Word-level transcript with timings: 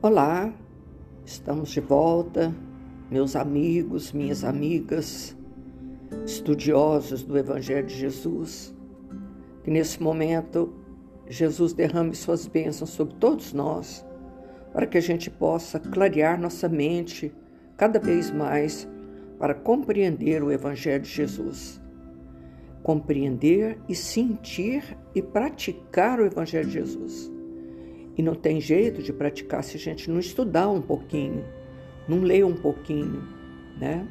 Olá, 0.00 0.54
estamos 1.26 1.70
de 1.70 1.80
volta, 1.80 2.54
meus 3.10 3.34
amigos, 3.34 4.12
minhas 4.12 4.44
amigas, 4.44 5.36
estudiosos 6.24 7.24
do 7.24 7.36
Evangelho 7.36 7.84
de 7.84 7.96
Jesus. 7.96 8.72
Que 9.64 9.72
nesse 9.72 10.00
momento 10.00 10.72
Jesus 11.28 11.72
derrame 11.72 12.14
suas 12.14 12.46
bênçãos 12.46 12.90
sobre 12.90 13.16
todos 13.16 13.52
nós, 13.52 14.06
para 14.72 14.86
que 14.86 14.96
a 14.96 15.00
gente 15.00 15.28
possa 15.28 15.80
clarear 15.80 16.40
nossa 16.40 16.68
mente 16.68 17.34
cada 17.76 17.98
vez 17.98 18.30
mais 18.30 18.88
para 19.36 19.52
compreender 19.52 20.44
o 20.44 20.52
Evangelho 20.52 21.02
de 21.02 21.10
Jesus. 21.10 21.80
Compreender 22.84 23.80
e 23.88 23.96
sentir 23.96 24.96
e 25.12 25.20
praticar 25.20 26.20
o 26.20 26.24
Evangelho 26.24 26.68
de 26.68 26.74
Jesus. 26.74 27.37
E 28.18 28.22
não 28.22 28.34
tem 28.34 28.60
jeito 28.60 29.00
de 29.00 29.12
praticar 29.12 29.62
se 29.62 29.76
a 29.76 29.80
gente 29.80 30.10
não 30.10 30.18
estudar 30.18 30.68
um 30.68 30.82
pouquinho, 30.82 31.44
não 32.08 32.20
ler 32.20 32.44
um 32.44 32.56
pouquinho, 32.56 33.22
né? 33.78 34.04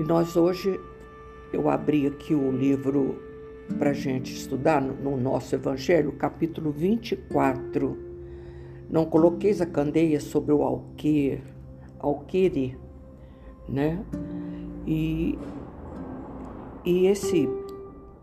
E 0.00 0.02
nós 0.02 0.36
hoje, 0.36 0.80
eu 1.52 1.68
abri 1.68 2.06
aqui 2.06 2.34
o 2.34 2.50
livro 2.50 3.22
para 3.78 3.90
a 3.90 3.92
gente 3.92 4.32
estudar 4.32 4.80
no 4.80 5.18
nosso 5.18 5.54
Evangelho, 5.54 6.12
capítulo 6.12 6.70
24. 6.70 7.98
Não 8.88 9.04
coloqueis 9.04 9.60
a 9.60 9.66
candeia 9.66 10.18
sobre 10.18 10.54
o 10.54 10.62
alqueire, 10.62 11.42
alqueire, 11.98 12.78
né? 13.68 14.02
E, 14.86 15.38
e 16.86 17.06
esse 17.06 17.46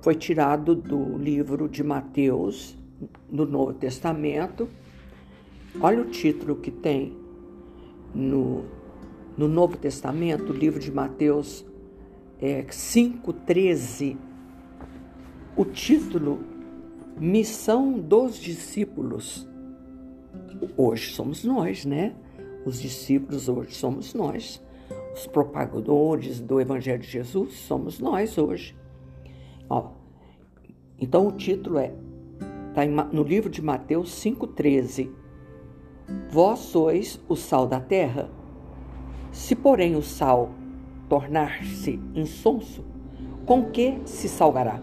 foi 0.01 0.15
tirado 0.15 0.73
do 0.73 1.17
livro 1.19 1.69
de 1.69 1.83
Mateus, 1.83 2.75
no 3.29 3.45
Novo 3.45 3.73
Testamento. 3.73 4.67
Olha 5.81 6.01
o 6.01 6.05
título 6.05 6.55
que 6.57 6.69
tem 6.69 7.17
no, 8.13 8.63
no 9.35 9.47
Novo 9.47 9.75
Testamento, 9.75 10.53
o 10.53 10.55
livro 10.55 10.79
de 10.79 10.91
Mateus 10.91 11.65
é, 12.39 12.61
5,13. 12.63 14.15
O 15.57 15.65
título 15.65 16.41
Missão 17.19 17.97
dos 17.99 18.37
Discípulos. 18.37 19.47
Hoje 20.77 21.11
somos 21.11 21.43
nós, 21.43 21.85
né? 21.85 22.15
Os 22.65 22.79
discípulos 22.79 23.49
hoje 23.49 23.73
somos 23.73 24.13
nós. 24.13 24.61
Os 25.15 25.25
propagadores 25.25 26.39
do 26.39 26.61
Evangelho 26.61 27.01
de 27.01 27.07
Jesus 27.07 27.53
somos 27.53 27.99
nós 27.99 28.37
hoje. 28.37 28.75
Ó, 29.67 29.91
então 30.99 31.27
o 31.27 31.31
título 31.31 31.79
é 31.79 31.93
está 32.69 32.85
no 32.85 33.23
livro 33.23 33.49
de 33.49 33.61
Mateus 33.61 34.11
5,13. 34.23 35.22
Vós 36.29 36.59
sois 36.59 37.19
o 37.27 37.35
sal 37.35 37.67
da 37.67 37.79
terra. 37.79 38.29
Se, 39.31 39.55
porém, 39.55 39.95
o 39.95 40.01
sal 40.01 40.49
tornar-se 41.07 41.99
insonso, 42.15 42.83
com 43.45 43.65
que 43.65 43.99
se 44.05 44.27
salgará? 44.27 44.79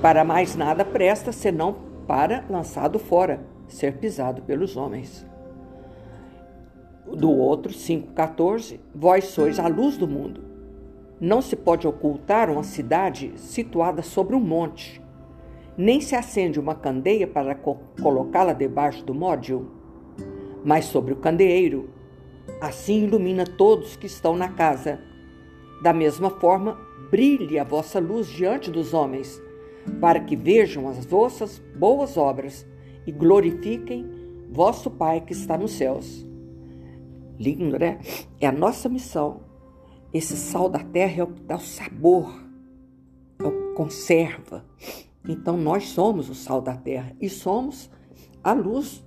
Para 0.00 0.24
mais 0.24 0.54
nada 0.56 0.84
presta 0.84 1.32
senão 1.32 1.76
para 2.06 2.44
lançado 2.48 2.98
fora, 2.98 3.40
ser 3.68 3.98
pisado 3.98 4.42
pelos 4.42 4.76
homens. 4.76 5.26
Do 7.06 7.30
outro, 7.30 7.72
5,14: 7.72 8.78
Vós 8.94 9.24
sois 9.24 9.58
a 9.58 9.66
luz 9.66 9.96
do 9.96 10.06
mundo. 10.06 10.42
Não 11.20 11.42
se 11.42 11.56
pode 11.56 11.86
ocultar 11.86 12.48
uma 12.48 12.62
cidade 12.62 13.32
situada 13.36 14.00
sobre 14.00 14.34
um 14.34 14.40
monte, 14.40 15.02
nem 15.76 16.00
se 16.00 16.14
acende 16.14 16.58
uma 16.58 16.74
candeia 16.74 17.26
para 17.26 17.54
co 17.54 17.78
colocá-la 18.00 18.52
debaixo 18.52 19.04
do 19.04 19.14
módio, 19.14 19.79
mas 20.64 20.86
sobre 20.86 21.12
o 21.12 21.16
candeeiro. 21.16 21.90
Assim 22.60 23.04
ilumina 23.04 23.44
todos 23.44 23.96
que 23.96 24.06
estão 24.06 24.36
na 24.36 24.48
casa. 24.48 25.00
Da 25.82 25.92
mesma 25.92 26.30
forma, 26.30 26.78
brilhe 27.10 27.58
a 27.58 27.64
vossa 27.64 27.98
luz 27.98 28.28
diante 28.28 28.70
dos 28.70 28.92
homens, 28.92 29.40
para 30.00 30.20
que 30.20 30.36
vejam 30.36 30.88
as 30.88 31.04
vossas 31.06 31.58
boas 31.76 32.16
obras 32.16 32.66
e 33.06 33.12
glorifiquem 33.12 34.08
vosso 34.50 34.90
Pai 34.90 35.20
que 35.20 35.32
está 35.32 35.56
nos 35.56 35.72
céus. 35.72 36.26
Lindo, 37.38 37.78
né? 37.78 37.98
É 38.40 38.46
a 38.46 38.52
nossa 38.52 38.88
missão 38.88 39.50
esse 40.12 40.36
sal 40.36 40.68
da 40.68 40.80
terra 40.80 41.20
é 41.20 41.22
o 41.22 41.28
que 41.28 41.42
dá 41.42 41.54
o 41.54 41.60
sabor, 41.60 42.34
é 43.38 43.44
o 43.44 43.52
que 43.52 43.74
conserva. 43.74 44.64
Então 45.28 45.56
nós 45.56 45.88
somos 45.88 46.28
o 46.28 46.34
sal 46.34 46.60
da 46.60 46.76
terra 46.76 47.14
e 47.20 47.28
somos 47.28 47.88
a 48.42 48.52
luz. 48.52 49.04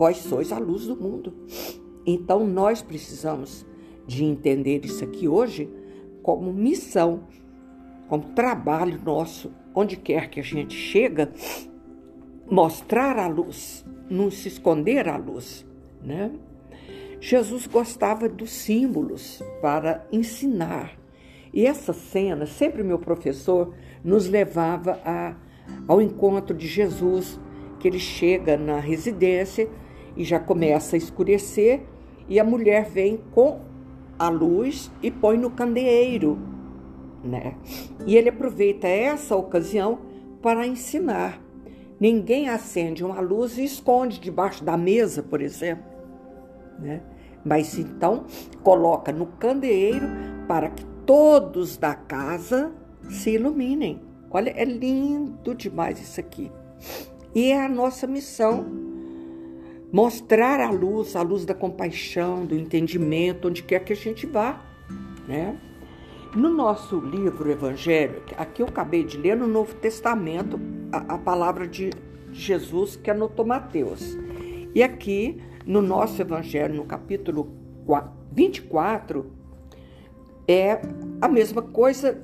Vós 0.00 0.16
sois 0.16 0.50
a 0.50 0.58
luz 0.58 0.86
do 0.86 0.96
mundo. 0.96 1.34
Então 2.06 2.46
nós 2.46 2.80
precisamos 2.80 3.66
de 4.06 4.24
entender 4.24 4.82
isso 4.82 5.04
aqui 5.04 5.28
hoje 5.28 5.68
como 6.22 6.54
missão, 6.54 7.24
como 8.08 8.32
trabalho 8.32 8.98
nosso, 9.04 9.52
onde 9.74 9.98
quer 9.98 10.30
que 10.30 10.40
a 10.40 10.42
gente 10.42 10.74
chega, 10.74 11.30
mostrar 12.50 13.18
a 13.18 13.26
luz, 13.26 13.84
não 14.08 14.30
se 14.30 14.48
esconder 14.48 15.06
a 15.06 15.18
luz, 15.18 15.66
né? 16.02 16.32
Jesus 17.20 17.66
gostava 17.66 18.26
dos 18.26 18.52
símbolos 18.52 19.42
para 19.60 20.08
ensinar. 20.10 20.98
E 21.52 21.66
essa 21.66 21.92
cena, 21.92 22.46
sempre 22.46 22.82
meu 22.82 22.98
professor 22.98 23.74
nos 24.02 24.26
levava 24.26 24.98
a, 25.04 25.36
ao 25.86 26.00
encontro 26.00 26.56
de 26.56 26.66
Jesus, 26.66 27.38
que 27.78 27.86
ele 27.86 27.98
chega 27.98 28.56
na 28.56 28.80
residência 28.80 29.68
e 30.20 30.24
já 30.24 30.38
começa 30.38 30.96
a 30.96 30.98
escurecer, 30.98 31.82
e 32.28 32.38
a 32.38 32.44
mulher 32.44 32.84
vem 32.84 33.20
com 33.32 33.60
a 34.18 34.28
luz 34.28 34.90
e 35.02 35.10
põe 35.10 35.36
no 35.36 35.50
candeeiro, 35.50 36.38
né? 37.24 37.54
E 38.06 38.16
ele 38.16 38.28
aproveita 38.28 38.86
essa 38.86 39.34
ocasião 39.34 39.98
para 40.42 40.66
ensinar. 40.66 41.40
Ninguém 41.98 42.48
acende 42.48 43.04
uma 43.04 43.20
luz 43.20 43.58
e 43.58 43.64
esconde 43.64 44.20
debaixo 44.20 44.64
da 44.64 44.76
mesa, 44.76 45.22
por 45.22 45.40
exemplo 45.40 45.90
né? 46.80 47.02
Mas 47.44 47.78
então 47.78 48.24
coloca 48.62 49.12
no 49.12 49.26
candeeiro 49.26 50.06
para 50.48 50.70
que 50.70 50.84
todos 51.06 51.76
da 51.76 51.94
casa 51.94 52.72
se 53.08 53.30
iluminem. 53.30 54.00
Olha, 54.30 54.50
é 54.50 54.64
lindo 54.64 55.54
demais 55.54 56.00
isso 56.00 56.20
aqui. 56.20 56.50
E 57.34 57.50
é 57.50 57.64
a 57.64 57.68
nossa 57.68 58.06
missão 58.06 58.66
mostrar 59.92 60.60
a 60.60 60.70
luz, 60.70 61.16
a 61.16 61.22
luz 61.22 61.44
da 61.44 61.54
compaixão, 61.54 62.44
do 62.44 62.54
entendimento, 62.54 63.48
onde 63.48 63.62
quer 63.62 63.84
que 63.84 63.92
a 63.92 63.96
gente 63.96 64.26
vá, 64.26 64.60
né? 65.26 65.56
No 66.34 66.48
nosso 66.48 67.00
livro 67.00 67.50
Evangelho, 67.50 68.22
aqui 68.36 68.62
eu 68.62 68.66
acabei 68.66 69.02
de 69.02 69.16
ler 69.16 69.36
no 69.36 69.48
Novo 69.48 69.74
Testamento 69.74 70.60
a, 70.92 71.14
a 71.14 71.18
palavra 71.18 71.66
de 71.66 71.90
Jesus 72.32 72.94
que 72.94 73.10
anotou 73.10 73.44
Mateus. 73.44 74.16
E 74.72 74.80
aqui 74.80 75.42
no 75.66 75.82
nosso 75.82 76.22
Evangelho, 76.22 76.74
no 76.74 76.84
capítulo 76.84 77.52
24, 78.30 79.26
é 80.46 80.80
a 81.20 81.26
mesma 81.26 81.62
coisa, 81.62 82.22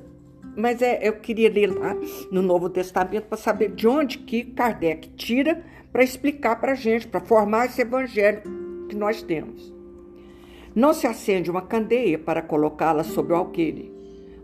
mas 0.55 0.81
é, 0.81 1.05
eu 1.05 1.13
queria 1.19 1.49
ler 1.49 1.67
lá 1.67 1.93
no 2.31 2.41
Novo 2.41 2.69
Testamento 2.69 3.25
para 3.25 3.37
saber 3.37 3.73
de 3.73 3.87
onde 3.87 4.19
que 4.19 4.45
Kardec 4.45 5.09
tira 5.17 5.63
para 5.91 6.03
explicar 6.03 6.59
para 6.59 6.73
a 6.73 6.75
gente, 6.75 7.07
para 7.07 7.21
formar 7.21 7.65
esse 7.65 7.81
Evangelho 7.81 8.41
que 8.87 8.95
nós 8.95 9.21
temos. 9.21 9.73
Não 10.75 10.93
se 10.93 11.07
acende 11.07 11.49
uma 11.49 11.61
candeia 11.61 12.19
para 12.19 12.41
colocá-la 12.41 13.03
sobre 13.03 13.33
o 13.33 13.35
alqueire, 13.35 13.91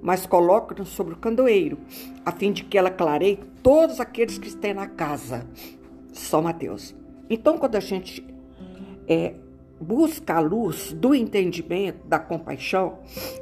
mas 0.02 0.26
coloca-na 0.26 0.84
sobre 0.84 1.14
o 1.14 1.18
candeeiro, 1.18 1.78
a 2.26 2.32
fim 2.32 2.52
de 2.52 2.64
que 2.64 2.78
ela 2.78 2.90
clareie 2.90 3.40
todos 3.62 4.00
aqueles 4.00 4.38
que 4.38 4.48
estão 4.48 4.74
na 4.74 4.88
casa. 4.88 5.48
São 6.12 6.42
Mateus. 6.42 6.96
Então, 7.30 7.58
quando 7.58 7.76
a 7.76 7.80
gente 7.80 8.26
é, 9.08 9.34
busca 9.80 10.36
a 10.36 10.40
luz 10.40 10.94
do 10.94 11.14
entendimento, 11.14 12.08
da 12.08 12.20
compaixão, 12.20 13.00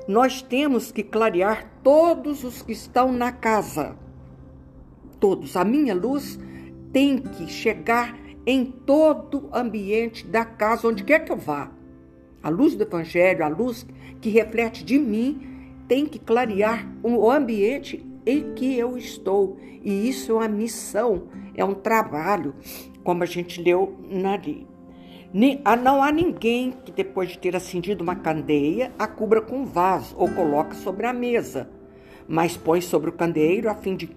nós 0.07 0.41
temos 0.41 0.91
que 0.91 1.03
clarear 1.03 1.71
todos 1.83 2.43
os 2.43 2.61
que 2.61 2.71
estão 2.71 3.11
na 3.11 3.31
casa. 3.31 3.95
Todos. 5.19 5.55
A 5.55 5.63
minha 5.63 5.93
luz 5.93 6.39
tem 6.91 7.17
que 7.17 7.47
chegar 7.47 8.17
em 8.45 8.65
todo 8.65 9.49
ambiente 9.53 10.25
da 10.25 10.43
casa, 10.43 10.87
onde 10.87 11.03
quer 11.03 11.19
que 11.19 11.31
eu 11.31 11.37
vá. 11.37 11.71
A 12.41 12.49
luz 12.49 12.75
do 12.75 12.83
Evangelho, 12.83 13.45
a 13.45 13.47
luz 13.47 13.85
que 14.19 14.29
reflete 14.29 14.83
de 14.83 14.97
mim, 14.97 15.47
tem 15.87 16.05
que 16.05 16.19
clarear 16.19 16.87
o 17.03 17.29
ambiente 17.29 18.05
em 18.25 18.53
que 18.53 18.77
eu 18.77 18.97
estou. 18.97 19.57
E 19.83 20.09
isso 20.09 20.31
é 20.31 20.35
uma 20.35 20.47
missão, 20.47 21.27
é 21.55 21.63
um 21.63 21.73
trabalho, 21.73 22.55
como 23.03 23.23
a 23.23 23.25
gente 23.25 23.61
leu 23.61 23.99
na 24.09 24.35
lei. 24.35 24.67
Ah, 25.63 25.75
não 25.75 26.03
há 26.03 26.11
ninguém 26.11 26.71
que, 26.71 26.91
depois 26.91 27.29
de 27.29 27.39
ter 27.39 27.55
acendido 27.55 28.03
uma 28.03 28.15
candeia, 28.15 28.91
a 28.99 29.07
cubra 29.07 29.41
com 29.41 29.65
vaso 29.65 30.15
ou 30.17 30.29
coloque 30.29 30.75
sobre 30.75 31.05
a 31.05 31.13
mesa, 31.13 31.69
mas 32.27 32.57
põe 32.57 32.81
sobre 32.81 33.09
o 33.09 33.13
candeeiro 33.13 33.69
a 33.69 33.75
fim 33.75 33.95
de 33.95 34.09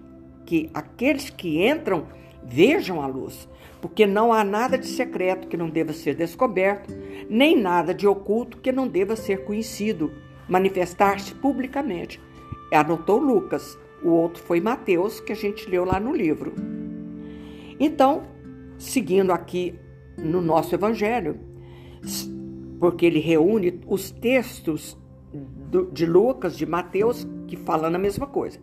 que 0.45 0.71
aqueles 0.75 1.31
que 1.31 1.67
entram 1.67 2.07
Vejam 2.45 3.01
a 3.01 3.07
luz, 3.07 3.49
porque 3.81 4.07
não 4.07 4.33
há 4.33 4.45
nada 4.45 4.77
de 4.79 4.87
secreto 4.87 5.49
que 5.49 5.57
não 5.57 5.69
deva 5.69 5.93
ser 5.93 6.15
descoberto, 6.15 6.95
nem 7.29 7.59
nada 7.61 7.95
de 7.95 8.07
oculto 8.07 8.59
que 8.59 8.73
não 8.73 8.87
deva 8.87 9.17
ser 9.17 9.45
conhecido, 9.45 10.13
manifestar-se 10.49 11.35
publicamente. 11.35 12.21
Anotou 12.73 13.19
Lucas, 13.19 13.79
o 14.03 14.11
outro 14.11 14.43
foi 14.43 14.61
Mateus, 14.61 15.21
que 15.21 15.33
a 15.33 15.37
gente 15.37 15.69
leu 15.69 15.85
lá 15.85 15.99
no 15.99 16.15
livro. 16.15 16.53
Então, 17.81 18.25
seguindo 18.79 19.33
aqui 19.33 19.75
no 20.17 20.41
nosso 20.41 20.75
evangelho, 20.75 21.39
porque 22.79 23.07
ele 23.07 23.21
reúne 23.21 23.81
os 23.87 24.11
textos 24.11 24.99
de 25.93 26.07
Lucas, 26.07 26.57
de 26.57 26.67
Mateus, 26.67 27.27
que 27.47 27.57
falam 27.57 27.95
a 27.95 27.99
mesma 27.99 28.27
coisa. 28.27 28.61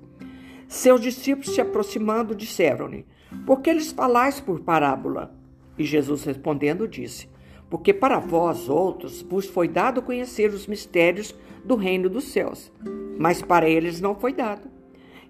Seus 0.68 1.02
discípulos 1.02 1.54
se 1.54 1.60
aproximando 1.60 2.36
disseram-lhe: 2.36 3.06
Por 3.46 3.62
que 3.62 3.74
lhes 3.74 3.92
falais 3.92 4.40
por 4.40 4.60
parábola? 4.60 5.34
E 5.78 5.84
Jesus 5.84 6.24
respondendo 6.24 6.88
disse: 6.88 7.30
Porque 7.70 7.94
para 7.94 8.20
vós 8.20 8.70
outros 8.70 9.22
vos 9.22 9.46
foi 9.46 9.68
dado 9.68 10.02
conhecer 10.02 10.50
os 10.52 10.68
mistérios 10.68 11.34
do 11.64 11.76
reino 11.76 12.10
dos 12.10 12.26
céus, 12.26 12.72
mas 13.18 13.42
para 13.42 13.70
eles 13.70 14.02
não 14.02 14.16
foi 14.16 14.34
dado. 14.34 14.70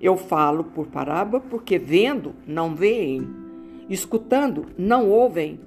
Eu 0.02 0.18
falo 0.18 0.64
por 0.64 0.88
parábola 0.88 1.44
porque 1.50 1.78
vendo 1.78 2.34
não 2.48 2.76
veem, 2.76 3.28
escutando 3.88 4.66
não 4.78 5.10
ouvem, 5.10 5.60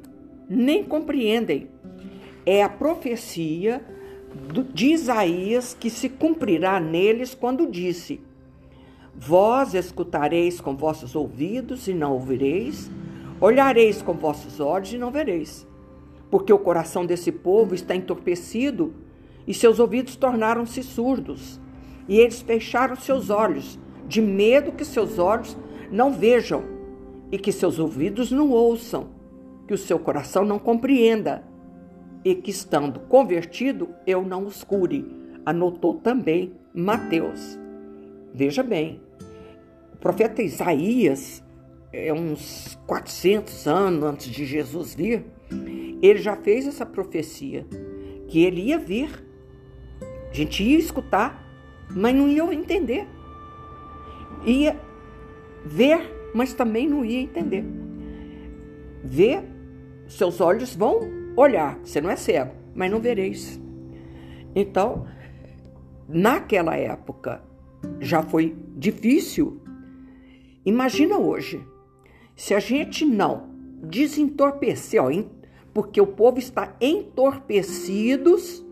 nem 0.49 0.83
compreendem. 0.83 1.69
É 2.45 2.63
a 2.63 2.69
profecia 2.69 3.81
de 4.73 4.87
Isaías 4.89 5.77
que 5.79 5.89
se 5.89 6.09
cumprirá 6.09 6.81
neles 6.81 7.35
quando 7.35 7.71
disse: 7.71 8.21
Vós 9.17 9.75
escutareis 9.75 10.61
com 10.61 10.77
vossos 10.77 11.15
ouvidos 11.15 11.87
e 11.87 11.95
não 11.95 12.13
ouvireis, 12.13 12.91
olhareis 13.41 14.03
com 14.03 14.15
vossos 14.15 14.61
olhos 14.61 14.93
e 14.93 14.99
não 14.99 15.11
vereis. 15.11 15.67
Porque 16.31 16.53
o 16.53 16.59
coração 16.59 17.07
desse 17.07 17.31
povo 17.31 17.75
está 17.75 17.95
entorpecido 17.95 18.93
e 19.47 19.55
seus 19.55 19.79
ouvidos 19.79 20.17
tornaram-se 20.17 20.83
surdos, 20.83 21.61
e 22.09 22.19
eles 22.19 22.43
fecharam 22.43 22.97
seus 22.97 23.31
olhos, 23.31 23.79
de 24.07 24.21
medo 24.21 24.73
que 24.73 24.85
seus 24.85 25.19
olhos 25.19 25.57
não 25.91 26.13
vejam 26.13 26.65
e 27.31 27.39
que 27.39 27.53
seus 27.53 27.79
ouvidos 27.79 28.31
não 28.31 28.51
ouçam, 28.51 29.09
que 29.67 29.75
o 29.75 29.79
seu 29.79 29.99
coração 29.99 30.45
não 30.45 30.59
compreenda 30.59 31.45
e 32.25 32.35
que, 32.35 32.51
estando 32.51 33.01
convertido, 33.01 33.89
eu 34.07 34.23
não 34.23 34.45
os 34.45 34.65
cure. 34.65 35.07
Anotou 35.45 35.95
também 35.95 36.55
Mateus. 36.73 37.59
Veja 38.33 38.63
bem, 38.63 39.01
profeta 40.05 40.43
Isaías, 40.43 41.43
é 41.91 42.13
uns 42.13 42.79
400 42.87 43.67
anos 43.67 44.05
antes 44.05 44.31
de 44.31 44.45
Jesus 44.45 44.95
vir, 44.95 45.25
ele 46.03 46.19
já 46.19 46.37
fez 46.37 46.67
essa 46.67 46.85
profecia 46.85 47.67
que 48.29 48.45
ele 48.45 48.61
ia 48.65 48.79
vir. 48.79 49.25
A 50.31 50.35
gente 50.35 50.63
ia 50.63 50.79
escutar, 50.79 51.43
mas 51.89 52.15
não 52.15 52.29
ia 52.29 52.43
entender. 52.53 53.07
Ia 54.45 54.79
ver, 55.65 56.31
mas 56.35 56.53
também 56.53 56.87
não 56.87 57.03
ia 57.03 57.21
entender. 57.21 57.65
Ver, 59.03 59.43
seus 60.07 60.39
olhos 60.39 60.77
vão 60.77 61.01
olhar, 61.35 61.79
você 61.83 61.99
não 62.03 62.11
é 62.11 62.17
cego, 62.17 62.53
mas 62.75 62.91
não 62.91 63.01
vereis. 63.01 63.59
Então, 64.55 65.07
naquela 66.07 66.77
época, 66.77 67.43
já 68.01 68.23
foi 68.23 68.55
difícil. 68.77 69.64
Imagina 70.65 71.19
hoje, 71.19 71.67
se 72.35 72.55
a 72.55 72.61
gente 72.61 73.05
não 73.05 73.51
desentorpecer, 73.83 75.03
ó, 75.03 75.11
porque 75.73 76.01
o 76.01 76.07
povo 76.07 76.39
está 76.39 76.75
entorpecidos, 76.81 78.65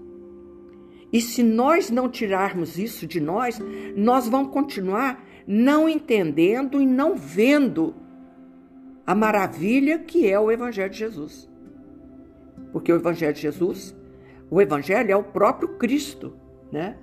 e 1.12 1.20
se 1.20 1.42
nós 1.42 1.90
não 1.90 2.08
tirarmos 2.08 2.78
isso 2.78 3.06
de 3.06 3.20
nós, 3.20 3.60
nós 3.94 4.26
vamos 4.28 4.52
continuar 4.52 5.22
não 5.46 5.88
entendendo 5.88 6.80
e 6.80 6.86
não 6.86 7.16
vendo 7.16 7.94
a 9.06 9.14
maravilha 9.14 9.98
que 9.98 10.26
é 10.30 10.38
o 10.38 10.50
Evangelho 10.50 10.90
de 10.90 10.98
Jesus. 10.98 11.50
Porque 12.72 12.90
o 12.90 12.96
Evangelho 12.96 13.34
de 13.34 13.42
Jesus, 13.42 13.94
o 14.50 14.60
Evangelho 14.60 15.10
é 15.10 15.16
o 15.16 15.24
próprio 15.24 15.76
Cristo, 15.76 16.34
né? 16.70 16.96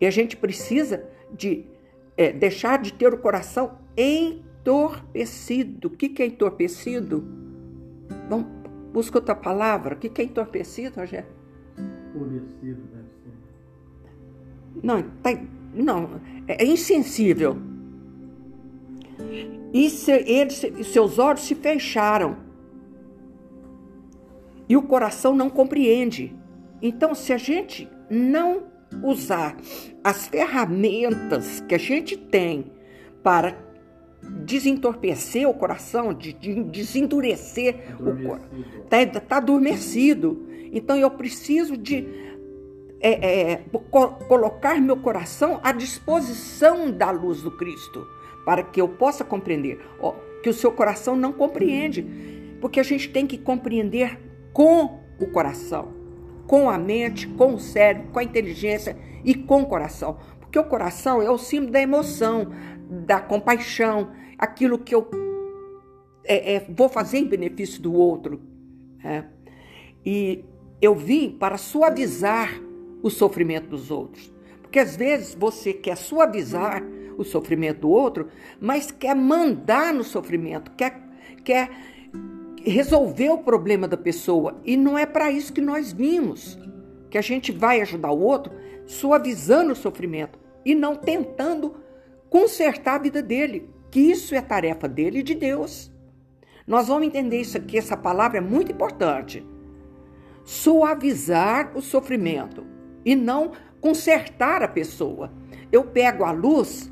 E 0.00 0.06
a 0.06 0.10
gente 0.10 0.36
precisa 0.36 1.04
de 1.30 1.66
é, 2.16 2.32
deixar 2.32 2.78
de 2.78 2.92
ter 2.94 3.12
o 3.12 3.18
coração 3.18 3.78
entorpecido. 4.00 5.88
O 5.88 5.90
que, 5.90 6.22
é 6.22 6.26
entorpecido? 6.26 7.24
Vamos, 8.28 8.46
busca 8.92 9.18
outra 9.18 9.34
palavra. 9.34 9.94
O 9.94 9.98
que, 9.98 10.20
é 10.20 10.24
entorpecido, 10.24 11.00
Rogério? 11.00 11.28
Endurecido, 12.14 12.82
deve 12.92 13.08
ser. 13.22 14.80
Não, 14.82 15.02
tá, 15.22 15.30
não, 15.74 16.20
é, 16.46 16.64
é 16.64 16.66
insensível. 16.66 17.56
E 19.72 19.88
se, 19.90 20.12
eles, 20.12 20.64
seus 20.88 21.18
olhos 21.18 21.42
se 21.42 21.54
fecharam. 21.54 22.36
E 24.68 24.76
o 24.76 24.82
coração 24.82 25.34
não 25.34 25.50
compreende. 25.50 26.36
Então, 26.80 27.14
se 27.14 27.32
a 27.32 27.36
gente 27.36 27.88
não 28.08 28.64
usar 29.02 29.56
as 30.02 30.26
ferramentas 30.26 31.60
que 31.60 31.74
a 31.74 31.78
gente 31.78 32.16
tem 32.16 32.72
para 33.22 33.69
desentorpecer 34.44 35.48
o 35.48 35.54
coração, 35.54 36.12
de, 36.12 36.32
de 36.32 36.62
desendurecer 36.64 37.94
o 37.98 38.22
coração. 38.22 38.48
Está 38.84 39.20
tá 39.20 39.36
adormecido. 39.36 40.46
Então 40.72 40.96
eu 40.96 41.10
preciso 41.10 41.76
de 41.76 42.06
é, 43.00 43.52
é, 43.52 43.56
co 43.90 44.08
colocar 44.28 44.80
meu 44.80 44.96
coração 44.96 45.60
à 45.62 45.72
disposição 45.72 46.90
da 46.90 47.10
luz 47.10 47.42
do 47.42 47.50
Cristo, 47.50 48.06
para 48.44 48.62
que 48.62 48.80
eu 48.80 48.88
possa 48.88 49.24
compreender. 49.24 49.80
Que 50.42 50.48
o 50.48 50.54
seu 50.54 50.72
coração 50.72 51.16
não 51.16 51.32
compreende, 51.32 52.06
porque 52.60 52.80
a 52.80 52.84
gente 52.84 53.10
tem 53.10 53.26
que 53.26 53.36
compreender 53.36 54.18
com 54.52 55.00
o 55.18 55.26
coração 55.26 56.00
com 56.50 56.68
a 56.68 56.76
mente, 56.76 57.28
com 57.28 57.54
o 57.54 57.60
cérebro, 57.60 58.08
com 58.12 58.18
a 58.18 58.24
inteligência 58.24 58.96
e 59.24 59.36
com 59.36 59.62
o 59.62 59.66
coração. 59.66 60.18
Porque 60.40 60.58
o 60.58 60.64
coração 60.64 61.22
é 61.22 61.30
o 61.30 61.38
símbolo 61.38 61.70
da 61.70 61.80
emoção, 61.80 62.48
da 63.06 63.20
compaixão, 63.20 64.10
aquilo 64.40 64.78
que 64.78 64.94
eu 64.94 65.06
é, 66.24 66.54
é, 66.54 66.66
vou 66.70 66.88
fazer 66.88 67.18
em 67.18 67.26
benefício 67.26 67.80
do 67.82 67.92
outro. 67.92 68.40
É. 69.04 69.24
E 70.04 70.42
eu 70.80 70.94
vim 70.94 71.30
para 71.30 71.58
suavizar 71.58 72.50
o 73.02 73.10
sofrimento 73.10 73.68
dos 73.68 73.90
outros. 73.90 74.32
Porque 74.62 74.78
às 74.78 74.96
vezes 74.96 75.34
você 75.34 75.74
quer 75.74 75.96
suavizar 75.96 76.82
o 77.18 77.24
sofrimento 77.24 77.80
do 77.80 77.90
outro, 77.90 78.28
mas 78.58 78.90
quer 78.90 79.14
mandar 79.14 79.92
no 79.92 80.02
sofrimento, 80.02 80.70
quer, 80.70 80.98
quer 81.44 81.68
resolver 82.64 83.28
o 83.28 83.38
problema 83.38 83.86
da 83.86 83.96
pessoa. 83.96 84.58
E 84.64 84.74
não 84.74 84.96
é 84.96 85.04
para 85.04 85.30
isso 85.30 85.52
que 85.52 85.60
nós 85.60 85.92
vimos. 85.92 86.58
Que 87.10 87.18
a 87.18 87.22
gente 87.22 87.52
vai 87.52 87.82
ajudar 87.82 88.10
o 88.10 88.20
outro 88.20 88.52
suavizando 88.86 89.72
o 89.72 89.76
sofrimento 89.76 90.38
e 90.64 90.74
não 90.74 90.96
tentando 90.96 91.74
consertar 92.30 92.94
a 92.94 92.98
vida 92.98 93.20
dele, 93.20 93.68
que 93.90 94.00
isso 94.00 94.34
é 94.34 94.40
tarefa 94.40 94.88
dele 94.88 95.20
e 95.20 95.22
de 95.22 95.34
Deus. 95.34 95.92
Nós 96.66 96.88
vamos 96.88 97.06
entender 97.06 97.40
isso 97.40 97.56
aqui, 97.56 97.76
essa 97.76 97.96
palavra 97.96 98.38
é 98.38 98.40
muito 98.40 98.70
importante. 98.72 99.44
Suavizar 100.44 101.76
o 101.76 101.82
sofrimento 101.82 102.64
e 103.04 103.16
não 103.16 103.52
consertar 103.80 104.62
a 104.62 104.68
pessoa. 104.68 105.32
Eu 105.72 105.84
pego 105.84 106.24
a 106.24 106.30
luz, 106.30 106.90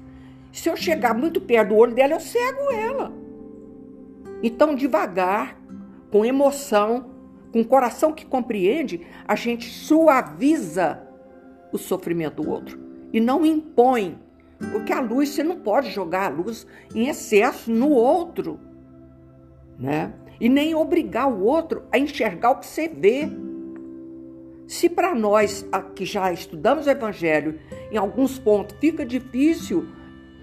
se 0.53 0.69
eu 0.69 0.77
chegar 0.77 1.15
muito 1.15 1.41
perto 1.41 1.71
do 1.71 1.77
olho 1.77 1.95
dela, 1.95 2.15
eu 2.15 2.21
cego 2.21 2.71
ela. 2.73 3.13
Então, 4.43 4.75
devagar, 4.75 5.61
com 6.11 6.25
emoção, 6.25 7.11
com 7.53 7.65
coração 7.65 8.13
que 8.13 8.25
compreende, 8.25 9.07
a 9.27 9.35
gente 9.35 9.69
suaviza 9.69 11.03
o 11.73 11.79
sofrimento 11.79 12.43
do 12.43 12.51
outro 12.51 12.79
e 13.13 13.21
não 13.21 13.45
impõe. 13.45 14.19
Porque 14.73 14.93
a 14.93 15.01
luz, 15.01 15.31
você 15.31 15.43
não 15.43 15.61
pode 15.61 15.91
jogar 15.91 16.27
a 16.27 16.35
luz 16.35 16.67
em 16.95 17.09
excesso 17.09 17.71
no 17.71 17.91
outro, 17.91 18.59
né? 19.79 20.13
E 20.41 20.49
nem 20.49 20.75
obrigar 20.75 21.31
o 21.31 21.43
outro 21.45 21.85
a 21.93 21.99
enxergar 21.99 22.51
o 22.51 22.57
que 22.57 22.67
você 22.67 22.89
vê. 22.89 23.29
Se 24.67 24.89
para 24.89 25.15
nós 25.15 25.67
que 25.95 26.05
já 26.05 26.33
estudamos 26.33 26.87
o 26.87 26.91
Evangelho, 26.91 27.59
em 27.91 27.97
alguns 27.97 28.39
pontos 28.39 28.77
fica 28.81 29.05
difícil 29.05 29.87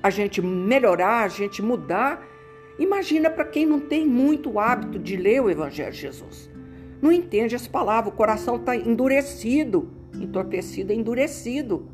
a 0.02 0.10
gente 0.10 0.42
melhorar, 0.42 1.24
a 1.24 1.28
gente 1.28 1.62
mudar, 1.62 2.26
Imagina 2.78 3.30
para 3.30 3.46
quem 3.46 3.66
não 3.66 3.80
tem 3.80 4.06
muito 4.06 4.60
hábito 4.60 5.00
de 5.00 5.16
ler 5.16 5.42
o 5.42 5.50
Evangelho 5.50 5.92
de 5.92 6.02
Jesus. 6.02 6.50
Não 7.02 7.12
entende 7.12 7.56
as 7.56 7.68
palavras, 7.68 8.14
o 8.14 8.18
coração 8.18 8.58
está 8.58 8.76
endurecido, 8.76 9.90
entorpecido, 10.14 10.92
endurecido. 10.92 11.90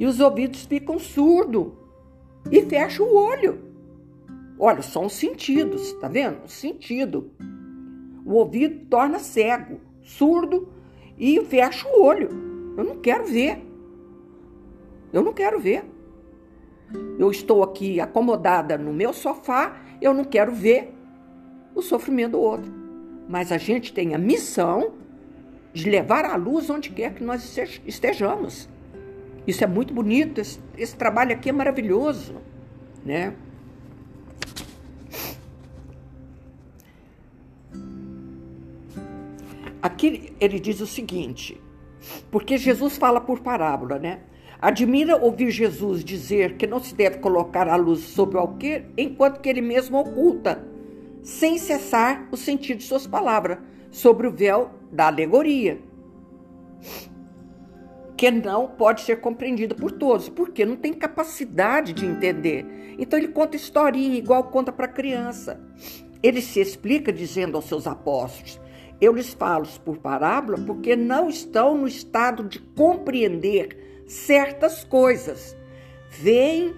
E 0.00 0.06
os 0.06 0.18
ouvidos 0.18 0.62
ficam 0.62 0.98
surdos 0.98 1.74
e 2.50 2.62
fecha 2.62 3.02
o 3.02 3.14
olho. 3.14 3.60
Olha, 4.58 4.80
são 4.80 5.04
os 5.04 5.12
sentidos, 5.12 5.92
tá 6.00 6.08
vendo? 6.08 6.42
O 6.42 6.48
sentido. 6.48 7.30
O 8.24 8.32
ouvido 8.32 8.86
torna 8.86 9.18
cego, 9.18 9.78
surdo 10.02 10.72
e 11.18 11.38
fecha 11.44 11.86
o 11.86 12.02
olho. 12.02 12.30
Eu 12.78 12.84
não 12.84 12.96
quero 12.96 13.26
ver. 13.26 13.62
Eu 15.12 15.22
não 15.22 15.34
quero 15.34 15.60
ver. 15.60 15.84
Eu 17.18 17.30
estou 17.30 17.62
aqui 17.62 18.00
acomodada 18.00 18.78
no 18.78 18.94
meu 18.94 19.12
sofá, 19.12 19.82
eu 20.00 20.14
não 20.14 20.24
quero 20.24 20.50
ver 20.50 20.94
o 21.74 21.82
sofrimento 21.82 22.32
do 22.32 22.40
outro. 22.40 22.72
Mas 23.28 23.52
a 23.52 23.58
gente 23.58 23.92
tem 23.92 24.14
a 24.14 24.18
missão 24.18 24.94
de 25.74 25.90
levar 25.90 26.24
a 26.24 26.36
luz 26.36 26.70
onde 26.70 26.88
quer 26.88 27.12
que 27.12 27.22
nós 27.22 27.58
estejamos. 27.84 28.66
Isso 29.46 29.64
é 29.64 29.66
muito 29.66 29.92
bonito, 29.92 30.40
esse, 30.40 30.58
esse 30.76 30.96
trabalho 30.96 31.32
aqui 31.32 31.48
é 31.48 31.52
maravilhoso, 31.52 32.36
né? 33.04 33.34
Aqui 39.82 40.34
ele 40.38 40.60
diz 40.60 40.80
o 40.80 40.86
seguinte, 40.86 41.58
porque 42.30 42.58
Jesus 42.58 42.98
fala 42.98 43.20
por 43.20 43.40
parábola, 43.40 43.98
né? 43.98 44.20
Admira 44.60 45.16
ouvir 45.16 45.50
Jesus 45.50 46.04
dizer 46.04 46.56
que 46.58 46.66
não 46.66 46.80
se 46.80 46.94
deve 46.94 47.18
colocar 47.18 47.66
a 47.66 47.76
luz 47.76 48.00
sobre 48.00 48.36
o 48.36 48.40
alqueire 48.40 48.86
enquanto 48.96 49.40
que 49.40 49.48
ele 49.48 49.62
mesmo 49.62 49.98
oculta, 49.98 50.62
sem 51.22 51.56
cessar 51.56 52.28
o 52.30 52.36
sentido 52.36 52.78
de 52.78 52.84
suas 52.84 53.06
palavras, 53.06 53.58
sobre 53.90 54.26
o 54.26 54.30
véu 54.30 54.70
da 54.92 55.06
alegoria, 55.06 55.80
que 58.20 58.30
não 58.30 58.68
pode 58.68 59.00
ser 59.00 59.18
compreendido 59.22 59.74
por 59.74 59.90
todos, 59.90 60.28
porque 60.28 60.66
não 60.66 60.76
tem 60.76 60.92
capacidade 60.92 61.94
de 61.94 62.04
entender. 62.04 62.66
Então 62.98 63.18
ele 63.18 63.28
conta 63.28 63.56
historinha 63.56 64.18
igual 64.18 64.44
conta 64.44 64.70
para 64.70 64.86
criança. 64.86 65.58
Ele 66.22 66.42
se 66.42 66.60
explica 66.60 67.10
dizendo 67.10 67.56
aos 67.56 67.64
seus 67.64 67.86
apóstolos: 67.86 68.60
Eu 69.00 69.14
lhes 69.14 69.32
falo 69.32 69.66
por 69.82 69.96
parábola 69.96 70.58
porque 70.66 70.94
não 70.94 71.30
estão 71.30 71.78
no 71.78 71.88
estado 71.88 72.44
de 72.44 72.58
compreender 72.58 74.04
certas 74.06 74.84
coisas. 74.84 75.56
Veem, 76.10 76.74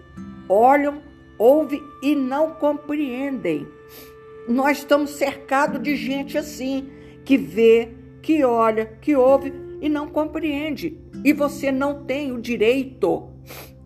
olham, 0.48 1.02
ouvem 1.36 1.82
e 2.04 2.14
não 2.14 2.52
compreendem. 2.52 3.66
Nós 4.48 4.78
estamos 4.78 5.10
cercados 5.10 5.82
de 5.82 5.96
gente 5.96 6.38
assim, 6.38 6.88
que 7.24 7.36
vê, 7.36 7.88
que 8.22 8.44
olha, 8.44 8.86
que 9.00 9.16
ouve 9.16 9.71
e 9.82 9.88
não 9.88 10.08
compreende. 10.08 10.96
E 11.24 11.32
você 11.32 11.72
não 11.72 12.04
tem 12.04 12.32
o 12.32 12.40
direito 12.40 13.28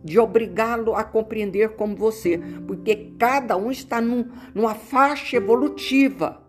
de 0.05 0.21
obrigá-lo 0.21 0.95
a 0.95 1.03
compreender 1.03 1.71
como 1.71 1.97
você, 1.97 2.39
porque 2.67 3.13
cada 3.19 3.57
um 3.57 3.73
está 3.73 4.01
num, 4.01 4.31
numa 4.55 4.75
faixa 4.75 5.39
evolutiva. 5.39 6.47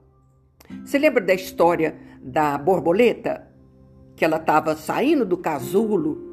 Você 0.83 0.99
lembra 0.99 1.23
da 1.23 1.33
história 1.33 1.97
da 2.21 2.57
borboleta? 2.57 3.47
Que 4.15 4.25
ela 4.25 4.37
estava 4.37 4.75
saindo 4.75 5.25
do 5.25 5.37
casulo 5.37 6.27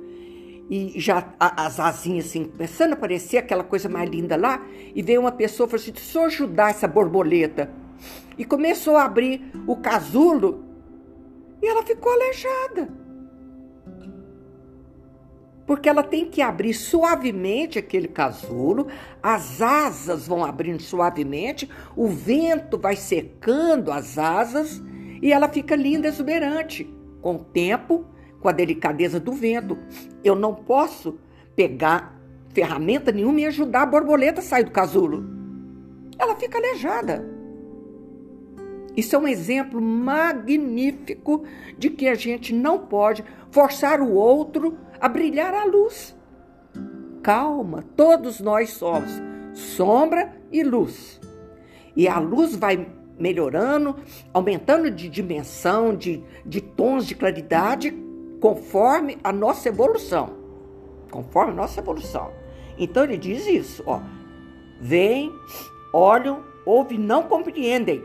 e 0.68 0.98
já 0.98 1.34
as 1.38 1.78
asinhas 1.78 2.26
assim, 2.26 2.46
começando 2.46 2.92
a 2.92 2.94
aparecer 2.94 3.36
aquela 3.36 3.62
coisa 3.62 3.88
mais 3.88 4.10
linda 4.10 4.34
lá, 4.34 4.66
e 4.94 5.02
veio 5.02 5.20
uma 5.20 5.32
pessoa 5.32 5.66
e 5.66 5.70
falou 5.70 5.82
assim: 5.82 5.92
deixa 5.92 6.18
eu 6.18 6.24
ajudar 6.24 6.70
essa 6.70 6.88
borboleta. 6.88 7.70
E 8.36 8.44
começou 8.44 8.96
a 8.96 9.04
abrir 9.04 9.52
o 9.66 9.76
casulo 9.76 10.64
e 11.62 11.66
ela 11.66 11.82
ficou 11.84 12.12
aleijada. 12.12 13.03
Porque 15.66 15.88
ela 15.88 16.02
tem 16.02 16.26
que 16.26 16.42
abrir 16.42 16.74
suavemente 16.74 17.78
aquele 17.78 18.08
casulo, 18.08 18.88
as 19.22 19.62
asas 19.62 20.26
vão 20.26 20.44
abrindo 20.44 20.82
suavemente, 20.82 21.68
o 21.96 22.06
vento 22.06 22.78
vai 22.78 22.96
secando 22.96 23.90
as 23.90 24.18
asas 24.18 24.82
e 25.22 25.32
ela 25.32 25.48
fica 25.48 25.74
linda, 25.74 26.08
exuberante. 26.08 26.92
Com 27.22 27.36
o 27.36 27.44
tempo, 27.44 28.04
com 28.40 28.48
a 28.48 28.52
delicadeza 28.52 29.18
do 29.18 29.32
vento. 29.32 29.78
Eu 30.22 30.34
não 30.34 30.54
posso 30.54 31.18
pegar 31.56 32.20
ferramenta 32.52 33.10
nenhuma 33.10 33.40
e 33.40 33.46
ajudar 33.46 33.82
a 33.82 33.86
borboleta 33.86 34.40
a 34.40 34.44
sair 34.44 34.64
do 34.64 34.70
casulo. 34.70 35.24
Ela 36.18 36.36
fica 36.36 36.58
aleijada. 36.58 37.24
Isso 38.96 39.16
é 39.16 39.18
um 39.18 39.26
exemplo 39.26 39.80
magnífico 39.80 41.44
de 41.76 41.90
que 41.90 42.06
a 42.06 42.14
gente 42.14 42.54
não 42.54 42.78
pode 42.78 43.24
forçar 43.50 44.00
o 44.00 44.12
outro 44.12 44.76
a 45.04 45.08
brilhar 45.10 45.52
a 45.52 45.66
luz. 45.66 46.16
Calma, 47.22 47.84
todos 47.94 48.40
nós 48.40 48.70
somos 48.70 49.10
sombra 49.52 50.34
e 50.50 50.64
luz. 50.64 51.20
E 51.94 52.08
a 52.08 52.18
luz 52.18 52.56
vai 52.56 52.88
melhorando, 53.18 53.96
aumentando 54.32 54.90
de 54.90 55.10
dimensão, 55.10 55.94
de, 55.94 56.24
de 56.46 56.62
tons 56.62 57.06
de 57.06 57.14
claridade, 57.14 57.94
conforme 58.40 59.18
a 59.22 59.30
nossa 59.30 59.68
evolução. 59.68 60.38
Conforme 61.10 61.52
a 61.52 61.56
nossa 61.56 61.80
evolução. 61.80 62.32
Então 62.78 63.04
ele 63.04 63.18
diz 63.18 63.46
isso, 63.46 63.82
ó. 63.84 64.00
Vêm, 64.80 65.30
olham, 65.92 66.42
ouvem, 66.64 66.98
não 66.98 67.24
compreendem. 67.24 68.02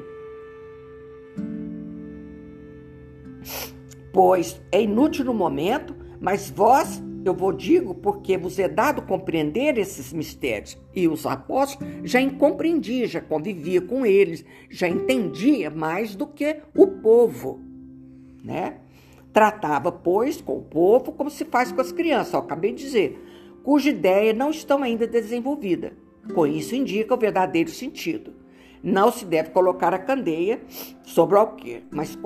Pois 4.11 4.61
é 4.69 4.81
inútil 4.81 5.23
no 5.23 5.33
momento, 5.33 5.95
mas 6.19 6.49
vós, 6.49 7.01
eu 7.23 7.33
vou 7.33 7.53
digo, 7.53 7.93
porque 7.95 8.37
vos 8.37 8.59
é 8.59 8.67
dado 8.67 9.01
compreender 9.03 9.77
esses 9.77 10.11
mistérios. 10.11 10.77
E 10.93 11.07
os 11.07 11.25
apóstolos 11.25 11.87
já 12.03 12.19
compreendia, 12.31 13.07
já 13.07 13.21
convivia 13.21 13.81
com 13.81 14.05
eles, 14.05 14.43
já 14.69 14.87
entendia 14.87 15.69
mais 15.69 16.15
do 16.15 16.27
que 16.27 16.57
o 16.75 16.87
povo, 16.87 17.59
né? 18.43 18.77
Tratava, 19.31 19.91
pois, 19.91 20.41
com 20.41 20.57
o 20.57 20.63
povo 20.63 21.11
como 21.11 21.29
se 21.29 21.45
faz 21.45 21.71
com 21.71 21.81
as 21.81 21.91
crianças, 21.91 22.33
ó, 22.33 22.39
acabei 22.39 22.73
de 22.73 22.83
dizer, 22.83 23.23
cuja 23.63 23.89
ideia 23.89 24.33
não 24.33 24.49
estão 24.49 24.83
ainda 24.83 25.07
desenvolvida. 25.07 25.93
Com 26.33 26.45
isso 26.45 26.75
indica 26.75 27.13
o 27.13 27.17
verdadeiro 27.17 27.69
sentido. 27.69 28.33
Não 28.83 29.11
se 29.11 29.25
deve 29.25 29.49
colocar 29.49 29.93
a 29.93 29.99
candeia 29.99 30.61
sobre 31.03 31.35
o 31.35 31.39
alqueire, 31.39 31.85
mas, 31.91 32.17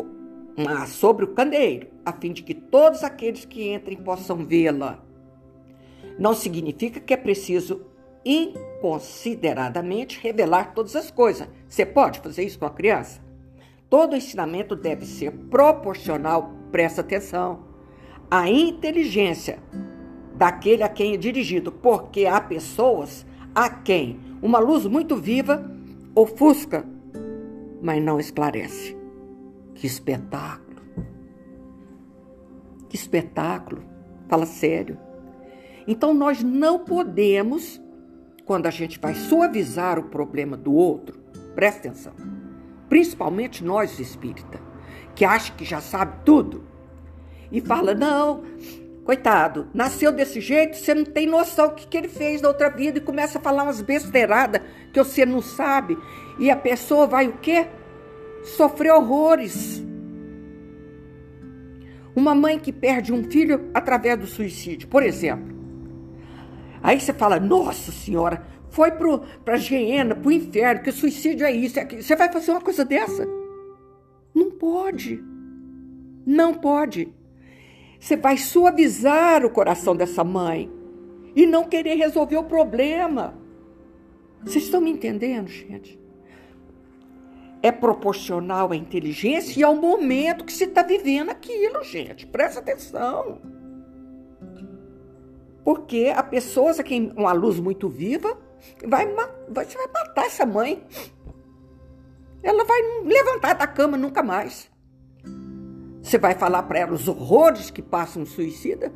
mas 0.58 0.90
sobre 0.90 1.26
o 1.26 1.34
candeeiro, 1.34 1.88
a 2.06 2.12
fim 2.12 2.32
de 2.32 2.44
que 2.44 2.54
todos 2.54 3.04
aqueles 3.04 3.46
que 3.46 3.74
entrem 3.74 3.98
possam 3.98 4.46
vê-la. 4.46 5.04
Não 6.18 6.34
significa 6.34 7.00
que 7.00 7.14
é 7.14 7.18
preciso 7.18 7.86
inconsideradamente 8.26 10.20
revelar 10.22 10.74
todas 10.74 10.96
as 10.96 11.12
coisas. 11.12 11.48
Você 11.68 11.86
pode 11.86 12.20
fazer 12.20 12.44
isso 12.44 12.60
com 12.60 12.66
a 12.66 12.70
criança? 12.70 13.22
Todo 13.90 14.16
ensinamento 14.16 14.76
deve 14.76 15.06
ser 15.06 15.32
proporcional 15.32 16.54
presta 16.72 17.02
atenção, 17.02 17.60
a 18.32 18.50
inteligência 18.50 19.60
daquele 20.36 20.82
a 20.82 20.90
quem 20.90 21.14
é 21.14 21.18
dirigido, 21.18 21.72
porque 21.72 22.26
há 22.26 22.42
pessoas 22.42 23.24
a 23.54 23.70
quem 23.70 24.20
uma 24.42 24.58
luz 24.58 24.88
muito 24.88 25.16
viva 25.16 25.72
ofusca, 26.16 26.84
mas 27.80 28.02
não 28.02 28.20
esclarece. 28.20 29.03
Que 29.76 29.88
espetáculo! 29.88 30.82
Que 32.90 32.96
espetáculo! 32.96 33.84
Fala 34.30 34.46
sério. 34.46 34.98
Então 35.88 36.14
nós 36.14 36.42
não 36.42 36.80
podemos, 36.80 37.82
quando 38.46 38.68
a 38.68 38.72
gente 38.72 39.00
vai 39.00 39.14
suavizar 39.14 40.00
o 40.00 40.04
problema 40.04 40.56
do 40.56 40.74
outro, 40.74 41.20
presta 41.54 41.90
atenção, 41.90 42.14
principalmente 42.88 43.64
nós 43.64 44.00
espírita, 44.00 44.60
que 45.14 45.26
acha 45.26 45.54
que 45.54 45.66
já 45.66 45.82
sabe 45.82 46.24
tudo 46.26 46.64
e 47.52 47.62
fala: 47.62 47.94
não, 47.94 48.44
coitado, 49.04 49.68
nasceu 49.74 50.12
desse 50.12 50.40
jeito, 50.40 50.78
você 50.78 50.94
não 50.94 51.06
tem 51.06 51.28
noção 51.28 51.70
do 51.70 51.76
que, 51.76 51.88
que 51.88 51.98
ele 51.98 52.08
fez 52.08 52.42
na 52.42 52.48
outra 52.48 52.70
vida 52.70 52.98
e 52.98 53.02
começa 53.02 53.38
a 53.38 53.42
falar 53.42 53.64
umas 53.64 53.82
besteiradas 53.82 54.62
que 54.92 55.04
você 55.04 55.26
não 55.26 55.42
sabe. 55.42 55.98
E 56.40 56.50
a 56.50 56.56
pessoa 56.56 57.06
vai 57.06 57.28
o 57.28 57.34
quê? 57.34 57.68
Sofrer 58.44 58.92
horrores. 58.92 59.84
Uma 62.16 62.36
mãe 62.36 62.60
que 62.60 62.72
perde 62.72 63.12
um 63.12 63.24
filho 63.24 63.70
através 63.74 64.20
do 64.20 64.28
suicídio, 64.28 64.88
por 64.88 65.02
exemplo. 65.02 65.54
Aí 66.82 67.00
você 67.00 67.14
fala: 67.14 67.40
nossa 67.40 67.92
senhora, 67.92 68.46
foi 68.70 68.92
para 68.92 69.56
a 69.56 69.58
hiena, 69.58 70.14
para 70.16 70.28
o 70.28 70.32
inferno, 70.32 70.84
que 70.84 70.92
suicídio 70.92 71.46
é 71.46 71.52
isso, 71.52 71.80
é 71.80 71.84
aquilo. 71.84 72.04
Você 72.04 72.16
vai 72.16 72.32
fazer 72.32 72.52
uma 72.52 72.62
coisa 72.62 72.84
dessa? 72.84 73.28
Não 74.34 74.52
pode. 74.52 75.24
Não 76.26 76.54
pode. 76.54 77.14
Você 78.00 78.18
vai 78.18 78.38
suavizar 78.38 79.46
o 79.46 79.50
coração 79.50 79.96
dessa 79.96 80.24
mãe 80.24 80.70
e 81.36 81.46
não 81.46 81.64
querer 81.64 81.96
resolver 81.96 82.38
o 82.38 82.44
problema. 82.44 83.34
Vocês 84.44 84.66
estão 84.66 84.82
me 84.82 84.92
entendendo, 84.92 85.48
gente? 85.48 86.03
É 87.64 87.72
proporcional 87.72 88.72
à 88.72 88.76
inteligência 88.76 89.60
e 89.60 89.64
ao 89.64 89.74
momento 89.74 90.44
que 90.44 90.54
se 90.54 90.66
está 90.66 90.84
vivendo 90.84 91.30
aquilo, 91.30 91.82
gente. 91.84 92.28
Presta 92.28 92.60
atenção. 92.60 93.42
Porque 95.64 96.14
há 96.14 96.22
pessoas 96.22 96.78
a 96.78 96.84
quem 96.84 97.14
uma 97.16 97.32
luz 97.32 97.60
muito 97.60 97.88
viva 97.88 98.38
vai 98.86 99.08
você 99.08 99.78
vai 99.78 99.88
matar 99.88 100.26
essa 100.26 100.46
mãe. 100.46 100.86
Ela 102.42 102.66
vai 102.66 102.82
levantar 103.06 103.54
da 103.54 103.66
cama 103.66 103.98
nunca 103.98 104.22
mais. 104.22 104.70
Você 106.02 106.18
vai 106.18 106.36
falar 106.36 106.64
para 106.64 106.80
ela 106.80 106.92
os 106.92 107.08
horrores 107.08 107.72
que 107.72 107.82
passa 107.82 108.20
um 108.20 108.26
suicida? 108.26 108.92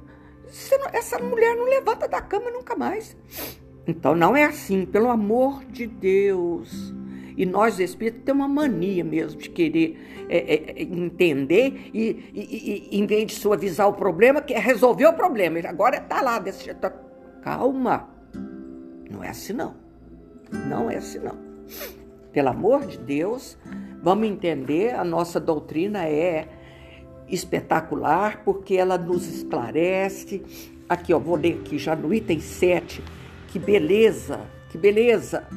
Não, 0.71 0.87
essa 0.91 1.17
mulher 1.19 1.55
não 1.55 1.65
levanta 1.65 2.07
da 2.07 2.21
cama 2.21 2.51
nunca 2.51 2.75
mais. 2.75 3.15
Então 3.85 4.13
não 4.13 4.35
é 4.35 4.43
assim, 4.43 4.85
pelo 4.85 5.09
amor 5.09 5.63
de 5.65 5.87
Deus. 5.87 6.93
E 7.37 7.45
nós, 7.45 7.79
espíritos, 7.79 8.23
temos 8.25 8.47
uma 8.47 8.63
mania 8.63 9.03
mesmo 9.03 9.39
de 9.39 9.47
querer 9.47 10.25
é, 10.27 10.37
é, 10.37 10.71
é, 10.71 10.81
entender 10.81 11.91
e, 11.93 12.31
e, 12.33 12.89
e, 12.91 12.97
em 12.99 13.05
vez 13.05 13.27
de 13.27 13.35
suavizar 13.35 13.87
o 13.87 13.93
problema, 13.93 14.41
quer 14.41 14.59
resolver 14.59 15.05
o 15.05 15.13
problema. 15.13 15.59
Agora 15.69 15.97
está 15.97 16.19
lá 16.19 16.39
desse 16.39 16.65
jeito. 16.65 16.91
Calma. 17.43 18.09
Não 19.09 19.23
é 19.23 19.29
assim 19.29 19.53
não. 19.53 19.75
Não 20.67 20.89
é 20.89 20.97
assim 20.97 21.19
não. 21.19 21.37
Pelo 22.33 22.49
amor 22.49 22.87
de 22.87 22.97
Deus, 22.97 23.55
vamos 24.01 24.27
entender, 24.27 24.95
a 24.95 25.03
nossa 25.03 25.39
doutrina 25.39 26.05
é 26.05 26.47
espetacular 27.27 28.41
porque 28.43 28.75
ela 28.75 28.97
nos 28.97 29.27
esclarece. 29.27 30.43
Aqui, 30.89 31.13
ó, 31.13 31.19
vou 31.19 31.35
ler 31.35 31.59
aqui 31.61 31.77
já 31.77 31.95
no 31.95 32.11
item 32.11 32.39
7. 32.39 33.03
Que 33.49 33.59
beleza, 33.59 34.41
que 34.71 34.77
beleza. 34.77 35.47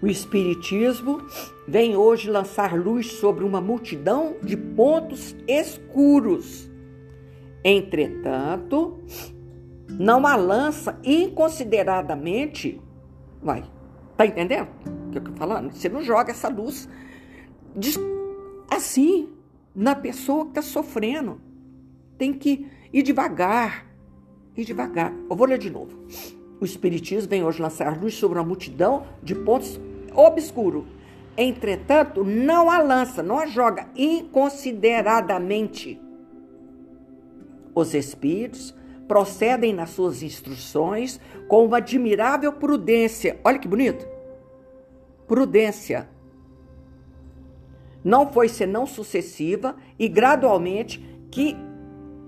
O 0.00 0.06
Espiritismo 0.06 1.20
vem 1.66 1.96
hoje 1.96 2.30
lançar 2.30 2.78
luz 2.78 3.12
sobre 3.14 3.44
uma 3.44 3.60
multidão 3.60 4.36
de 4.42 4.56
pontos 4.56 5.34
escuros. 5.46 6.70
Entretanto, 7.64 9.00
não 9.90 10.24
a 10.24 10.36
lança 10.36 10.98
inconsideradamente. 11.02 12.80
Vai, 13.42 13.64
tá 14.16 14.24
entendendo 14.24 14.68
o 14.86 15.10
que 15.10 15.18
eu 15.18 15.24
tô 15.24 15.32
falando? 15.32 15.72
Você 15.72 15.88
não 15.88 16.02
joga 16.02 16.30
essa 16.30 16.48
luz 16.48 16.88
assim 18.70 19.28
na 19.74 19.96
pessoa 19.96 20.44
que 20.44 20.50
está 20.50 20.62
sofrendo. 20.62 21.40
Tem 22.16 22.32
que 22.32 22.68
ir 22.92 23.02
devagar, 23.02 23.84
ir 24.56 24.64
devagar. 24.64 25.12
Eu 25.28 25.34
vou 25.34 25.46
ler 25.46 25.58
de 25.58 25.70
novo. 25.70 25.98
O 26.60 26.64
Espiritismo 26.64 27.28
vem 27.28 27.44
hoje 27.44 27.60
lançar 27.60 28.00
luz 28.00 28.14
sobre 28.14 28.38
uma 28.38 28.44
multidão 28.44 29.06
de 29.22 29.34
pontos 29.34 29.80
obscuros. 30.18 30.84
Entretanto, 31.36 32.24
não 32.24 32.68
a 32.68 32.78
lança, 32.78 33.22
não 33.22 33.38
a 33.38 33.46
joga 33.46 33.86
inconsideradamente. 33.96 36.02
Os 37.72 37.94
Espíritos 37.94 38.74
procedem 39.06 39.72
nas 39.72 39.90
suas 39.90 40.20
instruções 40.22 41.20
com 41.46 41.64
uma 41.64 41.76
admirável 41.76 42.52
prudência. 42.52 43.38
Olha 43.44 43.60
que 43.60 43.68
bonito! 43.68 44.04
Prudência 45.28 46.08
não 48.02 48.32
foi 48.32 48.48
senão 48.48 48.86
sucessiva 48.86 49.76
e 49.98 50.08
gradualmente 50.08 50.98
que 51.30 51.56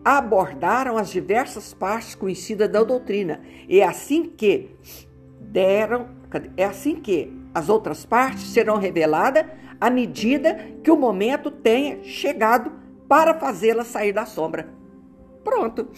abordaram 0.04 0.96
as 0.96 1.10
diversas 1.10 1.74
partes 1.74 2.14
conhecidas 2.14 2.70
da 2.70 2.82
doutrina. 2.82 3.40
E 3.68 3.80
é 3.80 3.84
assim 3.84 4.24
que 4.24 4.70
deram, 5.40 6.08
é 6.56 6.64
assim 6.64 6.96
que 6.96 7.39
as 7.54 7.68
outras 7.68 8.04
partes 8.04 8.44
serão 8.48 8.76
reveladas 8.76 9.46
à 9.80 9.90
medida 9.90 10.54
que 10.82 10.90
o 10.90 10.96
momento 10.96 11.50
tenha 11.50 12.02
chegado 12.04 12.72
para 13.08 13.34
fazê-la 13.34 13.84
sair 13.84 14.12
da 14.12 14.26
sombra. 14.26 14.68
Pronto. 15.42 15.88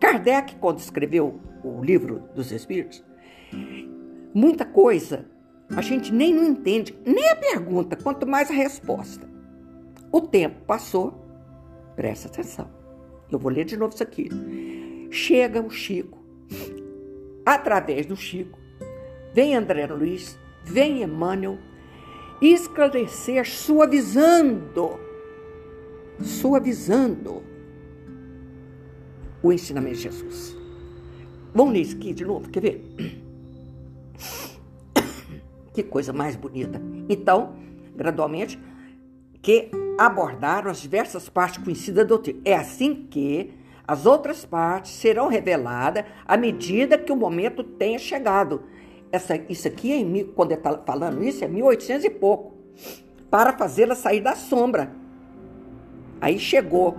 Kardec, 0.00 0.56
quando 0.56 0.78
escreveu 0.78 1.40
o 1.62 1.82
livro 1.82 2.24
dos 2.34 2.50
Espíritos, 2.50 3.04
muita 4.34 4.64
coisa 4.64 5.26
a 5.76 5.80
gente 5.80 6.12
nem 6.12 6.34
não 6.34 6.44
entende, 6.44 6.94
nem 7.04 7.30
a 7.30 7.36
pergunta, 7.36 7.96
quanto 7.96 8.26
mais 8.26 8.50
a 8.50 8.54
resposta. 8.54 9.28
O 10.10 10.20
tempo 10.20 10.64
passou, 10.66 11.24
presta 11.96 12.28
atenção. 12.28 12.70
Eu 13.30 13.38
vou 13.38 13.50
ler 13.50 13.64
de 13.64 13.76
novo 13.76 13.94
isso 13.94 14.02
aqui. 14.02 14.28
Chega 15.10 15.62
o 15.62 15.70
Chico, 15.70 16.18
através 17.44 18.06
do 18.06 18.16
Chico, 18.16 18.58
vem 19.32 19.56
André 19.56 19.86
Luiz, 19.86 20.38
vem 20.64 21.02
Emmanuel, 21.02 21.58
esclarecer, 22.40 23.48
suavizando, 23.48 24.98
suavizando 26.20 27.42
o 29.42 29.52
ensinamento 29.52 29.96
de 29.96 30.02
Jesus. 30.02 30.56
Vamos 31.54 31.74
ler 31.74 31.80
isso 31.80 31.96
aqui 31.96 32.12
de 32.12 32.24
novo, 32.24 32.48
quer 32.50 32.60
ver? 32.60 32.84
Que 35.74 35.82
coisa 35.82 36.12
mais 36.12 36.36
bonita. 36.36 36.78
Então, 37.08 37.56
gradualmente, 37.96 38.58
que 39.40 39.70
abordaram 39.98 40.70
as 40.70 40.82
diversas 40.82 41.30
partes 41.30 41.64
conhecidas 41.64 42.04
da 42.04 42.08
doutrina. 42.08 42.40
É 42.44 42.54
assim 42.54 43.06
que 43.10 43.54
as 43.86 44.06
outras 44.06 44.44
partes 44.44 44.92
serão 44.92 45.28
reveladas 45.28 46.04
à 46.26 46.36
medida 46.36 46.96
que 46.98 47.10
o 47.10 47.16
momento 47.16 47.64
tenha 47.64 47.98
chegado. 47.98 48.62
Essa, 49.12 49.36
isso 49.48 49.68
aqui, 49.68 49.92
é, 49.92 50.24
quando 50.34 50.52
ele 50.52 50.60
está 50.60 50.76
falando 50.78 51.22
isso, 51.22 51.44
é 51.44 51.48
1800 51.48 52.04
e 52.06 52.10
pouco. 52.10 52.54
Para 53.30 53.52
fazê-la 53.52 53.94
sair 53.94 54.22
da 54.22 54.34
sombra. 54.34 54.90
Aí 56.20 56.38
chegou 56.38 56.96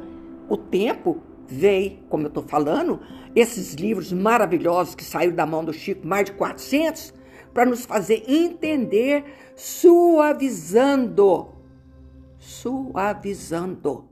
o 0.48 0.56
tempo, 0.56 1.22
veio, 1.48 1.98
como 2.10 2.24
eu 2.24 2.28
estou 2.28 2.44
falando, 2.44 3.00
esses 3.36 3.74
livros 3.74 4.14
maravilhosos 4.14 4.94
que 4.94 5.04
saíram 5.04 5.36
da 5.36 5.46
mão 5.46 5.66
do 5.66 5.74
Chico, 5.74 6.06
mais 6.06 6.26
de 6.26 6.34
400, 6.34 7.14
para 7.54 7.66
nos 7.66 7.86
fazer 7.86 8.24
entender, 8.28 9.24
suavizando. 9.56 11.50
Suavizando. 12.38 14.10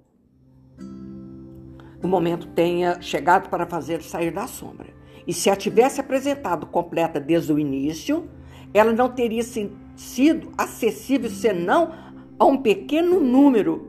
O 2.04 2.08
momento 2.08 2.48
tenha 2.48 3.00
chegado 3.02 3.50
para 3.50 3.68
fazer 3.68 4.02
sair 4.02 4.32
da 4.32 4.48
sombra. 4.48 5.01
E 5.28 5.34
se 5.34 5.50
a 5.50 5.56
tivesse 5.56 6.02
apresentado 6.02 6.66
completa 6.66 7.20
desde 7.20 7.54
o 7.54 7.60
início, 7.60 8.28
ela 8.74 8.92
não 8.92 9.10
teria 9.10 9.44
sido 9.96 10.52
acessível 10.58 11.30
senão 11.30 11.92
a 12.38 12.46
um 12.46 12.58
pequeno 12.58 13.20
número. 13.20 13.88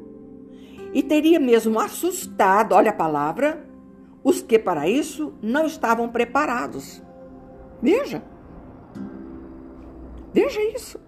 E 0.93 1.03
teria 1.03 1.41
mesmo 1.41 1.81
assustado, 1.81 2.75
olha 2.75 2.91
a 2.91 2.95
palavra, 2.95 3.67
os 4.23 4.43
que 4.43 4.59
para 4.59 4.89
isso 4.89 5.33
não 5.43 5.67
estavam 5.67 6.09
preparados. 6.09 7.03
Veja, 7.81 8.23
Veja 10.33 10.61
isso. 10.75 10.99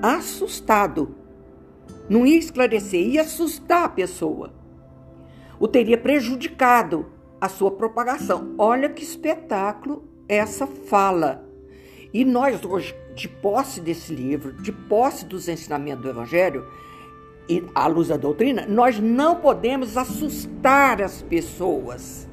Assustado. 0.00 1.16
Não 2.08 2.24
ia 2.24 2.38
esclarecer, 2.38 3.00
ia 3.00 3.22
assustar 3.22 3.84
a 3.84 3.88
pessoa. 3.88 4.54
O 5.58 5.66
teria 5.66 5.98
prejudicado 5.98 7.06
a 7.40 7.48
sua 7.48 7.70
propagação. 7.70 8.54
Olha 8.58 8.88
que 8.88 9.02
espetáculo 9.02 10.04
essa 10.28 10.66
fala. 10.66 11.44
E 12.12 12.24
nós 12.24 12.64
hoje, 12.64 12.94
de 13.14 13.28
posse 13.28 13.80
desse 13.80 14.14
livro, 14.14 14.52
de 14.52 14.72
posse 14.72 15.24
dos 15.24 15.48
ensinamentos 15.48 16.02
do 16.02 16.10
Evangelho 16.10 16.66
e 17.48 17.64
à 17.74 17.86
luz 17.86 18.08
da 18.08 18.16
doutrina, 18.16 18.66
nós 18.66 18.98
não 18.98 19.36
podemos 19.36 19.96
assustar 19.96 21.02
as 21.02 21.22
pessoas. 21.22 22.28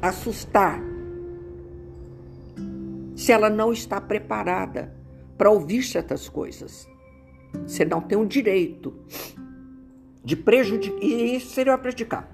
Assustar. 0.00 0.80
Se 3.14 3.32
ela 3.32 3.50
não 3.50 3.72
está 3.72 4.00
preparada 4.00 4.94
para 5.36 5.50
ouvir 5.50 5.82
certas 5.82 6.28
coisas. 6.28 6.86
Você 7.66 7.82
não 7.84 8.00
tem 8.00 8.18
o 8.18 8.26
direito 8.26 8.94
de 10.22 10.36
prejudicar. 10.36 11.02
E 11.02 11.36
isso 11.36 11.54
seria 11.54 11.76
prejudicar. 11.78 12.28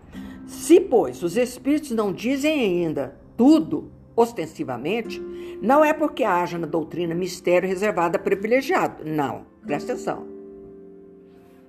Se, 0.46 0.80
pois, 0.80 1.22
os 1.22 1.36
espíritos 1.36 1.90
não 1.90 2.12
dizem 2.12 2.60
ainda 2.60 3.16
tudo 3.36 3.90
ostensivamente, 4.14 5.20
não 5.60 5.84
é 5.84 5.92
porque 5.92 6.24
haja 6.24 6.56
na 6.56 6.66
doutrina 6.66 7.14
mistério 7.14 7.68
reservado 7.68 8.16
a 8.16 8.20
privilegiado. 8.20 9.04
Não, 9.04 9.44
presta 9.66 9.92
atenção. 9.92 10.26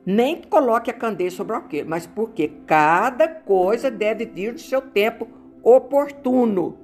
Nem 0.05 0.41
coloque 0.41 0.89
a 0.89 0.93
candeia 0.93 1.29
sobre 1.29 1.53
o 1.53 1.57
arqueiro, 1.57 1.89
mas 1.89 2.07
porque 2.07 2.47
cada 2.65 3.27
coisa 3.27 3.91
deve 3.91 4.25
vir 4.25 4.53
do 4.53 4.61
seu 4.61 4.81
tempo 4.81 5.27
oportuno. 5.61 6.77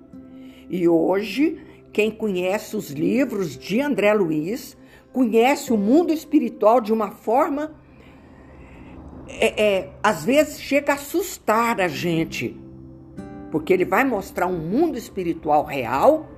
E 0.69 0.89
hoje 0.89 1.61
quem 1.93 2.11
conhece 2.11 2.75
os 2.75 2.89
livros 2.89 3.57
de 3.57 3.79
André 3.79 4.13
Luiz 4.13 4.75
conhece 5.13 5.71
o 5.71 5.77
mundo 5.77 6.11
espiritual 6.11 6.81
de 6.81 6.91
uma 6.91 7.11
forma. 7.11 7.71
É, 9.39 9.61
é, 9.61 9.89
às 10.01 10.23
vezes 10.23 10.61
chega 10.61 10.93
a 10.93 10.95
assustar 10.95 11.79
a 11.81 11.87
gente, 11.87 12.59
porque 13.51 13.73
ele 13.73 13.85
vai 13.85 14.03
mostrar 14.03 14.47
um 14.47 14.57
mundo 14.57 14.97
espiritual 14.97 15.63
real, 15.63 16.29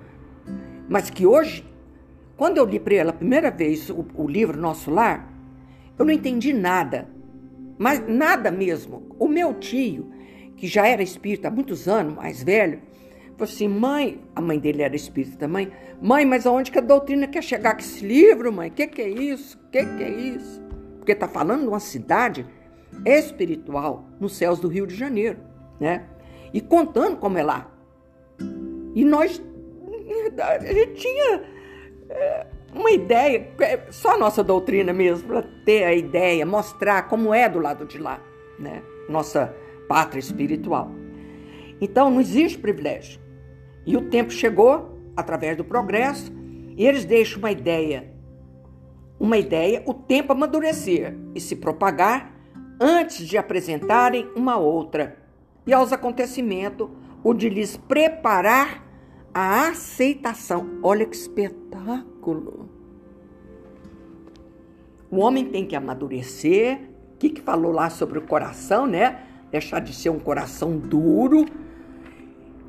mas 0.87 1.09
que 1.09 1.25
hoje, 1.25 1.65
quando 2.37 2.57
eu 2.57 2.65
li 2.65 2.79
para 2.79 2.93
ele 2.95 3.09
a 3.09 3.13
primeira 3.13 3.51
vez 3.51 3.89
o, 3.89 4.05
o 4.15 4.27
livro 4.27 4.59
Nosso 4.59 4.91
Lar, 4.91 5.31
eu 5.97 6.05
não 6.05 6.13
entendi 6.13 6.53
nada, 6.53 7.07
mas 7.77 8.03
nada 8.07 8.51
mesmo. 8.51 9.15
O 9.17 9.27
meu 9.27 9.53
tio, 9.53 10.11
que 10.55 10.67
já 10.67 10.87
era 10.87 11.01
espírita 11.01 11.47
há 11.47 11.51
muitos 11.51 11.87
anos, 11.87 12.15
mais 12.15 12.43
velho, 12.43 12.81
Falei 13.37 13.53
assim, 13.53 13.67
mãe, 13.67 14.21
a 14.33 14.39
mãe 14.39 14.57
dele 14.57 14.81
era 14.81 14.95
espírita, 14.95 15.45
mãe, 15.45 15.69
mãe, 16.01 16.25
mas 16.25 16.45
aonde 16.45 16.71
que 16.71 16.79
a 16.79 16.81
doutrina 16.81 17.27
quer 17.27 17.43
chegar 17.43 17.73
com 17.73 17.81
esse 17.81 18.05
livro, 18.05 18.51
mãe? 18.51 18.69
O 18.69 18.71
que, 18.71 18.87
que 18.87 19.01
é 19.01 19.09
isso? 19.09 19.57
O 19.57 19.69
que, 19.69 19.85
que 19.85 20.03
é 20.03 20.09
isso? 20.09 20.61
Porque 20.97 21.11
está 21.11 21.27
falando 21.27 21.63
de 21.63 21.67
uma 21.67 21.81
cidade 21.81 22.45
espiritual 23.03 24.05
nos 24.19 24.35
céus 24.35 24.59
do 24.59 24.67
Rio 24.67 24.85
de 24.85 24.95
Janeiro, 24.95 25.39
né? 25.79 26.05
E 26.53 26.61
contando 26.61 27.17
como 27.17 27.37
é 27.37 27.43
lá. 27.43 27.71
E 28.93 29.03
nós, 29.03 29.41
a 30.41 30.73
gente 30.73 30.93
tinha 30.93 31.43
é, 32.09 32.47
uma 32.73 32.91
ideia, 32.91 33.49
é, 33.59 33.79
só 33.89 34.11
a 34.11 34.17
nossa 34.17 34.43
doutrina 34.43 34.93
mesmo, 34.93 35.27
para 35.27 35.43
ter 35.65 35.83
a 35.83 35.93
ideia, 35.93 36.45
mostrar 36.45 37.03
como 37.09 37.33
é 37.33 37.49
do 37.49 37.59
lado 37.59 37.85
de 37.85 37.97
lá, 37.97 38.21
né? 38.59 38.81
Nossa 39.09 39.53
pátria 39.87 40.19
espiritual. 40.19 40.91
Então 41.79 42.09
não 42.09 42.21
existe 42.21 42.57
privilégio. 42.57 43.19
E 43.85 43.95
o 43.95 44.09
tempo 44.09 44.31
chegou, 44.31 44.99
através 45.15 45.55
do 45.57 45.63
progresso, 45.63 46.31
e 46.77 46.85
eles 46.85 47.05
deixam 47.05 47.39
uma 47.39 47.51
ideia, 47.51 48.11
uma 49.19 49.37
ideia, 49.37 49.81
o 49.85 49.93
tempo 49.93 50.33
amadurecer 50.33 51.15
e 51.33 51.39
se 51.39 51.55
propagar 51.55 52.34
antes 52.79 53.27
de 53.27 53.37
apresentarem 53.37 54.29
uma 54.35 54.57
outra, 54.57 55.17
e 55.65 55.73
aos 55.73 55.91
acontecimentos, 55.91 56.89
o 57.23 57.33
de 57.33 57.49
lhes 57.49 57.75
preparar 57.75 58.83
a 59.33 59.69
aceitação. 59.69 60.79
Olha 60.83 61.05
que 61.05 61.15
espetáculo! 61.15 62.69
O 65.09 65.17
homem 65.17 65.45
tem 65.45 65.65
que 65.65 65.75
amadurecer. 65.75 66.79
O 67.13 67.17
que, 67.17 67.29
que 67.29 67.41
falou 67.41 67.71
lá 67.71 67.89
sobre 67.89 68.19
o 68.19 68.21
coração, 68.21 68.85
né? 68.85 69.21
Deixar 69.49 69.79
de 69.79 69.93
ser 69.93 70.09
um 70.09 70.19
coração 70.19 70.77
duro 70.77 71.45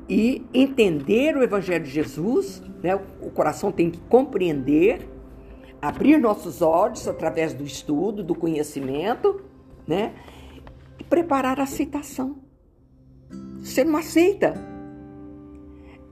e 0.09 0.45
entender 0.53 1.35
o 1.35 1.43
Evangelho 1.43 1.83
de 1.83 1.89
Jesus, 1.89 2.63
né? 2.81 2.95
o 2.95 3.29
coração 3.29 3.71
tem 3.71 3.91
que 3.91 3.99
compreender, 4.01 5.09
abrir 5.81 6.17
nossos 6.17 6.61
olhos 6.61 7.07
através 7.07 7.53
do 7.53 7.63
estudo, 7.63 8.23
do 8.23 8.33
conhecimento, 8.33 9.41
né? 9.87 10.13
e 10.99 11.03
preparar 11.03 11.59
a 11.59 11.63
aceitação. 11.63 12.37
Você 13.59 13.83
não 13.83 13.97
aceita. 13.97 14.53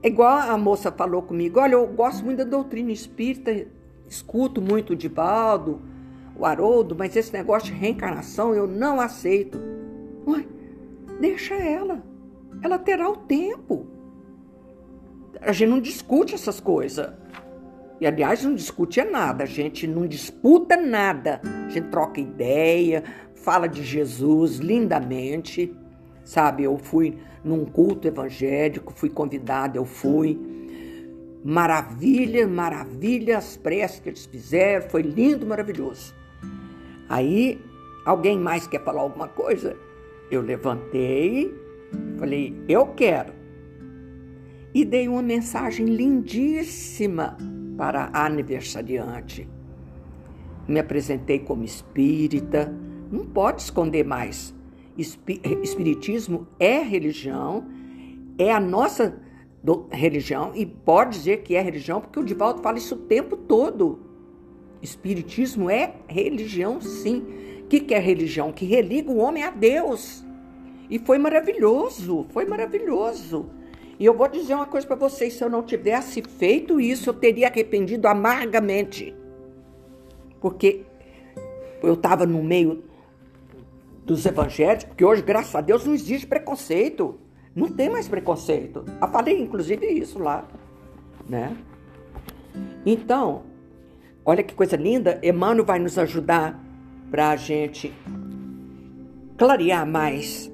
É 0.02 0.08
igual 0.08 0.38
a 0.38 0.56
moça 0.56 0.90
falou 0.92 1.22
comigo: 1.22 1.60
olha, 1.60 1.74
eu 1.74 1.86
gosto 1.88 2.24
muito 2.24 2.38
da 2.38 2.44
doutrina 2.44 2.92
espírita, 2.92 3.66
escuto 4.06 4.60
muito 4.60 4.92
o 4.92 4.96
Divaldo, 4.96 5.80
o 6.36 6.46
Haroldo, 6.46 6.94
mas 6.96 7.16
esse 7.16 7.32
negócio 7.32 7.72
de 7.72 7.78
reencarnação 7.78 8.54
eu 8.54 8.66
não 8.66 9.00
aceito. 9.00 9.58
Ué, 10.26 10.44
deixa 11.20 11.54
ela 11.54 12.02
ela 12.62 12.78
terá 12.78 13.08
o 13.08 13.16
tempo. 13.16 13.86
A 15.40 15.52
gente 15.52 15.68
não 15.68 15.80
discute 15.80 16.34
essas 16.34 16.60
coisas. 16.60 17.12
E 18.00 18.06
aliás, 18.06 18.44
não 18.44 18.54
discute 18.54 19.02
nada, 19.04 19.44
a 19.44 19.46
gente 19.46 19.86
não 19.86 20.06
disputa 20.06 20.76
nada. 20.76 21.40
A 21.44 21.68
gente 21.68 21.88
troca 21.88 22.20
ideia, 22.20 23.02
fala 23.46 23.68
de 23.68 23.84
Jesus 23.84 24.56
lindamente. 24.56 25.72
Sabe, 26.24 26.64
eu 26.64 26.76
fui 26.76 27.16
num 27.44 27.64
culto 27.64 28.08
evangélico, 28.08 28.92
fui 28.92 29.08
convidada, 29.08 29.78
eu 29.78 29.84
fui. 29.84 30.36
Maravilha, 31.44 32.44
maravilha 32.48 33.38
as 33.38 33.56
preces 33.56 34.00
que 34.00 34.08
eles 34.08 34.26
fizeram, 34.26 34.90
foi 34.90 35.02
lindo, 35.02 35.46
maravilhoso. 35.46 36.12
Aí, 37.08 37.60
alguém 38.04 38.36
mais 38.36 38.66
quer 38.66 38.82
falar 38.82 39.02
alguma 39.02 39.28
coisa? 39.28 39.76
Eu 40.28 40.42
levantei, 40.42 41.54
Falei, 42.18 42.52
eu 42.68 42.88
quero. 42.88 43.32
E 44.74 44.84
dei 44.84 45.06
uma 45.06 45.22
mensagem 45.22 45.86
lindíssima 45.86 47.36
para 47.76 48.10
a 48.12 48.26
aniversariante. 48.26 49.48
Me 50.66 50.80
apresentei 50.80 51.38
como 51.38 51.62
espírita, 51.62 52.74
não 53.10 53.24
pode 53.26 53.62
esconder 53.62 54.04
mais. 54.04 54.54
Espiritismo 54.96 56.46
é 56.58 56.78
religião, 56.78 57.66
é 58.38 58.52
a 58.52 58.60
nossa 58.60 59.20
religião, 59.90 60.52
e 60.54 60.64
pode 60.64 61.18
dizer 61.18 61.42
que 61.42 61.54
é 61.54 61.60
religião, 61.60 62.00
porque 62.00 62.18
o 62.18 62.24
Divaldo 62.24 62.62
fala 62.62 62.78
isso 62.78 62.94
o 62.94 62.98
tempo 62.98 63.36
todo. 63.36 64.00
Espiritismo 64.80 65.68
é 65.68 65.94
religião, 66.06 66.80
sim. 66.80 67.24
O 67.62 67.66
que, 67.68 67.80
que 67.80 67.94
é 67.94 67.98
religião? 67.98 68.52
Que 68.52 68.64
religa 68.64 69.10
o 69.10 69.18
homem 69.18 69.42
a 69.42 69.50
Deus. 69.50 70.24
E 70.88 70.98
foi 70.98 71.18
maravilhoso, 71.18 72.26
foi 72.30 72.44
maravilhoso. 72.44 73.50
E 73.98 74.04
eu 74.04 74.14
vou 74.14 74.28
dizer 74.28 74.54
uma 74.54 74.66
coisa 74.66 74.86
para 74.86 74.96
vocês: 74.96 75.34
se 75.34 75.42
eu 75.42 75.50
não 75.50 75.62
tivesse 75.62 76.22
feito 76.22 76.78
isso, 76.78 77.10
eu 77.10 77.14
teria 77.14 77.48
arrependido 77.48 78.06
amargamente. 78.06 79.14
Porque 80.40 80.82
eu 81.82 81.94
estava 81.94 82.26
no 82.26 82.42
meio 82.42 82.84
dos 84.06 84.24
evangélicos, 84.24 84.84
porque 84.84 85.04
hoje, 85.04 85.20
graças 85.20 85.54
a 85.54 85.60
Deus, 85.60 85.84
não 85.84 85.92
existe 85.92 86.26
preconceito. 86.26 87.18
Não 87.54 87.68
tem 87.68 87.90
mais 87.90 88.06
preconceito. 88.06 88.84
Eu 89.00 89.08
falei, 89.08 89.40
inclusive, 89.40 89.84
isso 89.86 90.18
lá. 90.18 90.46
Né? 91.28 91.56
Então, 92.84 93.42
olha 94.24 94.44
que 94.44 94.54
coisa 94.54 94.76
linda. 94.76 95.18
Emmanuel 95.22 95.64
vai 95.64 95.80
nos 95.80 95.98
ajudar 95.98 96.62
para 97.10 97.30
a 97.30 97.36
gente 97.36 97.92
clarear 99.36 99.84
mais 99.84 100.52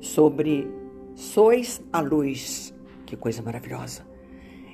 sobre 0.00 0.66
sois 1.14 1.82
a 1.92 2.00
luz. 2.00 2.74
Que 3.04 3.16
coisa 3.16 3.42
maravilhosa. 3.42 4.06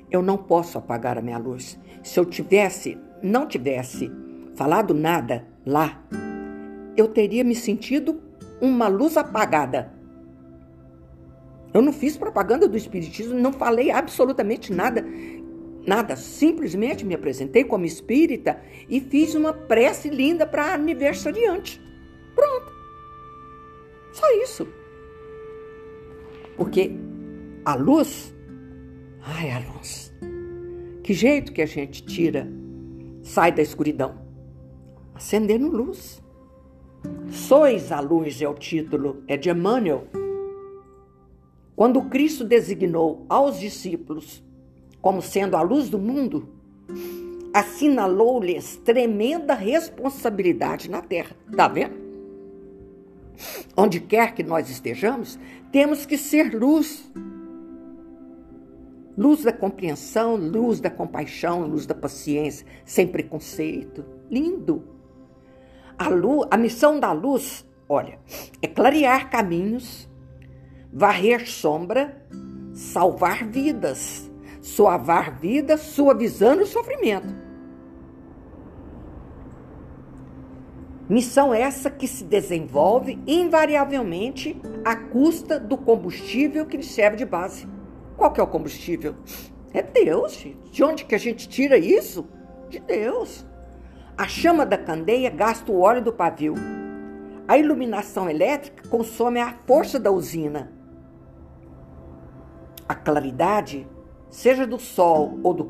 Eu 0.09 0.21
não 0.21 0.37
posso 0.37 0.77
apagar 0.77 1.17
a 1.17 1.21
minha 1.21 1.37
luz. 1.37 1.77
Se 2.01 2.17
eu 2.17 2.25
tivesse, 2.25 2.97
não 3.21 3.45
tivesse 3.45 4.09
falado 4.55 4.93
nada 4.93 5.45
lá, 5.65 6.01
eu 6.95 7.07
teria 7.07 7.43
me 7.43 7.55
sentido 7.55 8.21
uma 8.59 8.87
luz 8.87 9.17
apagada. 9.17 9.93
Eu 11.73 11.81
não 11.81 11.93
fiz 11.93 12.17
propaganda 12.17 12.67
do 12.67 12.77
Espiritismo, 12.77 13.33
não 13.33 13.53
falei 13.53 13.91
absolutamente 13.91 14.73
nada, 14.73 15.05
nada. 15.87 16.15
Simplesmente 16.15 17.05
me 17.05 17.15
apresentei 17.15 17.63
como 17.63 17.85
espírita 17.85 18.61
e 18.89 18.99
fiz 18.99 19.35
uma 19.35 19.53
prece 19.53 20.09
linda 20.09 20.45
para 20.45 20.73
aniversariante. 20.73 21.81
Pronto. 22.35 22.71
Só 24.11 24.29
isso. 24.43 24.67
Porque 26.57 26.91
a 27.63 27.75
luz, 27.75 28.35
ai, 29.21 29.51
a 29.51 29.59
luz, 29.59 30.13
que 31.03 31.13
jeito 31.13 31.53
que 31.53 31.61
a 31.61 31.65
gente 31.65 32.03
tira, 32.03 32.47
sai 33.23 33.51
da 33.51 33.61
escuridão? 33.61 34.19
Acendendo 35.15 35.67
luz. 35.67 36.21
Sois 37.29 37.91
a 37.91 37.99
luz 37.99 38.41
é 38.41 38.47
o 38.47 38.53
título, 38.53 39.23
é 39.27 39.37
de 39.37 39.49
Emmanuel. 39.49 40.07
Quando 41.75 42.03
Cristo 42.03 42.43
designou 42.43 43.25
aos 43.27 43.59
discípulos 43.59 44.43
como 45.01 45.21
sendo 45.21 45.57
a 45.57 45.61
luz 45.61 45.89
do 45.89 45.97
mundo, 45.97 46.47
assinalou-lhes 47.53 48.77
tremenda 48.77 49.53
responsabilidade 49.53 50.89
na 50.89 51.01
terra. 51.01 51.35
Tá 51.55 51.67
vendo? 51.67 51.95
Onde 53.75 53.99
quer 53.99 54.33
que 54.35 54.43
nós 54.43 54.69
estejamos, 54.69 55.39
temos 55.71 56.05
que 56.05 56.17
ser 56.17 56.53
luz. 56.53 57.09
Luz 59.17 59.43
da 59.43 59.51
compreensão, 59.51 60.35
luz 60.35 60.79
da 60.79 60.89
compaixão, 60.89 61.65
luz 61.67 61.85
da 61.85 61.95
paciência, 61.95 62.65
sem 62.85 63.07
preconceito. 63.07 64.05
Lindo. 64.29 65.00
A, 66.01 66.09
luz, 66.09 66.47
a 66.49 66.57
missão 66.57 66.99
da 66.99 67.11
luz, 67.11 67.63
olha, 67.87 68.17
é 68.59 68.67
clarear 68.67 69.29
caminhos, 69.29 70.09
varrer 70.91 71.47
sombra, 71.47 72.25
salvar 72.73 73.45
vidas, 73.45 74.31
suavar 74.63 75.37
vidas, 75.39 75.81
suavizando 75.81 76.63
o 76.63 76.65
sofrimento. 76.65 77.35
Missão 81.07 81.53
essa 81.53 81.91
que 81.91 82.07
se 82.07 82.23
desenvolve 82.23 83.21
invariavelmente 83.27 84.59
à 84.83 84.95
custa 84.95 85.59
do 85.59 85.77
combustível 85.77 86.65
que 86.65 86.77
lhe 86.77 86.83
serve 86.83 87.17
de 87.17 87.25
base. 87.25 87.67
Qual 88.17 88.31
que 88.31 88.39
é 88.39 88.43
o 88.43 88.47
combustível? 88.47 89.15
É 89.71 89.83
Deus, 89.83 90.33
gente. 90.33 90.71
De 90.71 90.83
onde 90.83 91.05
que 91.05 91.13
a 91.13 91.19
gente 91.19 91.47
tira 91.47 91.77
isso? 91.77 92.27
De 92.69 92.79
Deus. 92.79 93.45
A 94.17 94.27
chama 94.27 94.65
da 94.65 94.77
candeia 94.77 95.29
gasta 95.29 95.71
o 95.71 95.79
óleo 95.79 96.01
do 96.01 96.13
pavio. 96.13 96.55
A 97.47 97.57
iluminação 97.57 98.29
elétrica 98.29 98.87
consome 98.87 99.39
a 99.39 99.55
força 99.65 99.99
da 99.99 100.11
usina. 100.11 100.71
A 102.87 102.95
claridade, 102.95 103.87
seja 104.29 104.67
do 104.67 104.79
sol 104.79 105.39
ou 105.43 105.53
do 105.53 105.65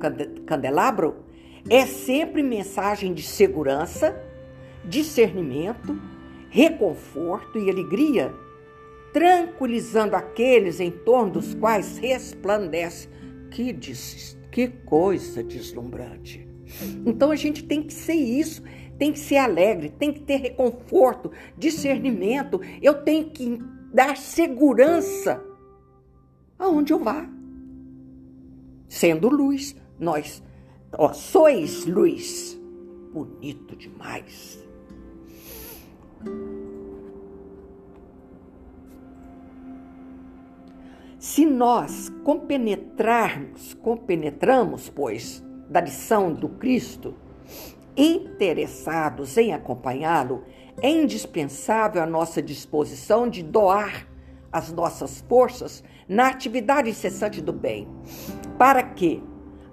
candelabro, 0.45 1.23
é 1.69 1.85
sempre 1.85 2.43
mensagem 2.43 3.13
de 3.13 3.23
segurança 3.23 4.15
discernimento, 4.83 5.99
reconforto 6.49 7.57
e 7.57 7.69
alegria. 7.69 8.33
tranquilizando 9.13 10.15
aqueles 10.15 10.79
em 10.79 10.89
torno 10.89 11.33
dos 11.33 11.53
quais 11.53 11.97
resplandece. 11.97 13.09
Que, 13.49 13.77
que 14.49 14.69
coisa 14.69 15.43
deslumbrante! 15.43 16.50
Então 17.05 17.31
a 17.31 17.35
gente 17.35 17.63
tem 17.63 17.83
que 17.83 17.93
ser 17.93 18.13
isso, 18.13 18.63
tem 18.97 19.11
que 19.11 19.19
ser 19.19 19.37
alegre, 19.37 19.89
tem 19.89 20.13
que 20.13 20.21
ter 20.21 20.37
reconforto, 20.37 21.31
discernimento. 21.57 22.61
Eu 22.81 23.03
tenho 23.03 23.29
que 23.29 23.59
dar 23.93 24.17
segurança 24.17 25.43
aonde 26.57 26.93
eu 26.93 26.99
vá. 26.99 27.27
Sendo 28.87 29.29
luz, 29.29 29.75
nós 29.99 30.43
ó, 30.93 31.13
sois 31.13 31.85
luz. 31.85 32.59
Bonito 33.11 33.75
demais. 33.75 34.63
Se 41.19 41.45
nós 41.45 42.09
compenetrarmos, 42.23 43.73
compenetramos, 43.75 44.89
pois, 44.89 45.43
da 45.71 45.79
lição 45.79 46.33
do 46.33 46.49
Cristo, 46.49 47.15
interessados 47.95 49.37
em 49.37 49.53
acompanhá-lo, 49.53 50.43
é 50.81 50.89
indispensável 50.89 52.03
a 52.03 52.05
nossa 52.05 52.41
disposição 52.41 53.29
de 53.29 53.41
doar 53.41 54.05
as 54.51 54.69
nossas 54.73 55.21
forças 55.29 55.81
na 56.09 56.27
atividade 56.27 56.89
incessante 56.89 57.41
do 57.41 57.53
bem, 57.53 57.87
para 58.57 58.83
que 58.83 59.23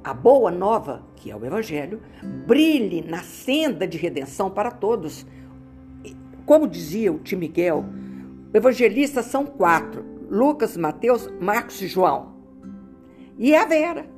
a 0.04 0.14
boa 0.14 0.52
nova, 0.52 1.04
que 1.16 1.32
é 1.32 1.36
o 1.36 1.44
Evangelho, 1.44 2.00
brilhe 2.46 3.02
na 3.02 3.24
senda 3.24 3.84
de 3.84 3.98
redenção 3.98 4.48
para 4.48 4.70
todos. 4.70 5.26
Como 6.46 6.68
dizia 6.68 7.12
o 7.12 7.18
Tim 7.18 7.36
Miguel, 7.36 7.84
evangelistas 8.54 9.26
são 9.26 9.44
quatro: 9.44 10.04
Lucas, 10.30 10.76
Mateus, 10.76 11.28
Marcos 11.40 11.82
e 11.82 11.88
João. 11.88 12.36
E 13.36 13.52
é 13.52 13.60
a 13.60 13.66
Vera. 13.66 14.17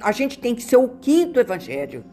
A 0.00 0.12
gente 0.12 0.38
tem 0.38 0.54
que 0.54 0.62
ser 0.62 0.76
o 0.76 0.88
quinto 0.88 1.40
evangelho. 1.40 2.04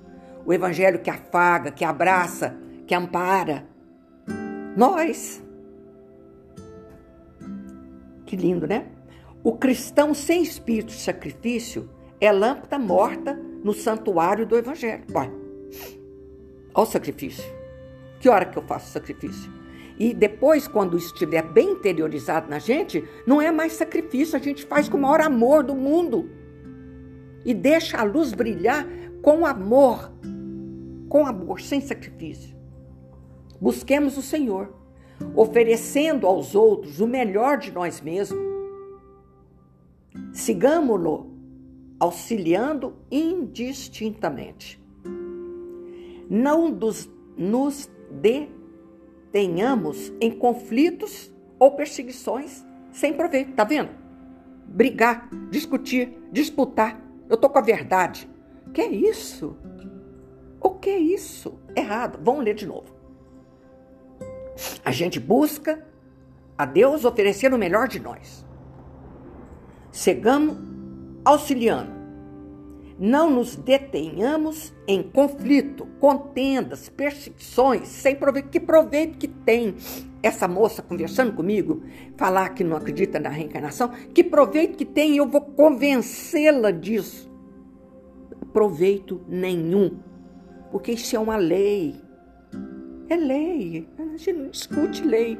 O 0.45 0.53
evangelho 0.53 0.99
que 0.99 1.09
afaga, 1.09 1.71
que 1.71 1.85
abraça, 1.85 2.57
que 2.87 2.95
ampara. 2.95 3.65
Nós. 4.75 5.43
Que 8.25 8.35
lindo, 8.35 8.67
né? 8.67 8.87
O 9.43 9.53
cristão 9.53 10.13
sem 10.13 10.41
espírito 10.41 10.89
de 10.89 10.99
sacrifício 10.99 11.89
é 12.19 12.31
lâmpada 12.31 12.77
morta 12.77 13.33
no 13.63 13.73
santuário 13.73 14.45
do 14.45 14.55
evangelho. 14.55 15.03
Olha, 15.13 15.31
olha 16.73 16.83
o 16.83 16.85
sacrifício. 16.85 17.43
Que 18.19 18.29
hora 18.29 18.45
que 18.45 18.57
eu 18.57 18.63
faço 18.63 18.91
sacrifício? 18.91 19.51
E 19.97 20.13
depois, 20.13 20.67
quando 20.67 20.97
estiver 20.97 21.43
bem 21.43 21.71
interiorizado 21.71 22.49
na 22.49 22.59
gente, 22.59 23.03
não 23.25 23.41
é 23.41 23.51
mais 23.51 23.73
sacrifício, 23.73 24.35
a 24.35 24.39
gente 24.39 24.65
faz 24.65 24.87
com 24.87 24.97
o 24.97 25.01
maior 25.01 25.21
amor 25.21 25.63
do 25.63 25.75
mundo. 25.75 26.29
E 27.45 27.53
deixa 27.53 27.97
a 27.97 28.03
luz 28.03 28.33
brilhar 28.33 28.87
com 29.21 29.45
amor, 29.45 30.11
com 31.09 31.25
amor, 31.25 31.61
sem 31.61 31.81
sacrifício. 31.81 32.55
Busquemos 33.59 34.17
o 34.17 34.21
Senhor, 34.21 34.73
oferecendo 35.35 36.25
aos 36.25 36.55
outros 36.55 36.99
o 36.99 37.07
melhor 37.07 37.57
de 37.57 37.71
nós 37.71 38.01
mesmos. 38.01 38.41
Sigamos-lo, 40.33 41.31
auxiliando 41.99 42.95
indistintamente. 43.11 44.81
Não 46.29 46.71
dos, 46.71 47.09
nos 47.37 47.89
dê 48.09 48.47
tenhamos 49.31 50.11
em 50.19 50.31
conflitos 50.31 51.31
ou 51.57 51.71
perseguições 51.71 52.65
sem 52.91 53.13
proveito. 53.13 53.53
Tá 53.53 53.63
vendo? 53.63 53.89
Brigar, 54.67 55.29
discutir, 55.49 56.17
disputar. 56.31 56.99
Eu 57.31 57.37
tô 57.37 57.49
com 57.49 57.57
a 57.57 57.61
verdade. 57.61 58.29
Que 58.73 58.81
é 58.81 58.87
isso? 58.87 59.57
O 60.59 60.71
que 60.71 60.89
é 60.89 60.99
isso? 60.99 61.59
Errado. 61.75 62.19
Vamos 62.21 62.43
ler 62.43 62.53
de 62.53 62.67
novo. 62.67 62.93
A 64.85 64.91
gente 64.91 65.19
busca 65.19 65.83
a 66.57 66.65
Deus 66.65 67.05
oferecer 67.05 67.53
o 67.53 67.57
melhor 67.57 67.87
de 67.87 67.99
nós. 67.99 68.45
Segamos 69.91 70.57
auxiliando 71.25 72.01
não 73.01 73.31
nos 73.31 73.55
detenhamos 73.55 74.71
em 74.87 75.01
conflito, 75.01 75.87
contendas, 75.99 76.87
perseguições, 76.87 77.87
sem 77.87 78.15
proveito. 78.15 78.49
Que 78.49 78.59
proveito 78.59 79.17
que 79.17 79.27
tem 79.27 79.75
essa 80.23 80.47
moça 80.47 80.81
conversando 80.81 81.33
comigo, 81.33 81.81
falar 82.15 82.49
que 82.49 82.63
não 82.63 82.77
acredita 82.77 83.19
na 83.19 83.29
reencarnação? 83.29 83.89
Que 84.13 84.23
proveito 84.23 84.77
que 84.77 84.85
tem? 84.85 85.17
Eu 85.17 85.27
vou 85.27 85.41
convencê-la 85.41 86.71
disso. 86.71 87.31
Proveito 88.53 89.21
nenhum, 89.27 89.99
porque 90.71 90.91
isso 90.91 91.15
é 91.15 91.19
uma 91.19 91.37
lei. 91.37 91.95
É 93.09 93.15
lei. 93.15 93.87
A 93.97 94.17
gente 94.17 94.33
não 94.33 94.49
discute 94.49 95.05
lei. 95.05 95.37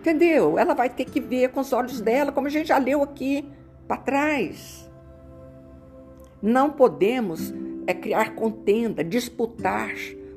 Entendeu? 0.00 0.58
Ela 0.58 0.74
vai 0.74 0.88
ter 0.88 1.04
que 1.04 1.20
ver 1.20 1.50
com 1.50 1.60
os 1.60 1.72
olhos 1.72 2.00
dela, 2.00 2.30
como 2.30 2.46
a 2.46 2.50
gente 2.50 2.68
já 2.68 2.78
leu 2.78 3.02
aqui 3.02 3.44
para 3.86 3.96
trás. 3.96 4.88
Não 6.40 6.70
podemos 6.70 7.52
é 7.86 7.94
criar 7.94 8.34
contenda, 8.34 9.02
disputar. 9.02 9.94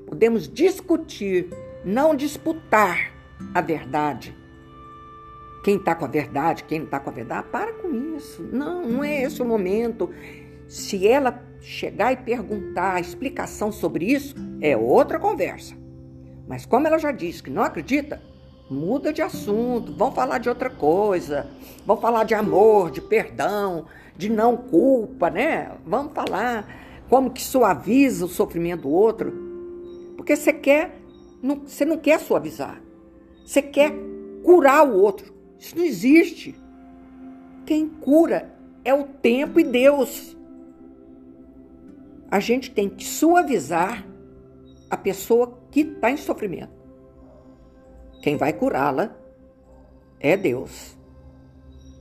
Podemos 0.07 0.47
discutir, 0.47 1.49
não 1.83 2.15
disputar 2.15 3.20
a 3.53 3.61
verdade. 3.61 4.35
Quem 5.63 5.75
está 5.77 5.93
com 5.93 6.05
a 6.05 6.07
verdade, 6.07 6.63
quem 6.63 6.79
não 6.79 6.85
está 6.85 6.99
com 6.99 7.09
a 7.09 7.13
verdade, 7.13 7.47
para 7.51 7.73
com 7.73 8.15
isso. 8.15 8.41
Não, 8.51 8.83
não 8.83 9.03
é 9.03 9.23
esse 9.23 9.41
o 9.41 9.45
momento. 9.45 10.09
Se 10.67 11.07
ela 11.07 11.43
chegar 11.59 12.11
e 12.11 12.17
perguntar 12.17 12.95
a 12.95 12.99
explicação 12.99 13.71
sobre 13.71 14.05
isso, 14.05 14.35
é 14.59 14.75
outra 14.75 15.19
conversa. 15.19 15.75
Mas 16.47 16.65
como 16.65 16.87
ela 16.87 16.97
já 16.97 17.11
disse 17.11 17.43
que 17.43 17.51
não 17.51 17.61
acredita, 17.61 18.21
muda 18.69 19.13
de 19.13 19.21
assunto, 19.21 19.93
vão 19.93 20.11
falar 20.11 20.39
de 20.39 20.49
outra 20.49 20.69
coisa, 20.69 21.47
vão 21.85 21.97
falar 21.97 22.23
de 22.23 22.33
amor, 22.33 22.89
de 22.89 23.01
perdão, 23.01 23.85
de 24.17 24.29
não 24.29 24.57
culpa, 24.57 25.29
né? 25.29 25.71
Vamos 25.85 26.13
falar 26.13 26.67
como 27.09 27.29
que 27.29 27.43
suaviza 27.43 28.25
o 28.25 28.29
sofrimento 28.29 28.83
do 28.83 28.89
outro. 28.89 29.33
Porque 30.15 30.35
você 30.35 30.53
quer, 30.53 30.99
não, 31.41 31.61
você 31.67 31.85
não 31.85 31.97
quer 31.97 32.19
suavizar. 32.19 32.81
Você 33.51 33.61
quer 33.61 33.91
curar 34.45 34.87
o 34.87 34.97
outro. 34.97 35.35
Isso 35.59 35.77
não 35.77 35.83
existe. 35.83 36.55
Quem 37.65 37.85
cura 37.85 38.49
é 38.81 38.93
o 38.93 39.03
tempo 39.03 39.59
e 39.59 39.63
Deus. 39.65 40.37
A 42.29 42.39
gente 42.39 42.71
tem 42.71 42.87
que 42.87 43.03
suavizar 43.03 44.07
a 44.89 44.95
pessoa 44.95 45.59
que 45.69 45.81
está 45.81 46.09
em 46.09 46.15
sofrimento. 46.15 46.71
Quem 48.21 48.37
vai 48.37 48.53
curá-la 48.53 49.13
é 50.17 50.37
Deus 50.37 50.97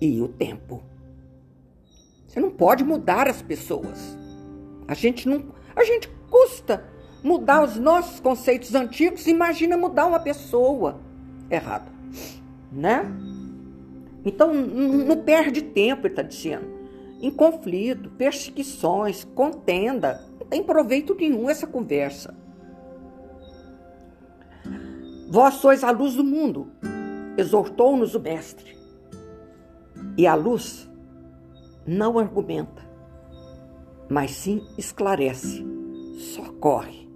e 0.00 0.20
o 0.20 0.28
tempo. 0.28 0.84
Você 2.28 2.38
não 2.38 2.52
pode 2.52 2.84
mudar 2.84 3.26
as 3.26 3.42
pessoas. 3.42 4.16
A 4.86 4.94
gente 4.94 5.28
não, 5.28 5.52
a 5.74 5.82
gente 5.82 6.08
custa 6.30 6.88
mudar 7.24 7.64
os 7.64 7.76
nossos 7.76 8.20
conceitos 8.20 8.72
antigos, 8.72 9.26
imagina 9.26 9.76
mudar 9.76 10.06
uma 10.06 10.20
pessoa. 10.20 11.09
Errado, 11.50 11.90
né? 12.70 13.04
Então 14.24 14.54
não 14.54 15.22
perde 15.22 15.62
tempo, 15.62 16.06
ele 16.06 16.12
está 16.12 16.22
dizendo. 16.22 16.66
Em 17.20 17.30
conflito, 17.30 18.10
perseguições, 18.10 19.24
contenda, 19.34 20.24
não 20.38 20.46
tem 20.46 20.62
proveito 20.62 21.14
nenhum 21.14 21.50
essa 21.50 21.66
conversa. 21.66 22.34
Vós 25.28 25.54
sois 25.54 25.84
a 25.84 25.90
luz 25.90 26.14
do 26.14 26.24
mundo, 26.24 26.68
exortou-nos 27.36 28.14
o 28.14 28.20
Mestre. 28.20 28.76
E 30.16 30.26
a 30.26 30.34
luz 30.34 30.90
não 31.86 32.18
argumenta, 32.18 32.82
mas 34.08 34.32
sim 34.32 34.62
esclarece, 34.76 35.64
socorre, 36.16 37.08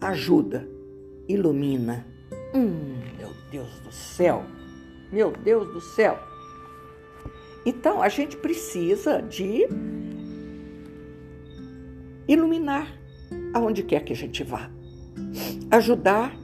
ajuda, 0.00 0.68
ilumina. 1.28 2.06
Hum, 2.54 2.98
meu 3.18 3.32
Deus 3.50 3.80
do 3.80 3.92
céu, 3.92 4.44
meu 5.12 5.30
Deus 5.30 5.72
do 5.72 5.80
céu. 5.80 6.18
Então 7.64 8.00
a 8.00 8.08
gente 8.08 8.36
precisa 8.36 9.20
de 9.20 9.66
iluminar 12.26 12.86
aonde 13.52 13.82
quer 13.82 14.04
que 14.04 14.12
a 14.12 14.16
gente 14.16 14.42
vá, 14.42 14.70
ajudar, 15.70 16.34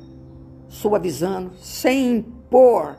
suavizando, 0.69 1.55
sem 1.57 2.17
impor 2.17 2.99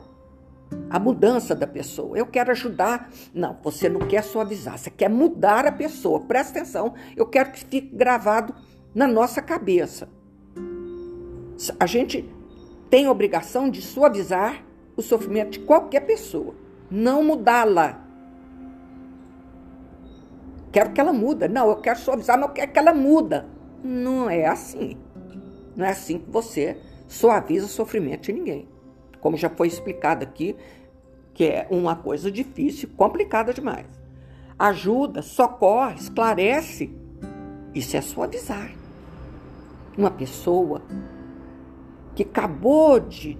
a 0.90 0.98
mudança 0.98 1.54
da 1.54 1.66
pessoa. 1.66 2.18
Eu 2.18 2.26
quero 2.26 2.50
ajudar. 2.50 3.10
Não, 3.32 3.56
você 3.62 3.88
não 3.88 4.00
quer 4.00 4.22
suavizar, 4.22 4.78
você 4.78 4.90
quer 4.90 5.08
mudar 5.08 5.66
a 5.66 5.72
pessoa. 5.72 6.20
Presta 6.20 6.58
atenção, 6.58 6.94
eu 7.16 7.26
quero 7.26 7.52
que 7.52 7.60
fique 7.60 7.80
gravado 7.80 8.54
na 8.94 9.06
nossa 9.06 9.40
cabeça. 9.40 10.08
A 11.78 11.86
gente 11.86 12.28
tem 12.90 13.08
obrigação 13.08 13.68
de 13.68 13.82
suavizar 13.82 14.64
o 14.96 15.02
sofrimento 15.02 15.52
de 15.52 15.60
qualquer 15.60 16.00
pessoa. 16.00 16.54
não 16.90 17.22
mudá-la. 17.22 18.00
Quero 20.70 20.92
que 20.92 21.00
ela 21.00 21.12
muda. 21.12 21.48
Não, 21.48 21.68
eu 21.68 21.76
quero 21.76 21.98
suavizar, 21.98 22.38
mas 22.38 22.48
eu 22.48 22.54
quero 22.54 22.72
que 22.72 22.78
ela 22.78 22.94
muda. 22.94 23.46
Não 23.82 24.30
é 24.30 24.46
assim. 24.46 24.96
Não 25.74 25.84
é 25.84 25.90
assim 25.90 26.18
que 26.18 26.30
você 26.30 26.80
suaviza 27.08 27.66
o 27.66 27.68
sofrimento 27.68 28.26
de 28.26 28.32
ninguém. 28.32 28.68
Como 29.20 29.36
já 29.36 29.50
foi 29.50 29.66
explicado 29.66 30.22
aqui, 30.22 30.54
que 31.34 31.44
é 31.44 31.66
uma 31.70 31.96
coisa 31.96 32.30
difícil, 32.30 32.88
complicada 32.96 33.52
demais. 33.52 33.86
Ajuda, 34.58 35.22
socorre, 35.22 35.96
esclarece. 35.96 36.94
Isso 37.74 37.96
é 37.96 38.00
suavizar. 38.00 38.70
Uma 39.98 40.10
pessoa 40.10 40.82
que 42.16 42.22
acabou 42.22 42.98
de, 42.98 43.38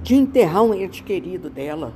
de 0.00 0.14
enterrar 0.14 0.62
um 0.62 0.72
ente 0.72 1.02
querido 1.02 1.50
dela. 1.50 1.92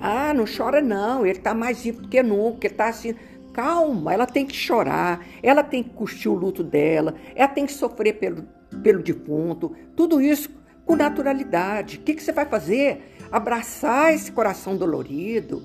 Ah, 0.00 0.34
não 0.34 0.44
chora 0.44 0.82
não, 0.82 1.24
ele 1.24 1.38
está 1.38 1.54
mais 1.54 1.82
vivo 1.82 2.02
do 2.02 2.08
que 2.08 2.22
nunca, 2.22 2.66
ele 2.66 2.74
está 2.74 2.88
assim. 2.88 3.14
Calma, 3.54 4.12
ela 4.12 4.26
tem 4.26 4.44
que 4.44 4.54
chorar, 4.54 5.24
ela 5.42 5.62
tem 5.62 5.82
que 5.82 5.90
curtir 5.90 6.28
o 6.28 6.34
luto 6.34 6.62
dela, 6.62 7.14
ela 7.34 7.48
tem 7.48 7.64
que 7.64 7.72
sofrer 7.72 8.18
pelo, 8.18 8.42
pelo 8.82 9.02
defunto, 9.02 9.74
tudo 9.96 10.20
isso 10.20 10.50
com 10.84 10.94
naturalidade. 10.94 11.96
O 11.96 12.00
que, 12.00 12.14
que 12.14 12.22
você 12.22 12.32
vai 12.32 12.44
fazer? 12.44 13.16
Abraçar 13.32 14.12
esse 14.12 14.30
coração 14.30 14.76
dolorido, 14.76 15.62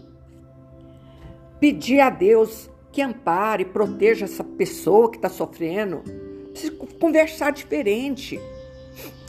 pedir 1.60 2.00
a 2.00 2.10
Deus 2.10 2.70
que 2.94 3.02
ampare, 3.02 3.66
proteja 3.66 4.24
essa 4.24 4.44
pessoa 4.44 5.10
que 5.10 5.18
está 5.18 5.28
sofrendo. 5.28 6.29
Precisa 6.60 6.76
conversar 7.00 7.52
diferente, 7.54 8.38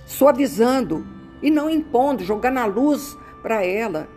suavizando 0.05 1.07
e 1.41 1.49
não 1.49 1.71
impondo, 1.71 2.25
jogando 2.25 2.59
a 2.59 2.67
luz 2.67 3.17
para 3.41 3.65
ela. 3.65 4.09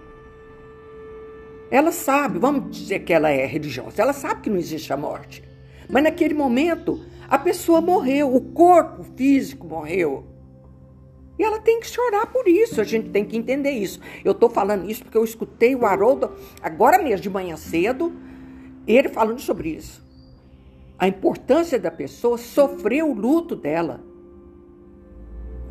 Ela 1.69 1.91
sabe, 1.91 2.39
vamos 2.39 2.75
dizer 2.75 3.01
que 3.01 3.13
ela 3.13 3.29
é 3.29 3.45
religiosa, 3.45 4.01
ela 4.01 4.13
sabe 4.13 4.41
que 4.41 4.49
não 4.49 4.57
existe 4.57 4.91
a 4.91 4.97
morte. 4.97 5.43
Mas 5.87 6.01
naquele 6.01 6.33
momento, 6.33 7.05
a 7.29 7.37
pessoa 7.37 7.81
morreu, 7.81 8.33
o 8.33 8.41
corpo 8.41 9.03
físico 9.15 9.67
morreu. 9.67 10.25
E 11.37 11.43
ela 11.43 11.59
tem 11.59 11.79
que 11.79 11.87
chorar 11.87 12.25
por 12.25 12.47
isso, 12.47 12.81
a 12.81 12.83
gente 12.83 13.09
tem 13.09 13.23
que 13.23 13.37
entender 13.37 13.71
isso. 13.71 13.99
Eu 14.25 14.31
estou 14.31 14.49
falando 14.49 14.89
isso 14.89 15.03
porque 15.03 15.17
eu 15.19 15.23
escutei 15.23 15.75
o 15.75 15.85
Haroldo 15.85 16.31
agora 16.63 16.97
mesmo 16.97 17.21
de 17.21 17.29
manhã 17.29 17.57
cedo, 17.57 18.11
ele 18.87 19.09
falando 19.09 19.39
sobre 19.39 19.69
isso. 19.69 20.02
A 20.97 21.07
importância 21.07 21.79
da 21.79 21.91
pessoa 21.91 22.37
sofrer 22.37 23.03
o 23.03 23.13
luto 23.13 23.55
dela. 23.55 24.01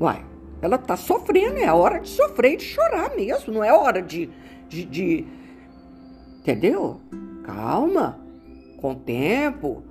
Uai, 0.01 0.25
ela 0.61 0.77
está 0.77 0.97
sofrendo, 0.97 1.59
é 1.59 1.73
hora 1.73 2.01
de 2.01 2.09
sofrer 2.09 2.55
e 2.55 2.57
de 2.57 2.65
chorar 2.65 3.15
mesmo, 3.15 3.53
não 3.53 3.65
é 3.65 3.73
hora 3.73 4.03
de, 4.03 4.31
de, 4.69 4.85
de 4.85 5.27
Entendeu? 6.43 7.01
Calma, 7.45 8.19
com 8.81 8.91
o 8.91 8.97
tempo, 8.97 9.85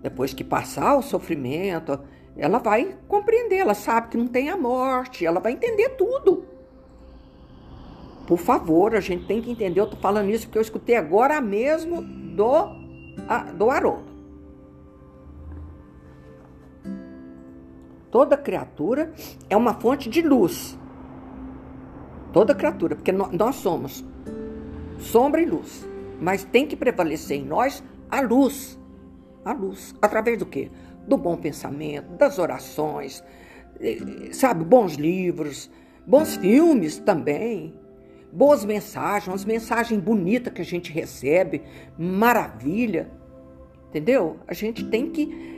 depois 0.00 0.32
que 0.32 0.42
passar 0.42 0.96
o 0.96 1.02
sofrimento, 1.02 2.00
ela 2.34 2.58
vai 2.58 2.96
compreender, 3.06 3.56
ela 3.56 3.74
sabe 3.74 4.08
que 4.08 4.16
não 4.16 4.26
tem 4.26 4.48
a 4.48 4.56
morte, 4.56 5.26
ela 5.26 5.38
vai 5.38 5.52
entender 5.52 5.90
tudo. 5.90 6.46
Por 8.26 8.38
favor, 8.38 8.94
a 8.94 9.00
gente 9.00 9.26
tem 9.26 9.42
que 9.42 9.50
entender, 9.50 9.80
eu 9.80 9.84
estou 9.84 10.00
falando 10.00 10.30
isso 10.30 10.46
porque 10.46 10.56
eu 10.56 10.62
escutei 10.62 10.96
agora 10.96 11.42
mesmo 11.42 12.00
do, 12.00 12.68
do 13.54 13.70
Haroldo. 13.70 14.07
Toda 18.10 18.36
criatura 18.36 19.12
é 19.50 19.56
uma 19.56 19.74
fonte 19.74 20.08
de 20.08 20.22
luz. 20.22 20.78
Toda 22.32 22.54
criatura, 22.54 22.96
porque 22.96 23.12
nós 23.12 23.56
somos 23.56 24.04
sombra 24.98 25.40
e 25.40 25.46
luz. 25.46 25.86
Mas 26.20 26.44
tem 26.44 26.66
que 26.66 26.76
prevalecer 26.76 27.38
em 27.38 27.44
nós 27.44 27.82
a 28.10 28.20
luz. 28.20 28.78
A 29.44 29.52
luz. 29.52 29.94
Através 30.00 30.38
do 30.38 30.46
quê? 30.46 30.70
Do 31.06 31.16
bom 31.16 31.36
pensamento, 31.36 32.16
das 32.16 32.38
orações, 32.38 33.22
eh, 33.80 34.30
sabe, 34.32 34.64
bons 34.64 34.94
livros, 34.94 35.70
bons 36.06 36.36
filmes 36.36 36.98
também, 36.98 37.74
boas 38.32 38.64
mensagens, 38.64 39.28
umas 39.28 39.44
mensagens 39.44 40.00
bonitas 40.00 40.52
que 40.52 40.60
a 40.60 40.64
gente 40.64 40.92
recebe, 40.92 41.62
maravilha. 41.96 43.10
Entendeu? 43.88 44.36
A 44.46 44.52
gente 44.52 44.84
tem 44.84 45.10
que 45.10 45.57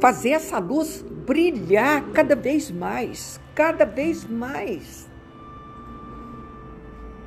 fazer 0.00 0.30
essa 0.30 0.58
luz 0.58 1.04
brilhar 1.26 2.10
cada 2.12 2.34
vez 2.34 2.70
mais, 2.70 3.40
cada 3.54 3.84
vez 3.84 4.24
mais. 4.24 5.08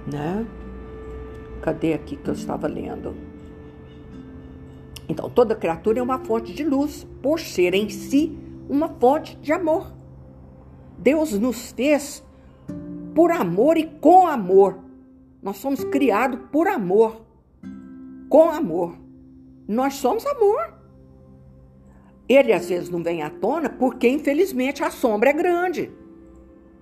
Né? 0.06 0.46
Cadê 1.62 1.94
aqui 1.94 2.16
que 2.16 2.30
eu 2.30 2.34
estava 2.34 2.68
lendo? 2.68 3.16
Então, 5.10 5.30
toda 5.30 5.56
criatura 5.56 6.00
é 6.00 6.04
uma 6.04 6.20
fonte 6.20 6.54
de 6.54 6.64
luz, 6.64 7.08
por 7.22 7.40
ser 7.40 7.74
em 7.74 7.90
si 7.90 8.38
uma 8.70 8.90
fonte 8.90 9.36
de 9.38 9.52
amor. 9.52 9.92
Deus 10.98 11.38
nos 11.40 11.72
fez 11.72 12.24
por 13.16 13.32
amor 13.32 13.78
e 13.78 13.86
com 13.86 14.28
amor. 14.28 14.80
Nós 15.42 15.58
somos 15.58 15.84
criados 15.86 16.40
por 16.52 16.68
amor, 16.68 17.26
com 18.30 18.50
amor. 18.50 18.98
Nós 19.68 19.96
somos 19.96 20.26
amor. 20.26 20.77
Ele 22.28 22.52
às 22.52 22.70
vezes 22.70 22.90
não 22.90 23.02
vem 23.02 23.24
à 23.24 23.30
tona 23.30 23.70
porque, 23.70 24.08
infelizmente, 24.08 24.84
a 24.84 24.92
sombra 24.92 25.30
é 25.30 25.34
grande 25.34 25.92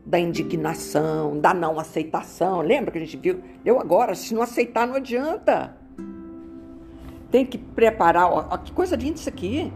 da 0.06 0.20
indignação, 0.20 1.40
da 1.40 1.54
não 1.54 1.80
aceitação. 1.80 2.62
Lembra 2.62 2.92
que 2.92 2.98
a 3.00 3.02
gente 3.02 3.18
viu? 3.18 3.42
Eu 3.66 3.80
agora, 3.80 4.14
se 4.14 4.34
não 4.36 4.42
aceitar, 4.42 4.88
não 4.88 4.96
adianta. 4.96 5.76
Tem 7.32 7.46
que 7.46 7.58
preparar, 7.58 8.32
ó, 8.32 8.58
que 8.58 8.72
coisa 8.72 8.96
linda 8.96 9.16
isso 9.16 9.28
aqui, 9.28 9.74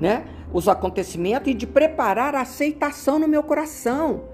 né? 0.00 0.24
Os 0.52 0.68
acontecimentos 0.68 1.50
e 1.50 1.54
de 1.54 1.66
preparar 1.66 2.34
a 2.34 2.42
aceitação 2.42 3.18
no 3.18 3.26
meu 3.26 3.42
coração. 3.42 4.24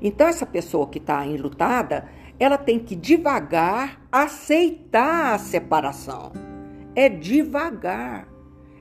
Então, 0.00 0.26
essa 0.26 0.44
pessoa 0.44 0.88
que 0.88 0.98
está 0.98 1.24
enlutada, 1.24 2.08
ela 2.40 2.58
tem 2.58 2.80
que 2.80 2.96
devagar 2.96 4.00
aceitar 4.10 5.34
a 5.34 5.38
separação. 5.38 6.32
É 6.94 7.08
devagar. 7.08 8.31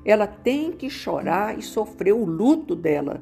Ela 0.04 0.28
tem 0.28 0.72
que 0.72 0.90
chorar 0.90 1.58
e 1.58 1.62
sofrer 1.62 2.14
o 2.14 2.26
luto 2.26 2.76
dela 2.76 3.22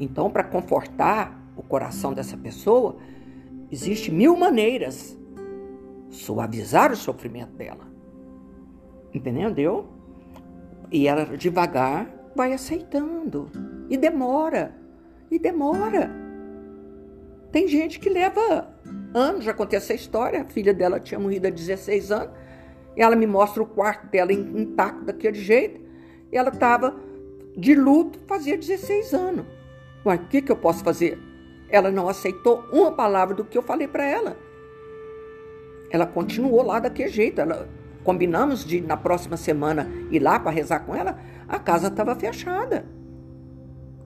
então, 0.00 0.30
para 0.30 0.42
confortar 0.42 1.38
o 1.54 1.62
coração 1.62 2.14
dessa 2.14 2.34
pessoa, 2.34 2.96
existe 3.70 4.10
mil 4.10 4.34
maneiras 4.34 5.16
suavizar 6.08 6.90
o 6.90 6.96
sofrimento 6.96 7.52
dela. 7.52 7.86
Entendeu? 9.12 9.88
E 10.90 11.06
ela 11.06 11.36
devagar 11.36 12.10
vai 12.34 12.54
aceitando. 12.54 13.50
E 13.90 13.96
demora. 13.98 14.74
E 15.30 15.38
demora. 15.38 16.10
Tem 17.52 17.68
gente 17.68 18.00
que 18.00 18.08
leva 18.08 18.74
anos, 19.12 19.44
já 19.44 19.52
contei 19.52 19.76
essa 19.76 19.92
história. 19.92 20.40
A 20.40 20.44
filha 20.46 20.72
dela 20.72 20.98
tinha 20.98 21.20
morrido 21.20 21.46
há 21.46 21.50
16 21.50 22.10
anos. 22.10 22.34
Ela 22.96 23.16
me 23.16 23.26
mostra 23.26 23.62
o 23.62 23.66
quarto 23.66 24.06
dela 24.08 24.32
intacto 24.32 25.04
daquele 25.04 25.38
jeito. 25.38 25.80
Ela 26.32 26.50
estava 26.50 26.94
de 27.56 27.74
luto 27.74 28.18
fazia 28.26 28.56
16 28.56 29.14
anos. 29.14 29.46
Uai, 30.04 30.16
o 30.16 30.26
que, 30.28 30.42
que 30.42 30.52
eu 30.52 30.56
posso 30.56 30.82
fazer? 30.82 31.18
Ela 31.68 31.90
não 31.90 32.08
aceitou 32.08 32.64
uma 32.72 32.90
palavra 32.92 33.34
do 33.34 33.44
que 33.44 33.56
eu 33.56 33.62
falei 33.62 33.86
para 33.86 34.04
ela. 34.04 34.36
Ela 35.90 36.06
continuou 36.06 36.62
lá 36.62 36.78
daquele 36.78 37.08
jeito. 37.08 37.40
Ela, 37.40 37.68
combinamos 38.02 38.64
de 38.64 38.80
na 38.80 38.96
próxima 38.96 39.36
semana 39.36 39.90
ir 40.10 40.20
lá 40.20 40.38
para 40.38 40.50
rezar 40.50 40.80
com 40.80 40.94
ela. 40.94 41.18
A 41.48 41.58
casa 41.58 41.88
estava 41.88 42.14
fechada. 42.14 42.86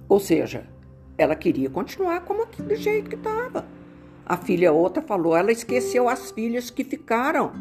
Ou 0.08 0.18
seja, 0.18 0.66
ela 1.16 1.34
queria 1.34 1.70
continuar 1.70 2.20
como 2.20 2.46
do 2.46 2.74
jeito 2.74 3.08
que 3.08 3.16
estava. 3.16 3.66
A 4.26 4.36
filha 4.36 4.72
outra 4.72 5.02
falou, 5.02 5.36
ela 5.36 5.52
esqueceu 5.52 6.08
as 6.08 6.30
filhas 6.30 6.70
que 6.70 6.82
ficaram. 6.82 7.52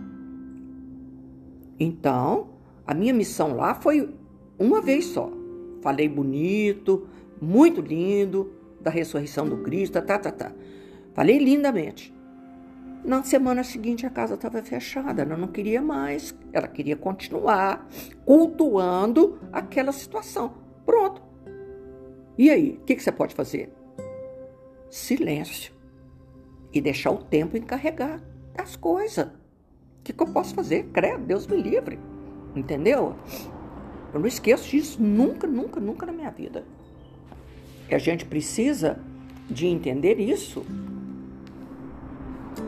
Então, 1.79 2.49
a 2.85 2.93
minha 2.93 3.13
missão 3.13 3.55
lá 3.55 3.75
foi 3.75 4.13
uma 4.57 4.81
vez 4.81 5.05
só. 5.05 5.31
Falei 5.81 6.07
bonito, 6.07 7.07
muito 7.41 7.81
lindo 7.81 8.53
da 8.79 8.89
ressurreição 8.89 9.47
do 9.47 9.57
Cristo, 9.57 10.01
tá, 10.01 10.17
tá, 10.17 10.31
tá. 10.31 10.51
Falei 11.13 11.37
lindamente. 11.37 12.13
Na 13.03 13.21
semana 13.21 13.63
seguinte 13.63 14.05
a 14.05 14.09
casa 14.09 14.35
estava 14.35 14.63
fechada, 14.63 15.23
ela 15.23 15.35
não 15.35 15.49
queria 15.49 15.81
mais, 15.81 16.33
ela 16.53 16.67
queria 16.67 16.95
continuar 16.95 17.85
cultuando 18.25 19.39
aquela 19.51 19.91
situação. 19.91 20.53
Pronto. 20.85 21.21
E 22.37 22.49
aí, 22.49 22.79
o 22.81 22.85
que, 22.85 22.95
que 22.95 23.03
você 23.03 23.11
pode 23.11 23.35
fazer? 23.35 23.71
Silêncio. 24.89 25.73
E 26.71 26.81
deixar 26.81 27.11
o 27.11 27.17
tempo 27.17 27.57
encarregar 27.57 28.23
das 28.55 28.75
coisas. 28.75 29.27
O 30.03 30.05
que, 30.05 30.11
que 30.13 30.21
eu 30.21 30.27
posso 30.27 30.53
fazer? 30.53 30.89
Credo, 30.91 31.23
Deus 31.23 31.47
me 31.47 31.61
livre. 31.61 31.97
Entendeu? 32.55 33.15
Eu 34.13 34.19
não 34.19 34.27
esqueço 34.27 34.69
disso 34.69 35.01
nunca, 35.01 35.47
nunca, 35.47 35.79
nunca 35.79 36.05
na 36.05 36.11
minha 36.11 36.29
vida 36.29 36.63
que 37.93 37.95
a 37.95 37.99
gente 37.99 38.25
precisa 38.25 38.97
de 39.47 39.67
entender 39.67 40.19
isso. 40.19 40.65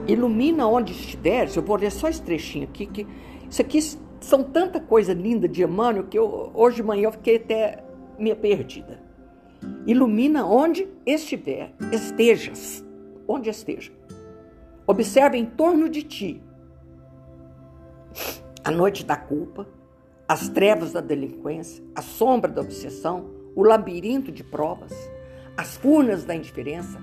Ilumina 0.07 0.67
onde 0.67 0.93
estiveres. 0.93 1.55
Eu 1.55 1.63
vou 1.63 1.77
ler 1.77 1.91
só 1.91 2.07
esse 2.07 2.21
trechinho 2.21 2.65
aqui, 2.65 2.85
que 2.85 3.07
isso 3.49 3.61
aqui 3.61 3.79
são 4.19 4.43
tanta 4.43 4.79
coisa 4.79 5.13
linda 5.13 5.47
de 5.47 5.63
Emmanuel 5.63 6.05
que 6.05 6.17
eu, 6.17 6.51
hoje 6.53 6.77
de 6.77 6.83
manhã 6.83 7.07
eu 7.07 7.11
fiquei 7.11 7.37
até 7.37 7.83
meio 8.19 8.35
perdida. 8.35 9.01
Ilumina 9.87 10.45
onde 10.45 10.87
estiver, 11.05 11.73
estejas, 11.91 12.85
onde 13.27 13.49
esteja. 13.49 13.91
Observe 14.85 15.39
em 15.39 15.45
torno 15.45 15.89
de 15.89 16.03
ti 16.03 16.41
a 18.63 18.71
noite 18.71 19.05
da 19.05 19.15
culpa, 19.15 19.67
as 20.27 20.49
trevas 20.49 20.91
da 20.91 21.01
delinquência, 21.01 21.83
a 21.95 22.01
sombra 22.01 22.51
da 22.51 22.61
obsessão, 22.61 23.29
o 23.55 23.63
labirinto 23.63 24.31
de 24.31 24.43
provas, 24.43 24.91
as 25.55 25.77
furnas 25.77 26.25
da 26.25 26.35
indiferença, 26.35 26.99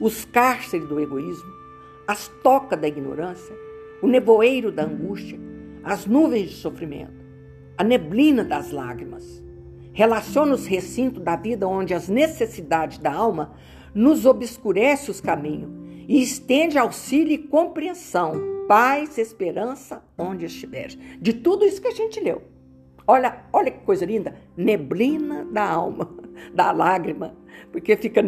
os 0.00 0.24
cárceres 0.24 0.86
do 0.86 1.00
egoísmo, 1.00 1.50
as 2.06 2.28
tocas 2.42 2.78
da 2.78 2.86
ignorância, 2.86 3.56
o 4.02 4.06
nevoeiro 4.06 4.70
da 4.70 4.84
angústia, 4.84 5.40
as 5.82 6.06
nuvens 6.06 6.50
de 6.50 6.56
sofrimento, 6.56 7.24
a 7.78 7.82
neblina 7.82 8.44
das 8.44 8.70
lágrimas. 8.70 9.42
Relaciona 9.92 10.54
os 10.54 10.66
recintos 10.66 11.22
da 11.22 11.34
vida 11.34 11.66
onde 11.66 11.94
as 11.94 12.08
necessidades 12.08 12.98
da 12.98 13.12
alma 13.12 13.54
nos 13.94 14.26
obscurece 14.26 15.10
os 15.10 15.20
caminhos 15.20 15.70
e 16.06 16.22
estende 16.22 16.76
auxílio 16.76 17.32
e 17.32 17.38
compreensão, 17.38 18.55
paz, 18.66 19.18
esperança 19.18 20.02
onde 20.18 20.46
estiver. 20.46 20.88
De 21.20 21.32
tudo 21.32 21.64
isso 21.64 21.80
que 21.80 21.88
a 21.88 21.94
gente 21.94 22.20
leu. 22.20 22.42
Olha, 23.06 23.44
olha 23.52 23.70
que 23.70 23.84
coisa 23.84 24.04
linda, 24.04 24.36
neblina 24.56 25.44
da 25.44 25.68
alma, 25.68 26.10
da 26.52 26.72
lágrima, 26.72 27.36
porque 27.70 27.96
fica 27.96 28.20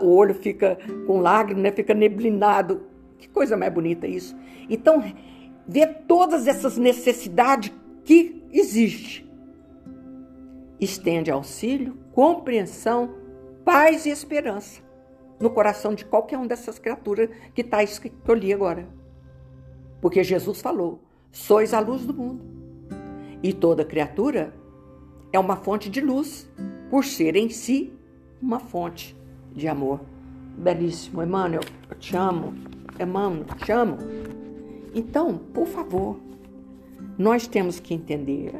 o 0.00 0.14
olho 0.14 0.34
fica 0.34 0.78
com 1.06 1.20
lágrima, 1.20 1.60
né? 1.60 1.72
Fica 1.72 1.92
neblinado. 1.92 2.86
Que 3.18 3.28
coisa 3.28 3.56
mais 3.56 3.72
bonita 3.72 4.06
isso. 4.06 4.36
Então, 4.68 5.02
ver 5.66 6.04
todas 6.06 6.46
essas 6.46 6.76
necessidades 6.78 7.72
que 8.04 8.44
existe. 8.52 9.28
Estende 10.80 11.30
auxílio, 11.30 11.96
compreensão, 12.12 13.14
paz 13.64 14.06
e 14.06 14.10
esperança 14.10 14.82
no 15.38 15.50
coração 15.50 15.94
de 15.94 16.04
qualquer 16.04 16.38
um 16.38 16.46
dessas 16.46 16.78
criaturas 16.78 17.28
que 17.54 17.62
está 17.62 17.82
escrito 17.82 18.22
que 18.24 18.30
eu 18.30 18.34
li 18.34 18.52
agora. 18.52 19.01
Porque 20.02 20.24
Jesus 20.24 20.60
falou: 20.60 21.00
sois 21.30 21.72
a 21.72 21.80
luz 21.80 22.04
do 22.04 22.12
mundo. 22.12 22.44
E 23.42 23.52
toda 23.52 23.84
criatura 23.84 24.52
é 25.32 25.38
uma 25.38 25.56
fonte 25.56 25.88
de 25.88 26.00
luz, 26.00 26.46
por 26.90 27.04
ser 27.04 27.36
em 27.36 27.48
si 27.48 27.92
uma 28.40 28.58
fonte 28.58 29.16
de 29.54 29.66
amor. 29.66 30.00
Belíssimo, 30.58 31.22
Emmanuel, 31.22 31.62
eu 31.88 31.96
te 31.96 32.16
amo. 32.16 32.52
Emmanuel, 33.00 33.44
te 33.64 33.72
amo. 33.72 33.96
Então, 34.94 35.38
por 35.38 35.66
favor, 35.66 36.20
nós 37.16 37.46
temos 37.46 37.80
que 37.80 37.94
entender 37.94 38.54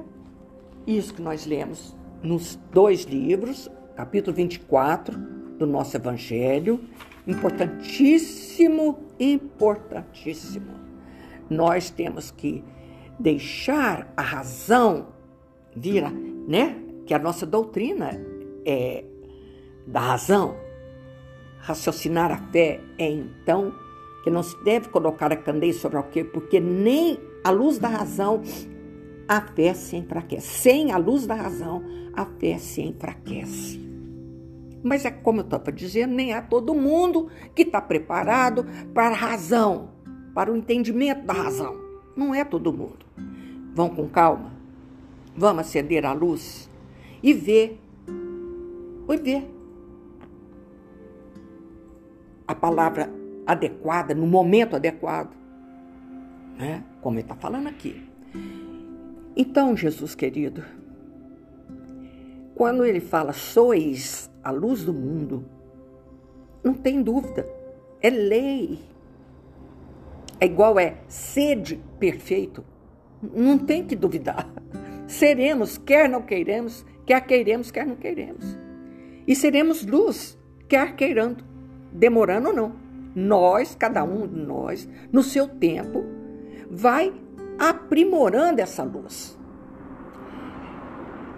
isso 0.86 1.12
que 1.12 1.22
nós 1.22 1.45
lemos 1.45 1.95
nos 2.22 2.59
dois 2.72 3.03
livros, 3.03 3.68
capítulo 3.95 4.34
24 4.34 5.18
do 5.59 5.66
nosso 5.66 5.97
Evangelho, 5.97 6.80
importantíssimo, 7.26 8.99
importantíssimo. 9.20 10.91
Nós 11.53 11.90
temos 11.90 12.30
que 12.30 12.64
deixar 13.18 14.12
a 14.16 14.22
razão 14.22 15.09
vir, 15.74 16.11
né? 16.48 16.76
Que 17.07 17.14
a 17.14 17.18
nossa 17.18 17.46
doutrina 17.46 18.20
é 18.64 19.05
da 19.86 20.00
razão. 20.00 20.57
Raciocinar 21.59 22.32
a 22.32 22.38
fé 22.50 22.80
é 22.98 23.09
então 23.09 23.72
que 24.24 24.30
não 24.30 24.42
se 24.42 24.57
deve 24.64 24.88
colocar 24.88 25.32
a 25.32 25.36
candeia 25.36 25.72
sobre 25.72 25.98
o 25.98 26.03
quê? 26.05 26.24
Porque 26.24 26.61
nem 26.61 27.18
a 27.44 27.50
luz 27.50 27.78
da 27.78 27.88
razão 27.88 28.42
a 29.28 29.40
fé 29.40 29.74
se 29.74 29.96
enfraquece. 29.96 30.46
Sem 30.46 30.92
a 30.92 30.96
luz 30.96 31.26
da 31.26 31.34
razão, 31.34 31.82
a 32.14 32.24
fé 32.24 32.59
se 32.59 32.82
enfraquece. 32.82 33.80
Mas 34.82 35.05
é 35.05 35.11
como 35.11 35.40
eu 35.40 35.44
estava 35.44 35.70
dizendo, 35.70 36.14
nem 36.14 36.34
é 36.34 36.40
todo 36.40 36.74
mundo 36.74 37.28
que 37.55 37.62
está 37.62 37.80
preparado 37.80 38.66
para 38.92 39.09
a 39.09 39.16
razão, 39.16 39.90
para 40.34 40.50
o 40.50 40.56
entendimento 40.56 41.24
da 41.24 41.32
razão. 41.32 41.76
Não 42.16 42.34
é 42.34 42.44
todo 42.44 42.72
mundo. 42.72 43.04
Vão 43.74 43.88
com 43.88 44.08
calma. 44.08 44.52
Vamos 45.36 45.60
acender 45.60 46.04
a 46.04 46.12
luz 46.12 46.68
e 47.22 47.32
ver. 47.32 47.80
E 49.08 49.16
ver. 49.16 49.50
A 52.46 52.54
palavra 52.54 53.10
adequada, 53.46 54.14
no 54.14 54.26
momento 54.26 54.76
adequado. 54.76 55.34
Né? 56.58 56.82
Como 57.00 57.16
ele 57.16 57.22
está 57.22 57.34
falando 57.34 57.68
aqui. 57.68 58.02
Então, 59.34 59.76
Jesus 59.76 60.14
querido, 60.14 60.62
quando 62.54 62.84
ele 62.84 63.00
fala 63.00 63.32
sois 63.32 64.30
a 64.44 64.50
luz 64.50 64.84
do 64.84 64.92
mundo, 64.92 65.44
não 66.62 66.74
tem 66.74 67.02
dúvida, 67.02 67.46
é 68.00 68.10
lei. 68.10 68.78
É 70.43 70.45
igual 70.45 70.76
é 70.76 70.97
sede 71.07 71.80
perfeito. 72.01 72.64
Não 73.22 73.57
tem 73.57 73.86
que 73.86 73.95
duvidar. 73.95 74.53
Seremos, 75.07 75.78
quer 75.78 76.09
não 76.09 76.20
queiremos, 76.20 76.84
quer 77.07 77.20
queiremos, 77.24 77.70
quer 77.70 77.86
não 77.86 77.95
queiremos. 77.95 78.59
E 79.24 79.36
seremos 79.36 79.86
luz, 79.86 80.36
quer 80.68 80.97
queirando, 80.97 81.45
demorando 81.93 82.49
ou 82.49 82.57
não. 82.57 82.72
Nós, 83.14 83.76
cada 83.76 84.03
um 84.03 84.26
de 84.26 84.34
nós, 84.34 84.88
no 85.12 85.22
seu 85.22 85.47
tempo, 85.47 86.05
vai 86.68 87.12
aprimorando 87.57 88.61
essa 88.61 88.82
luz. 88.82 89.38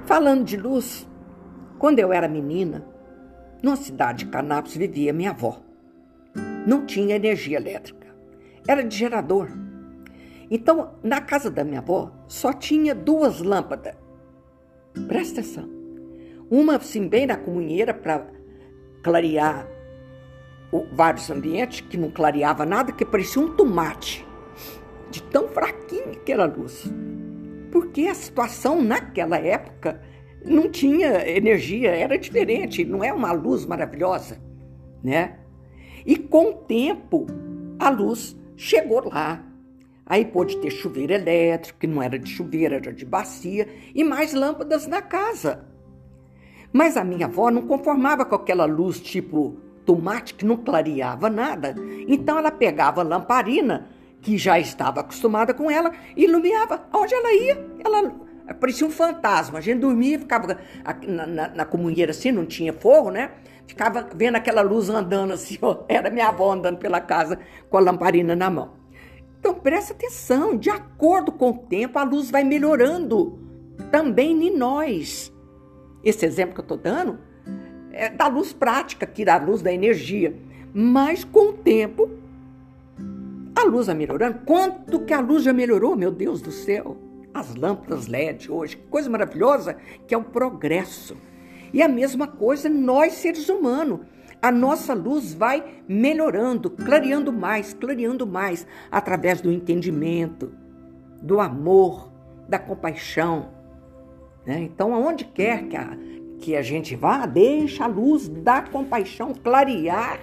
Falando 0.06 0.44
de 0.44 0.56
luz, 0.56 1.06
quando 1.78 1.98
eu 1.98 2.10
era 2.10 2.26
menina, 2.26 2.88
numa 3.62 3.76
cidade 3.76 4.24
de 4.24 4.30
Canápolis 4.30 4.78
vivia 4.78 5.12
minha 5.12 5.32
avó. 5.32 5.60
Não 6.66 6.86
tinha 6.86 7.16
energia 7.16 7.58
elétrica, 7.58 8.03
era 8.66 8.82
de 8.82 8.96
gerador. 8.96 9.48
Então, 10.50 10.94
na 11.02 11.20
casa 11.20 11.50
da 11.50 11.64
minha 11.64 11.80
avó, 11.80 12.12
só 12.28 12.52
tinha 12.52 12.94
duas 12.94 13.40
lâmpadas. 13.40 13.96
Presta 15.08 15.40
atenção. 15.40 15.68
Uma, 16.50 16.76
assim, 16.76 17.08
bem 17.08 17.26
na 17.26 17.36
comunheira 17.36 17.92
para 17.92 18.26
clarear 19.02 19.66
o, 20.70 20.84
vários 20.92 21.30
ambientes, 21.30 21.80
que 21.80 21.96
não 21.96 22.10
clareava 22.10 22.64
nada, 22.66 22.92
que 22.92 23.04
parecia 23.04 23.40
um 23.42 23.54
tomate, 23.54 24.26
de 25.10 25.22
tão 25.22 25.48
fraquinho 25.48 26.20
que 26.24 26.32
era 26.32 26.44
a 26.44 26.46
luz. 26.46 26.84
Porque 27.70 28.02
a 28.02 28.14
situação 28.14 28.82
naquela 28.82 29.38
época 29.38 30.00
não 30.44 30.70
tinha 30.70 31.28
energia, 31.28 31.90
era 31.90 32.18
diferente, 32.18 32.84
não 32.84 33.02
é 33.02 33.12
uma 33.12 33.32
luz 33.32 33.64
maravilhosa, 33.64 34.38
né? 35.02 35.38
E 36.04 36.16
com 36.16 36.50
o 36.50 36.54
tempo, 36.54 37.26
a 37.78 37.88
luz 37.88 38.36
chegou 38.56 39.08
lá, 39.08 39.44
Aí 40.06 40.24
pôde 40.24 40.58
ter 40.58 40.70
chuveiro 40.70 41.14
elétrico, 41.14 41.78
que 41.78 41.86
não 41.86 42.02
era 42.02 42.18
de 42.18 42.30
chuveiro, 42.30 42.74
era 42.74 42.92
de 42.92 43.06
bacia, 43.06 43.66
e 43.94 44.04
mais 44.04 44.34
lâmpadas 44.34 44.86
na 44.86 45.00
casa. 45.00 45.64
Mas 46.72 46.96
a 46.96 47.04
minha 47.04 47.26
avó 47.26 47.50
não 47.50 47.62
conformava 47.62 48.24
com 48.24 48.34
aquela 48.34 48.66
luz 48.66 49.00
tipo 49.00 49.56
tomate 49.86 50.34
que 50.34 50.44
não 50.44 50.56
clareava 50.58 51.30
nada. 51.30 51.74
Então 52.06 52.36
ela 52.38 52.50
pegava 52.50 53.00
a 53.00 53.04
lamparina, 53.04 53.88
que 54.20 54.36
já 54.36 54.58
estava 54.58 55.00
acostumada 55.00 55.54
com 55.54 55.70
ela, 55.70 55.92
e 56.16 56.24
iluminava. 56.24 56.86
Onde 56.92 57.14
ela 57.14 57.32
ia, 57.32 57.66
ela 57.82 58.14
parecia 58.60 58.86
um 58.86 58.90
fantasma. 58.90 59.58
A 59.58 59.62
gente 59.62 59.80
dormia, 59.80 60.18
ficava 60.18 60.58
na, 61.06 61.26
na, 61.26 61.48
na 61.48 61.64
comunheira 61.64 62.10
assim, 62.10 62.30
não 62.30 62.44
tinha 62.44 62.72
forro, 62.72 63.10
né? 63.10 63.30
Ficava 63.66 64.08
vendo 64.14 64.36
aquela 64.36 64.62
luz 64.62 64.88
andando 64.88 65.32
assim, 65.32 65.58
ó. 65.62 65.84
era 65.88 66.10
minha 66.10 66.28
avó 66.28 66.52
andando 66.52 66.78
pela 66.78 67.00
casa 67.00 67.38
com 67.68 67.76
a 67.76 67.80
lamparina 67.80 68.36
na 68.36 68.50
mão. 68.50 68.72
Então 69.38 69.54
presta 69.54 69.92
atenção, 69.92 70.56
de 70.56 70.70
acordo 70.70 71.30
com 71.30 71.50
o 71.50 71.58
tempo, 71.58 71.98
a 71.98 72.02
luz 72.02 72.30
vai 72.30 72.44
melhorando 72.44 73.38
também 73.90 74.48
em 74.48 74.56
nós. 74.56 75.32
Esse 76.02 76.24
exemplo 76.24 76.54
que 76.54 76.60
eu 76.60 76.64
estou 76.64 76.76
dando 76.76 77.18
é 77.92 78.08
da 78.08 78.26
luz 78.26 78.52
prática, 78.52 79.06
que 79.06 79.24
da 79.24 79.36
luz 79.36 79.62
da 79.62 79.72
energia. 79.72 80.34
Mas 80.72 81.24
com 81.24 81.50
o 81.50 81.52
tempo, 81.52 82.10
a 83.54 83.64
luz 83.64 83.86
vai 83.86 83.94
melhorando. 83.94 84.40
Quanto 84.44 85.00
que 85.00 85.12
a 85.12 85.20
luz 85.20 85.44
já 85.44 85.52
melhorou, 85.52 85.96
meu 85.96 86.10
Deus 86.10 86.42
do 86.42 86.50
céu? 86.50 86.96
As 87.32 87.54
lâmpadas 87.54 88.06
LED 88.06 88.50
hoje, 88.50 88.76
que 88.76 88.86
coisa 88.88 89.08
maravilhosa, 89.08 89.76
que 90.06 90.14
é 90.14 90.18
o 90.18 90.24
progresso. 90.24 91.16
E 91.74 91.82
a 91.82 91.88
mesma 91.88 92.28
coisa 92.28 92.68
nós, 92.70 93.14
seres 93.14 93.48
humanos 93.48 94.00
a 94.40 94.52
nossa 94.52 94.94
luz 94.94 95.34
vai 95.34 95.64
melhorando, 95.88 96.70
clareando 96.70 97.32
mais, 97.32 97.72
clareando 97.72 98.26
mais, 98.26 98.66
através 98.90 99.40
do 99.40 99.50
entendimento, 99.50 100.52
do 101.20 101.40
amor, 101.40 102.12
da 102.46 102.58
compaixão. 102.58 103.48
Né? 104.44 104.60
Então, 104.60 104.94
aonde 104.94 105.24
quer 105.24 105.64
que 105.64 105.76
a, 105.76 105.96
que 106.40 106.54
a 106.54 106.62
gente 106.62 106.94
vá, 106.94 107.24
deixa 107.24 107.84
a 107.84 107.88
luz 107.88 108.28
da 108.28 108.60
compaixão 108.62 109.32
clarear 109.32 110.20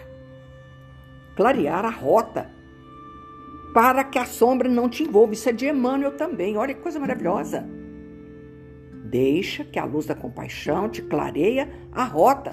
clarear 1.36 1.84
a 1.84 1.90
rota 1.90 2.50
para 3.74 4.04
que 4.04 4.20
a 4.20 4.26
sombra 4.26 4.70
não 4.70 4.88
te 4.88 5.04
envolva. 5.04 5.34
Isso 5.34 5.50
é 5.50 5.52
de 5.52 5.68
Emmanuel 5.68 6.16
também. 6.16 6.58
Olha 6.58 6.74
que 6.74 6.82
coisa 6.82 7.00
maravilhosa. 7.00 7.68
Deixa 9.12 9.66
que 9.66 9.78
a 9.78 9.84
luz 9.84 10.06
da 10.06 10.16
compaixão 10.16 10.88
te 10.88 11.02
clareia 11.02 11.70
a 11.92 12.06
rota 12.06 12.52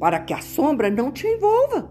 para 0.00 0.18
que 0.18 0.34
a 0.34 0.40
sombra 0.40 0.90
não 0.90 1.12
te 1.12 1.24
envolva. 1.24 1.88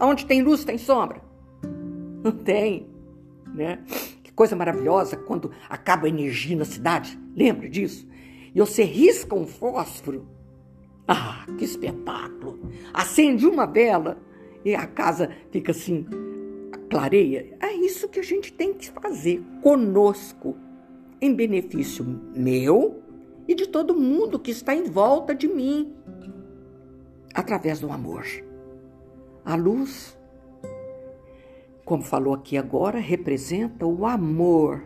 Onde 0.00 0.24
tem 0.24 0.42
luz, 0.42 0.64
tem 0.64 0.78
sombra? 0.78 1.20
Não 2.22 2.32
tem, 2.32 2.88
né? 3.54 3.78
Que 4.22 4.32
coisa 4.32 4.56
maravilhosa 4.56 5.16
quando 5.16 5.52
acaba 5.68 6.06
a 6.06 6.08
energia 6.08 6.56
na 6.56 6.64
cidade. 6.64 7.16
Lembra 7.36 7.68
disso? 7.68 8.06
E 8.52 8.58
você 8.58 8.82
risca 8.82 9.34
um 9.34 9.46
fósforo. 9.46 10.26
Ah, 11.06 11.46
que 11.56 11.64
espetáculo! 11.64 12.58
Acende 12.92 13.46
uma 13.46 13.64
vela 13.64 14.18
e 14.64 14.74
a 14.74 14.86
casa 14.86 15.30
fica 15.52 15.70
assim, 15.70 16.04
clareia. 16.90 17.56
É 17.60 17.72
isso 17.74 18.08
que 18.08 18.18
a 18.18 18.24
gente 18.24 18.52
tem 18.52 18.74
que 18.74 18.90
fazer 18.90 19.40
conosco, 19.62 20.56
em 21.20 21.32
benefício 21.32 22.04
meu 22.34 23.05
e 23.48 23.54
de 23.54 23.66
todo 23.68 23.94
mundo 23.94 24.38
que 24.38 24.50
está 24.50 24.74
em 24.74 24.84
volta 24.84 25.34
de 25.34 25.46
mim, 25.46 25.94
através 27.34 27.80
do 27.80 27.90
amor. 27.92 28.24
A 29.44 29.54
luz, 29.54 30.18
como 31.84 32.02
falou 32.02 32.34
aqui 32.34 32.56
agora, 32.56 32.98
representa 32.98 33.86
o 33.86 34.04
amor. 34.06 34.82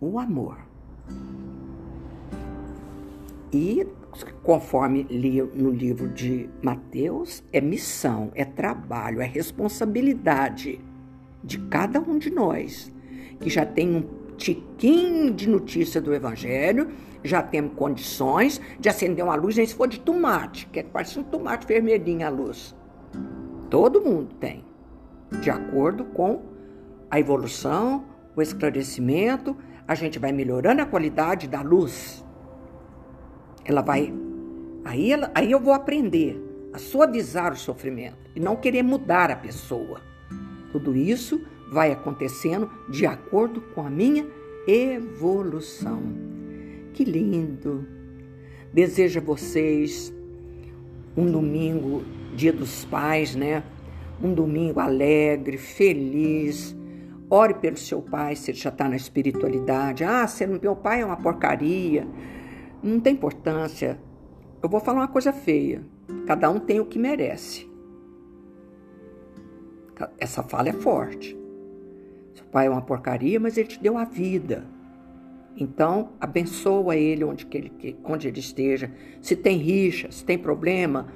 O 0.00 0.18
amor. 0.18 0.58
E, 3.52 3.86
conforme 4.42 5.04
li 5.04 5.40
no 5.40 5.70
livro 5.70 6.08
de 6.08 6.50
Mateus, 6.60 7.42
é 7.52 7.60
missão, 7.60 8.32
é 8.34 8.44
trabalho, 8.44 9.20
é 9.20 9.26
responsabilidade 9.26 10.80
de 11.42 11.58
cada 11.68 12.00
um 12.00 12.18
de 12.18 12.30
nós, 12.30 12.92
que 13.40 13.48
já 13.48 13.64
tem 13.64 13.96
um 13.96 14.23
tiquinho 14.36 15.32
de 15.32 15.48
notícia 15.48 16.00
do 16.00 16.14
Evangelho, 16.14 16.88
já 17.22 17.42
temos 17.42 17.72
condições 17.74 18.60
de 18.78 18.88
acender 18.88 19.24
uma 19.24 19.34
luz, 19.34 19.56
nem 19.56 19.66
se 19.66 19.74
for 19.74 19.88
de 19.88 19.98
tomate, 19.98 20.66
que 20.66 20.80
é 20.80 20.82
quase 20.82 21.18
um 21.18 21.22
tomate 21.22 21.66
vermelhinho 21.66 22.26
a 22.26 22.28
luz. 22.28 22.74
Todo 23.70 24.00
mundo 24.00 24.34
tem, 24.38 24.64
de 25.40 25.50
acordo 25.50 26.04
com 26.04 26.42
a 27.10 27.18
evolução, 27.18 28.04
o 28.36 28.42
esclarecimento, 28.42 29.56
a 29.86 29.94
gente 29.94 30.18
vai 30.18 30.32
melhorando 30.32 30.82
a 30.82 30.86
qualidade 30.86 31.48
da 31.48 31.62
luz. 31.62 32.24
Ela 33.64 33.80
vai. 33.80 34.12
Aí, 34.84 35.12
ela, 35.12 35.30
aí 35.34 35.50
eu 35.50 35.60
vou 35.60 35.72
aprender 35.72 36.42
a 36.72 36.78
suavizar 36.78 37.52
o 37.52 37.56
sofrimento 37.56 38.30
e 38.34 38.40
não 38.40 38.56
querer 38.56 38.82
mudar 38.82 39.30
a 39.30 39.36
pessoa. 39.36 40.00
Tudo 40.72 40.94
isso 40.94 41.40
vai 41.70 41.92
acontecendo 41.92 42.70
de 42.88 43.06
acordo 43.06 43.60
com 43.74 43.86
a 43.86 43.90
minha 43.90 44.26
evolução. 44.66 46.02
Que 46.92 47.04
lindo! 47.04 47.86
Desejo 48.72 49.20
a 49.20 49.22
vocês 49.22 50.12
um 51.16 51.30
domingo, 51.30 52.02
dia 52.34 52.52
dos 52.52 52.84
pais, 52.84 53.36
né? 53.36 53.62
Um 54.22 54.34
domingo 54.34 54.80
alegre, 54.80 55.56
feliz. 55.56 56.76
Ore 57.30 57.54
pelo 57.54 57.76
seu 57.76 58.02
pai 58.02 58.36
se 58.36 58.50
ele 58.50 58.58
já 58.58 58.70
está 58.70 58.88
na 58.88 58.96
espiritualidade. 58.96 60.04
Ah, 60.04 60.26
se 60.26 60.46
meu 60.46 60.74
pai 60.74 61.02
é 61.02 61.06
uma 61.06 61.16
porcaria. 61.16 62.06
Não 62.82 63.00
tem 63.00 63.14
importância. 63.14 63.98
Eu 64.62 64.68
vou 64.68 64.80
falar 64.80 65.00
uma 65.00 65.08
coisa 65.08 65.32
feia. 65.32 65.82
Cada 66.26 66.50
um 66.50 66.58
tem 66.58 66.80
o 66.80 66.86
que 66.86 66.98
merece. 66.98 67.70
Essa 70.18 70.42
fala 70.42 70.68
é 70.68 70.72
forte. 70.72 71.43
Pai 72.54 72.68
é 72.68 72.70
uma 72.70 72.82
porcaria, 72.82 73.40
mas 73.40 73.58
ele 73.58 73.66
te 73.66 73.82
deu 73.82 73.98
a 73.98 74.04
vida. 74.04 74.64
Então, 75.56 76.10
abençoa 76.20 76.94
ele 76.94 77.24
onde, 77.24 77.46
que 77.46 77.58
ele 77.58 77.98
onde 78.04 78.28
ele 78.28 78.38
esteja. 78.38 78.92
Se 79.20 79.34
tem 79.34 79.58
rixa, 79.58 80.08
se 80.12 80.24
tem 80.24 80.38
problema, 80.38 81.08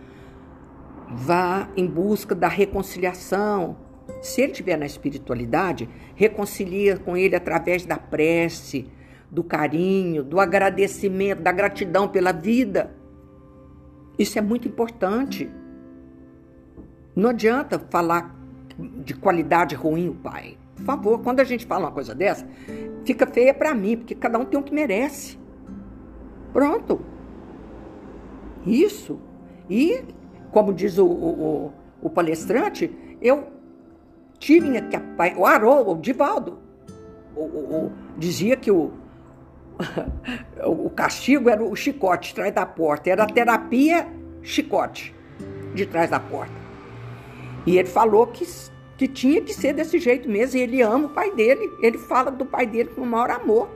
vá 1.08 1.68
em 1.76 1.86
busca 1.86 2.34
da 2.34 2.48
reconciliação. 2.48 3.76
Se 4.20 4.40
ele 4.40 4.50
estiver 4.50 4.76
na 4.76 4.84
espiritualidade, 4.84 5.88
reconcilia 6.16 6.98
com 6.98 7.16
ele 7.16 7.36
através 7.36 7.86
da 7.86 7.96
prece, 7.96 8.88
do 9.30 9.44
carinho, 9.44 10.24
do 10.24 10.40
agradecimento, 10.40 11.40
da 11.40 11.52
gratidão 11.52 12.08
pela 12.08 12.32
vida. 12.32 12.92
Isso 14.18 14.40
é 14.40 14.42
muito 14.42 14.66
importante. 14.66 15.48
Não 17.14 17.30
adianta 17.30 17.78
falar 17.78 18.36
de 19.04 19.14
qualidade 19.14 19.76
ruim 19.76 20.08
o 20.08 20.14
pai. 20.16 20.58
Por 20.78 20.84
favor, 20.84 21.20
quando 21.20 21.40
a 21.40 21.44
gente 21.44 21.66
fala 21.66 21.86
uma 21.86 21.92
coisa 21.92 22.14
dessa, 22.14 22.46
fica 23.04 23.26
feia 23.26 23.52
para 23.52 23.74
mim, 23.74 23.96
porque 23.96 24.14
cada 24.14 24.38
um 24.38 24.44
tem 24.44 24.58
o 24.58 24.62
que 24.62 24.72
merece. 24.72 25.38
Pronto. 26.52 27.00
Isso. 28.64 29.18
E, 29.68 30.02
como 30.50 30.72
diz 30.72 30.98
o, 30.98 31.06
o, 31.06 31.72
o 32.00 32.10
palestrante, 32.10 32.90
eu 33.20 33.48
tive 34.38 34.80
que 34.82 34.96
o 35.36 35.44
Haroldo, 35.44 35.90
o 35.90 35.96
Divaldo, 35.96 36.58
o, 37.34 37.42
o, 37.42 37.92
dizia 38.16 38.56
que 38.56 38.70
o, 38.70 38.90
o 40.64 40.90
castigo 40.90 41.50
era 41.50 41.62
o 41.62 41.74
chicote 41.76 42.28
de 42.28 42.34
trás 42.34 42.54
da 42.54 42.64
porta, 42.64 43.10
era 43.10 43.24
a 43.24 43.26
terapia 43.26 44.06
chicote 44.42 45.14
de 45.74 45.86
trás 45.86 46.10
da 46.10 46.20
porta. 46.20 46.54
E 47.66 47.78
ele 47.78 47.88
falou 47.88 48.26
que, 48.26 48.46
que 48.98 49.06
tinha 49.06 49.40
que 49.40 49.54
ser 49.54 49.72
desse 49.72 49.98
jeito 50.00 50.28
mesmo. 50.28 50.58
E 50.58 50.62
ele 50.62 50.82
ama 50.82 51.06
o 51.06 51.10
pai 51.10 51.32
dele. 51.32 51.70
Ele 51.80 51.96
fala 51.96 52.32
do 52.32 52.44
pai 52.44 52.66
dele 52.66 52.90
com 52.90 53.02
o 53.02 53.06
maior 53.06 53.30
amor. 53.30 53.70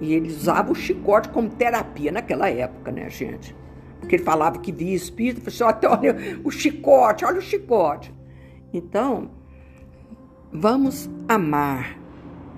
E 0.00 0.14
ele 0.14 0.28
usava 0.28 0.72
o 0.72 0.74
chicote 0.74 1.28
como 1.28 1.50
terapia 1.50 2.10
naquela 2.10 2.48
época, 2.48 2.90
né, 2.90 3.08
gente? 3.10 3.54
Porque 4.00 4.16
ele 4.16 4.24
falava 4.24 4.58
que 4.58 4.72
via 4.72 4.96
espírito. 4.96 5.50
Falou 5.50 5.74
assim, 5.76 5.86
olha 5.86 6.40
o 6.42 6.50
chicote, 6.50 7.26
olha 7.26 7.38
o 7.38 7.42
chicote. 7.42 8.12
Então, 8.72 9.30
vamos 10.50 11.10
amar. 11.28 11.98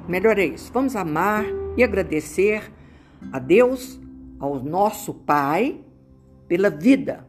Melhor 0.09 0.39
é 0.39 0.47
isso. 0.47 0.73
Vamos 0.73 0.95
amar 0.95 1.45
e 1.77 1.83
agradecer 1.83 2.73
a 3.33 3.41
Deus, 3.41 4.01
ao 4.39 4.63
nosso 4.63 5.13
Pai, 5.13 5.81
pela 6.47 6.71
vida, 6.71 7.27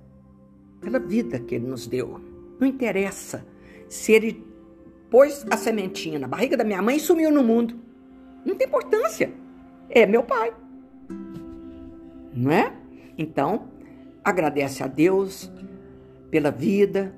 pela 0.80 1.00
vida 1.00 1.40
que 1.40 1.56
Ele 1.56 1.66
nos 1.66 1.88
deu. 1.88 2.22
Não 2.60 2.68
interessa 2.68 3.55
se 3.90 4.12
ele 4.12 4.46
pôs 5.10 5.46
a 5.50 5.58
sementinha 5.58 6.20
na 6.20 6.28
barriga 6.28 6.58
da 6.58 6.64
minha 6.64 6.82
mãe 6.82 6.98
e 6.98 7.00
sumiu 7.00 7.32
no 7.32 7.44
mundo. 7.44 7.80
Não 8.46 8.56
tem 8.56 8.68
importância. 8.68 9.32
É 9.90 10.06
meu 10.06 10.24
pai. 10.24 10.54
Não 12.34 12.52
é? 12.52 12.74
Então, 13.18 13.70
agradece 14.24 14.84
a 14.84 14.88
Deus 14.88 15.52
pela 16.30 16.52
vida, 16.52 17.16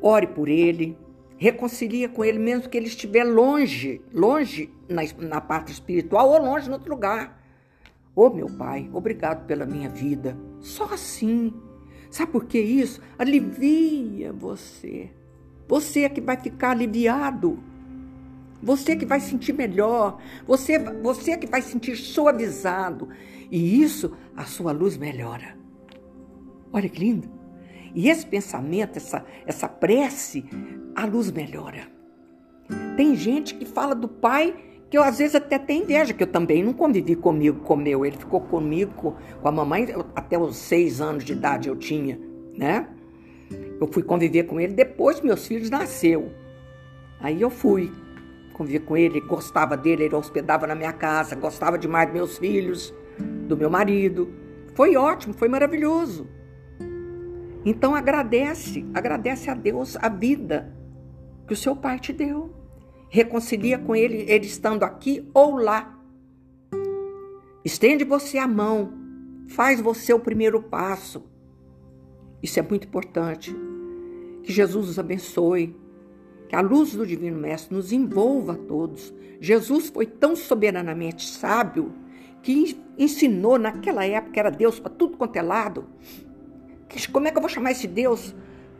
ore 0.00 0.28
por 0.28 0.48
ele, 0.48 0.96
reconcilia 1.36 2.08
com 2.08 2.24
ele, 2.24 2.38
mesmo 2.38 2.68
que 2.68 2.76
ele 2.76 2.86
estiver 2.86 3.24
longe, 3.24 4.00
longe 4.12 4.72
na, 4.88 5.02
na 5.18 5.40
parte 5.40 5.72
espiritual 5.72 6.30
ou 6.30 6.38
longe 6.38 6.68
em 6.68 6.72
outro 6.72 6.90
lugar. 6.90 7.42
Ô 8.14 8.26
oh, 8.26 8.30
meu 8.30 8.46
pai, 8.46 8.88
obrigado 8.94 9.46
pela 9.46 9.66
minha 9.66 9.90
vida. 9.90 10.36
Só 10.60 10.84
assim 10.84 11.52
Sabe 12.10 12.32
por 12.32 12.44
que 12.44 12.58
isso? 12.58 13.00
Alivia 13.18 14.32
você. 14.32 15.10
Você 15.68 16.00
é 16.04 16.08
que 16.08 16.20
vai 16.20 16.36
ficar 16.36 16.70
aliviado. 16.70 17.58
Você 18.62 18.92
é 18.92 18.96
que 18.96 19.06
vai 19.06 19.20
sentir 19.20 19.52
melhor. 19.52 20.18
Você, 20.46 20.78
você 20.78 21.32
é 21.32 21.36
que 21.36 21.46
vai 21.46 21.62
sentir 21.62 21.96
suavizado. 21.96 23.08
E 23.50 23.82
isso, 23.82 24.16
a 24.36 24.44
sua 24.44 24.72
luz 24.72 24.96
melhora. 24.96 25.56
Olha 26.72 26.88
que 26.88 27.00
lindo. 27.00 27.28
E 27.94 28.08
esse 28.08 28.26
pensamento, 28.26 28.96
essa, 28.96 29.24
essa 29.46 29.68
prece, 29.68 30.44
a 30.94 31.06
luz 31.06 31.30
melhora. 31.30 31.88
Tem 32.96 33.14
gente 33.14 33.54
que 33.54 33.64
fala 33.64 33.94
do 33.94 34.08
pai 34.08 34.54
que 34.88 34.96
eu 34.96 35.02
às 35.02 35.18
vezes 35.18 35.34
até 35.34 35.58
tenho 35.58 35.82
inveja, 35.82 36.14
que 36.14 36.22
eu 36.22 36.26
também 36.26 36.62
não 36.62 36.72
convivi 36.72 37.16
comigo, 37.16 37.60
comeu. 37.60 38.04
Ele 38.04 38.16
ficou 38.16 38.40
comigo, 38.40 39.16
com 39.40 39.48
a 39.48 39.52
mamãe, 39.52 39.88
até 40.14 40.38
os 40.38 40.56
seis 40.56 41.00
anos 41.00 41.24
de 41.24 41.32
idade 41.32 41.68
eu 41.68 41.76
tinha, 41.76 42.20
né? 42.56 42.88
Eu 43.80 43.86
fui 43.86 44.02
conviver 44.02 44.44
com 44.44 44.60
ele 44.60 44.74
depois 44.74 45.20
que 45.20 45.26
meus 45.26 45.46
filhos 45.46 45.70
nasceu. 45.70 46.32
Aí 47.20 47.40
eu 47.40 47.50
fui 47.50 47.92
conviver 48.52 48.80
com 48.80 48.96
ele, 48.96 49.20
gostava 49.20 49.76
dele, 49.76 50.04
ele 50.04 50.14
hospedava 50.14 50.66
na 50.66 50.74
minha 50.74 50.92
casa, 50.92 51.36
gostava 51.36 51.78
demais 51.78 52.06
dos 52.06 52.14
meus 52.14 52.38
filhos, 52.38 52.94
do 53.46 53.56
meu 53.56 53.68
marido. 53.68 54.32
Foi 54.74 54.96
ótimo, 54.96 55.34
foi 55.34 55.48
maravilhoso. 55.48 56.26
Então 57.64 57.94
agradece, 57.94 58.86
agradece 58.94 59.50
a 59.50 59.54
Deus 59.54 59.96
a 60.00 60.08
vida 60.08 60.74
que 61.46 61.52
o 61.52 61.56
seu 61.56 61.76
pai 61.76 61.98
te 61.98 62.12
deu 62.12 62.56
reconcilia 63.08 63.78
com 63.78 63.94
ele, 63.94 64.24
ele 64.28 64.46
estando 64.46 64.82
aqui 64.82 65.28
ou 65.32 65.56
lá. 65.56 65.98
Estende 67.64 68.04
você 68.04 68.38
a 68.38 68.46
mão, 68.46 68.92
faz 69.48 69.80
você 69.80 70.12
o 70.12 70.20
primeiro 70.20 70.62
passo. 70.62 71.24
Isso 72.42 72.58
é 72.58 72.62
muito 72.62 72.86
importante. 72.86 73.54
Que 74.46 74.52
Jesus 74.52 74.88
os 74.88 74.98
abençoe, 74.98 75.74
Que 76.48 76.54
a 76.54 76.60
luz 76.60 76.94
do 76.94 77.04
Divino 77.04 77.36
Mestre 77.36 77.74
nos 77.74 77.90
envolva 77.90 78.52
a 78.52 78.56
todos. 78.56 79.12
Jesus 79.40 79.88
foi 79.88 80.06
tão 80.06 80.36
soberanamente 80.36 81.28
sábio 81.28 81.92
que 82.44 82.80
ensinou 82.96 83.58
naquela 83.58 84.06
época, 84.06 84.38
era 84.38 84.50
Deus 84.50 84.78
para 84.78 84.92
tudo 84.92 85.16
quanto 85.16 85.34
é 85.34 85.42
lado. 85.42 85.88
Como 87.12 87.26
é 87.26 87.32
que 87.32 87.36
eu 87.36 87.42
vou 87.42 87.48
chamar 87.48 87.72
esse 87.72 87.88
Deus? 87.88 88.36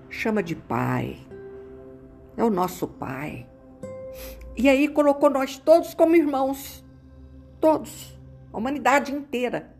Chama 0.08 0.40
de 0.40 0.54
Pai. 0.54 1.16
É 2.36 2.44
o 2.44 2.50
nosso 2.50 2.86
Pai. 2.86 3.44
E 4.56 4.68
aí 4.68 4.86
colocou 4.86 5.28
nós 5.28 5.58
todos 5.58 5.94
como 5.94 6.14
irmãos. 6.14 6.84
Todos. 7.60 8.16
A 8.52 8.58
humanidade 8.58 9.12
inteira. 9.12 9.74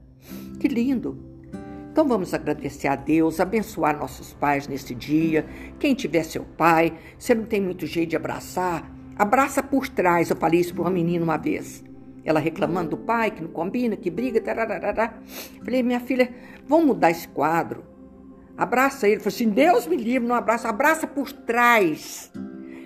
Que 0.59 0.67
lindo. 0.67 1.36
Então 1.97 2.07
vamos 2.07 2.35
agradecer 2.35 2.89
a 2.89 2.95
Deus, 2.95 3.41
abençoar 3.41 3.99
nossos 3.99 4.35
pais 4.35 4.69
nesse 4.69 4.95
dia. 4.95 5.47
Quem 5.79 5.95
tiver 5.95 6.25
seu 6.25 6.45
pai, 6.45 6.93
você 7.19 7.35
não 7.35 7.47
tem 7.47 7.59
muito 7.59 7.87
jeito 7.87 8.11
de 8.11 8.17
abraçar, 8.17 8.95
abraça 9.17 9.63
por 9.63 9.89
trás. 9.89 10.29
Eu 10.29 10.37
falei 10.37 10.61
isso 10.61 10.75
para 10.75 10.83
uma 10.83 10.91
menina 10.91 11.25
uma 11.25 11.39
vez. 11.39 11.83
Ela 12.23 12.39
reclamando 12.39 12.91
do 12.91 12.97
pai, 12.99 13.31
que 13.31 13.41
não 13.41 13.49
combina, 13.49 13.97
que 13.97 14.11
briga, 14.11 14.43
tararara. 14.43 15.15
Falei, 15.65 15.83
minha 15.83 15.99
filha, 15.99 16.29
vamos 16.69 16.85
mudar 16.85 17.13
esse 17.13 17.27
quadro. 17.29 17.83
Abraça 18.59 19.09
ele. 19.09 19.21
Falei 19.21 19.35
assim, 19.35 19.49
Deus 19.49 19.87
me 19.87 19.97
livre, 19.97 20.29
não 20.29 20.37
abraça, 20.37 20.69
abraça 20.69 21.07
por 21.07 21.33
trás. 21.33 22.31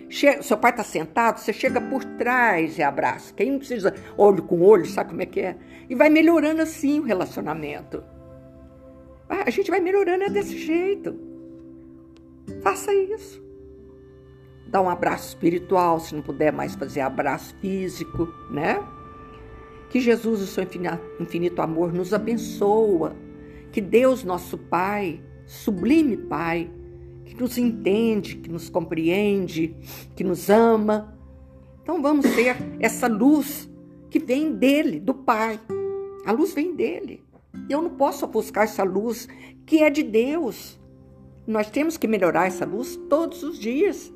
Chega, 0.09 0.41
seu 0.41 0.57
pai 0.57 0.71
está 0.71 0.85
sentado, 0.85 1.39
você 1.39 1.53
chega 1.53 1.81
por 1.81 2.05
trás 2.05 2.79
e 2.79 2.83
abraça. 2.85 3.35
Quem 3.35 3.51
não 3.51 3.59
precisa 3.59 3.93
olho 4.17 4.45
com 4.45 4.63
olho, 4.63 4.87
sabe 4.87 5.11
como 5.11 5.23
é 5.23 5.27
que 5.27 5.41
é? 5.41 5.57
E 5.89 5.97
vai 5.97 6.09
melhorando 6.09 6.63
assim 6.63 7.01
o 7.01 7.03
relacionamento. 7.03 8.05
A 9.31 9.49
gente 9.49 9.71
vai 9.71 9.79
melhorando 9.79 10.25
é 10.25 10.29
desse 10.29 10.59
jeito. 10.59 11.15
Faça 12.63 12.93
isso. 12.93 13.41
Dá 14.67 14.81
um 14.83 14.91
abraço 14.91 15.29
espiritual, 15.29 16.01
se 16.01 16.15
não 16.15 16.23
puder 16.23 16.53
mais 16.53 16.75
fazer 16.75 17.01
abraço 17.01 17.55
físico, 17.61 18.29
né? 18.51 18.85
Que 19.89 20.01
Jesus, 20.01 20.41
o 20.41 20.47
seu 20.47 20.65
infinito 21.21 21.63
amor, 21.63 21.93
nos 21.93 22.13
abençoa. 22.13 23.17
Que 23.71 23.81
Deus, 23.81 24.25
nosso 24.25 24.59
Pai, 24.59 25.23
sublime 25.47 26.17
Pai, 26.17 26.69
que 27.25 27.41
nos 27.41 27.57
entende, 27.57 28.37
que 28.37 28.51
nos 28.51 28.69
compreende, 28.69 29.77
que 30.17 30.25
nos 30.25 30.51
ama. 30.51 31.17
Então 31.83 32.03
vamos 32.03 32.27
ter 32.35 32.57
essa 32.81 33.07
luz 33.07 33.71
que 34.11 34.19
vem 34.19 34.53
dele, 34.55 34.99
do 34.99 35.15
Pai. 35.15 35.59
A 36.27 36.33
luz 36.33 36.53
vem 36.53 36.75
dele. 36.75 37.23
Eu 37.69 37.83
não 37.83 37.91
posso 37.91 38.27
buscar 38.27 38.65
essa 38.65 38.83
luz 38.83 39.29
que 39.67 39.83
é 39.83 39.91
de 39.91 40.03
Deus. 40.03 40.81
Nós 41.47 41.71
temos 41.71 41.97
que 41.97 42.07
melhorar 42.07 42.47
essa 42.47 42.65
luz 42.65 42.97
todos 43.09 43.43
os 43.43 43.59
dias. 43.59 44.13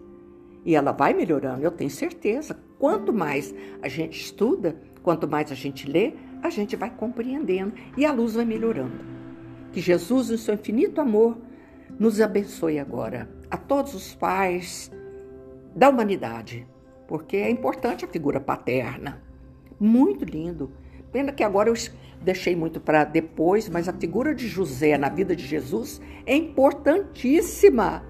E 0.64 0.74
ela 0.74 0.93
vai 0.93 1.12
melhorando, 1.12 1.62
eu 1.62 1.70
tenho 1.70 1.91
certeza. 1.91 2.59
Quanto 2.78 3.12
mais 3.12 3.55
a 3.82 3.89
gente 3.89 4.18
estuda, 4.18 4.80
quanto 5.03 5.28
mais 5.28 5.53
a 5.53 5.55
gente 5.55 5.91
lê, 5.91 6.14
a 6.43 6.51
gente 6.51 6.76
vai 6.76 6.91
compreendendo 6.91 7.74
e 7.97 8.05
a 8.05 8.12
luz 8.12 8.35
vai 8.35 8.45
melhorando. 8.45 9.05
Que 9.72 9.80
Jesus, 9.80 10.30
no 10.30 10.39
seu 10.39 10.55
infinito 10.55 11.01
amor, 11.01 11.37
nos 11.99 12.20
abençoe 12.20 12.78
agora, 12.78 13.28
a 13.51 13.57
todos 13.57 13.95
os 13.95 14.14
pais 14.14 14.91
da 15.74 15.89
humanidade, 15.89 16.66
porque 17.07 17.37
é 17.37 17.51
importante 17.51 18.05
a 18.05 18.09
figura 18.09 18.41
paterna. 18.41 19.22
Muito 19.78 20.24
lindo. 20.24 20.72
Pena 21.15 21.31
que 21.31 21.45
agora 21.45 21.71
eu 21.71 21.75
deixei 22.23 22.57
muito 22.57 22.81
para 22.81 23.05
depois, 23.05 23.69
mas 23.69 23.89
a 23.89 23.93
figura 23.93 24.35
de 24.35 24.49
José 24.49 24.99
na 24.99 25.09
vida 25.09 25.37
de 25.37 25.47
Jesus 25.47 26.03
é 26.27 26.35
importantíssima. 26.35 28.05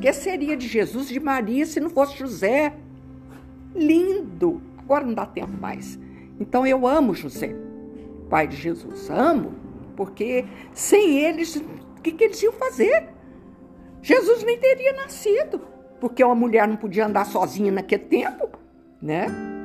Que 0.00 0.12
seria 0.12 0.56
de 0.56 0.68
Jesus, 0.68 1.08
de 1.08 1.18
Maria, 1.18 1.66
se 1.66 1.80
não 1.80 1.90
fosse 1.90 2.16
José? 2.16 2.72
Lindo! 3.74 4.62
Agora 4.78 5.04
não 5.04 5.12
dá 5.12 5.26
tempo 5.26 5.60
mais. 5.60 5.98
Então 6.38 6.64
eu 6.64 6.86
amo 6.86 7.16
José, 7.16 7.52
pai 8.30 8.46
de 8.46 8.54
Jesus. 8.54 9.10
Amo, 9.10 9.52
porque 9.96 10.44
sem 10.72 11.18
eles, 11.18 11.56
o 11.56 12.00
que, 12.00 12.12
que 12.12 12.22
eles 12.22 12.40
iam 12.44 12.52
fazer? 12.52 13.08
Jesus 14.00 14.44
nem 14.44 14.56
teria 14.56 14.92
nascido, 14.92 15.62
porque 16.00 16.22
uma 16.22 16.36
mulher 16.36 16.68
não 16.68 16.76
podia 16.76 17.06
andar 17.06 17.26
sozinha 17.26 17.72
naquele 17.72 18.04
tempo, 18.04 18.48
né? 19.02 19.55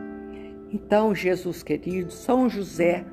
Então, 0.73 1.13
Jesus 1.13 1.61
querido, 1.61 2.11
São 2.11 2.49
José, 2.49 3.05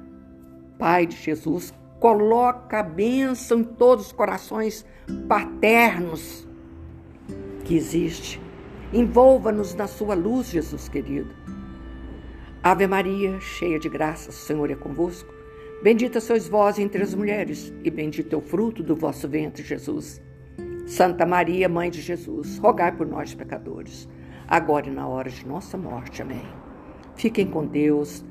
pai 0.78 1.06
de 1.06 1.16
Jesus, 1.16 1.74
coloca 1.98 2.78
a 2.78 2.82
bênção 2.82 3.60
em 3.60 3.64
todos 3.64 4.06
os 4.06 4.12
corações 4.12 4.86
paternos 5.28 6.46
que 7.64 7.76
existe. 7.76 8.40
Envolva-nos 8.92 9.74
na 9.74 9.86
sua 9.86 10.14
luz, 10.14 10.48
Jesus 10.48 10.88
querido. 10.88 11.34
Ave 12.62 12.86
Maria, 12.86 13.40
cheia 13.40 13.78
de 13.78 13.88
graça, 13.88 14.30
o 14.30 14.32
Senhor 14.32 14.70
é 14.70 14.74
convosco. 14.74 15.32
Bendita 15.82 16.20
sois 16.20 16.48
vós 16.48 16.78
entre 16.78 17.02
as 17.02 17.14
mulheres, 17.14 17.72
e 17.84 17.90
bendito 17.90 18.34
é 18.34 18.36
o 18.36 18.42
fruto 18.42 18.82
do 18.82 18.96
vosso 18.96 19.28
ventre, 19.28 19.62
Jesus. 19.62 20.20
Santa 20.86 21.26
Maria, 21.26 21.68
Mãe 21.68 21.90
de 21.90 22.00
Jesus, 22.00 22.58
rogai 22.58 22.90
por 22.92 23.06
nós, 23.06 23.34
pecadores, 23.34 24.08
agora 24.46 24.88
e 24.88 24.90
na 24.90 25.06
hora 25.06 25.28
de 25.28 25.46
nossa 25.46 25.76
morte. 25.76 26.22
Amém. 26.22 26.57
Fiquem 27.18 27.46
com 27.48 27.66
Deus. 27.66 28.24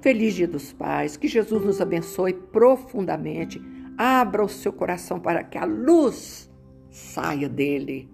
Feliz 0.00 0.34
Dia 0.34 0.48
dos 0.48 0.72
Pais. 0.72 1.16
Que 1.16 1.26
Jesus 1.28 1.64
nos 1.64 1.80
abençoe 1.80 2.32
profundamente. 2.32 3.60
Abra 3.98 4.44
o 4.44 4.48
seu 4.48 4.72
coração 4.72 5.20
para 5.20 5.42
que 5.42 5.58
a 5.58 5.64
luz 5.64 6.50
saia 6.88 7.48
dele 7.48 8.08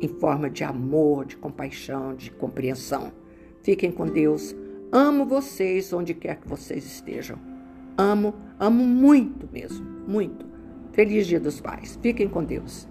em 0.00 0.08
forma 0.08 0.48
de 0.50 0.64
amor, 0.64 1.26
de 1.26 1.36
compaixão, 1.36 2.14
de 2.14 2.30
compreensão. 2.30 3.12
Fiquem 3.62 3.92
com 3.92 4.06
Deus. 4.06 4.56
Amo 4.90 5.26
vocês 5.26 5.92
onde 5.92 6.14
quer 6.14 6.36
que 6.36 6.48
vocês 6.48 6.84
estejam. 6.84 7.38
Amo, 7.98 8.34
amo 8.58 8.84
muito 8.84 9.48
mesmo, 9.52 9.84
muito. 10.06 10.46
Feliz 10.92 11.26
Dia 11.26 11.40
dos 11.40 11.60
Pais. 11.60 11.98
Fiquem 12.00 12.28
com 12.28 12.42
Deus. 12.42 12.88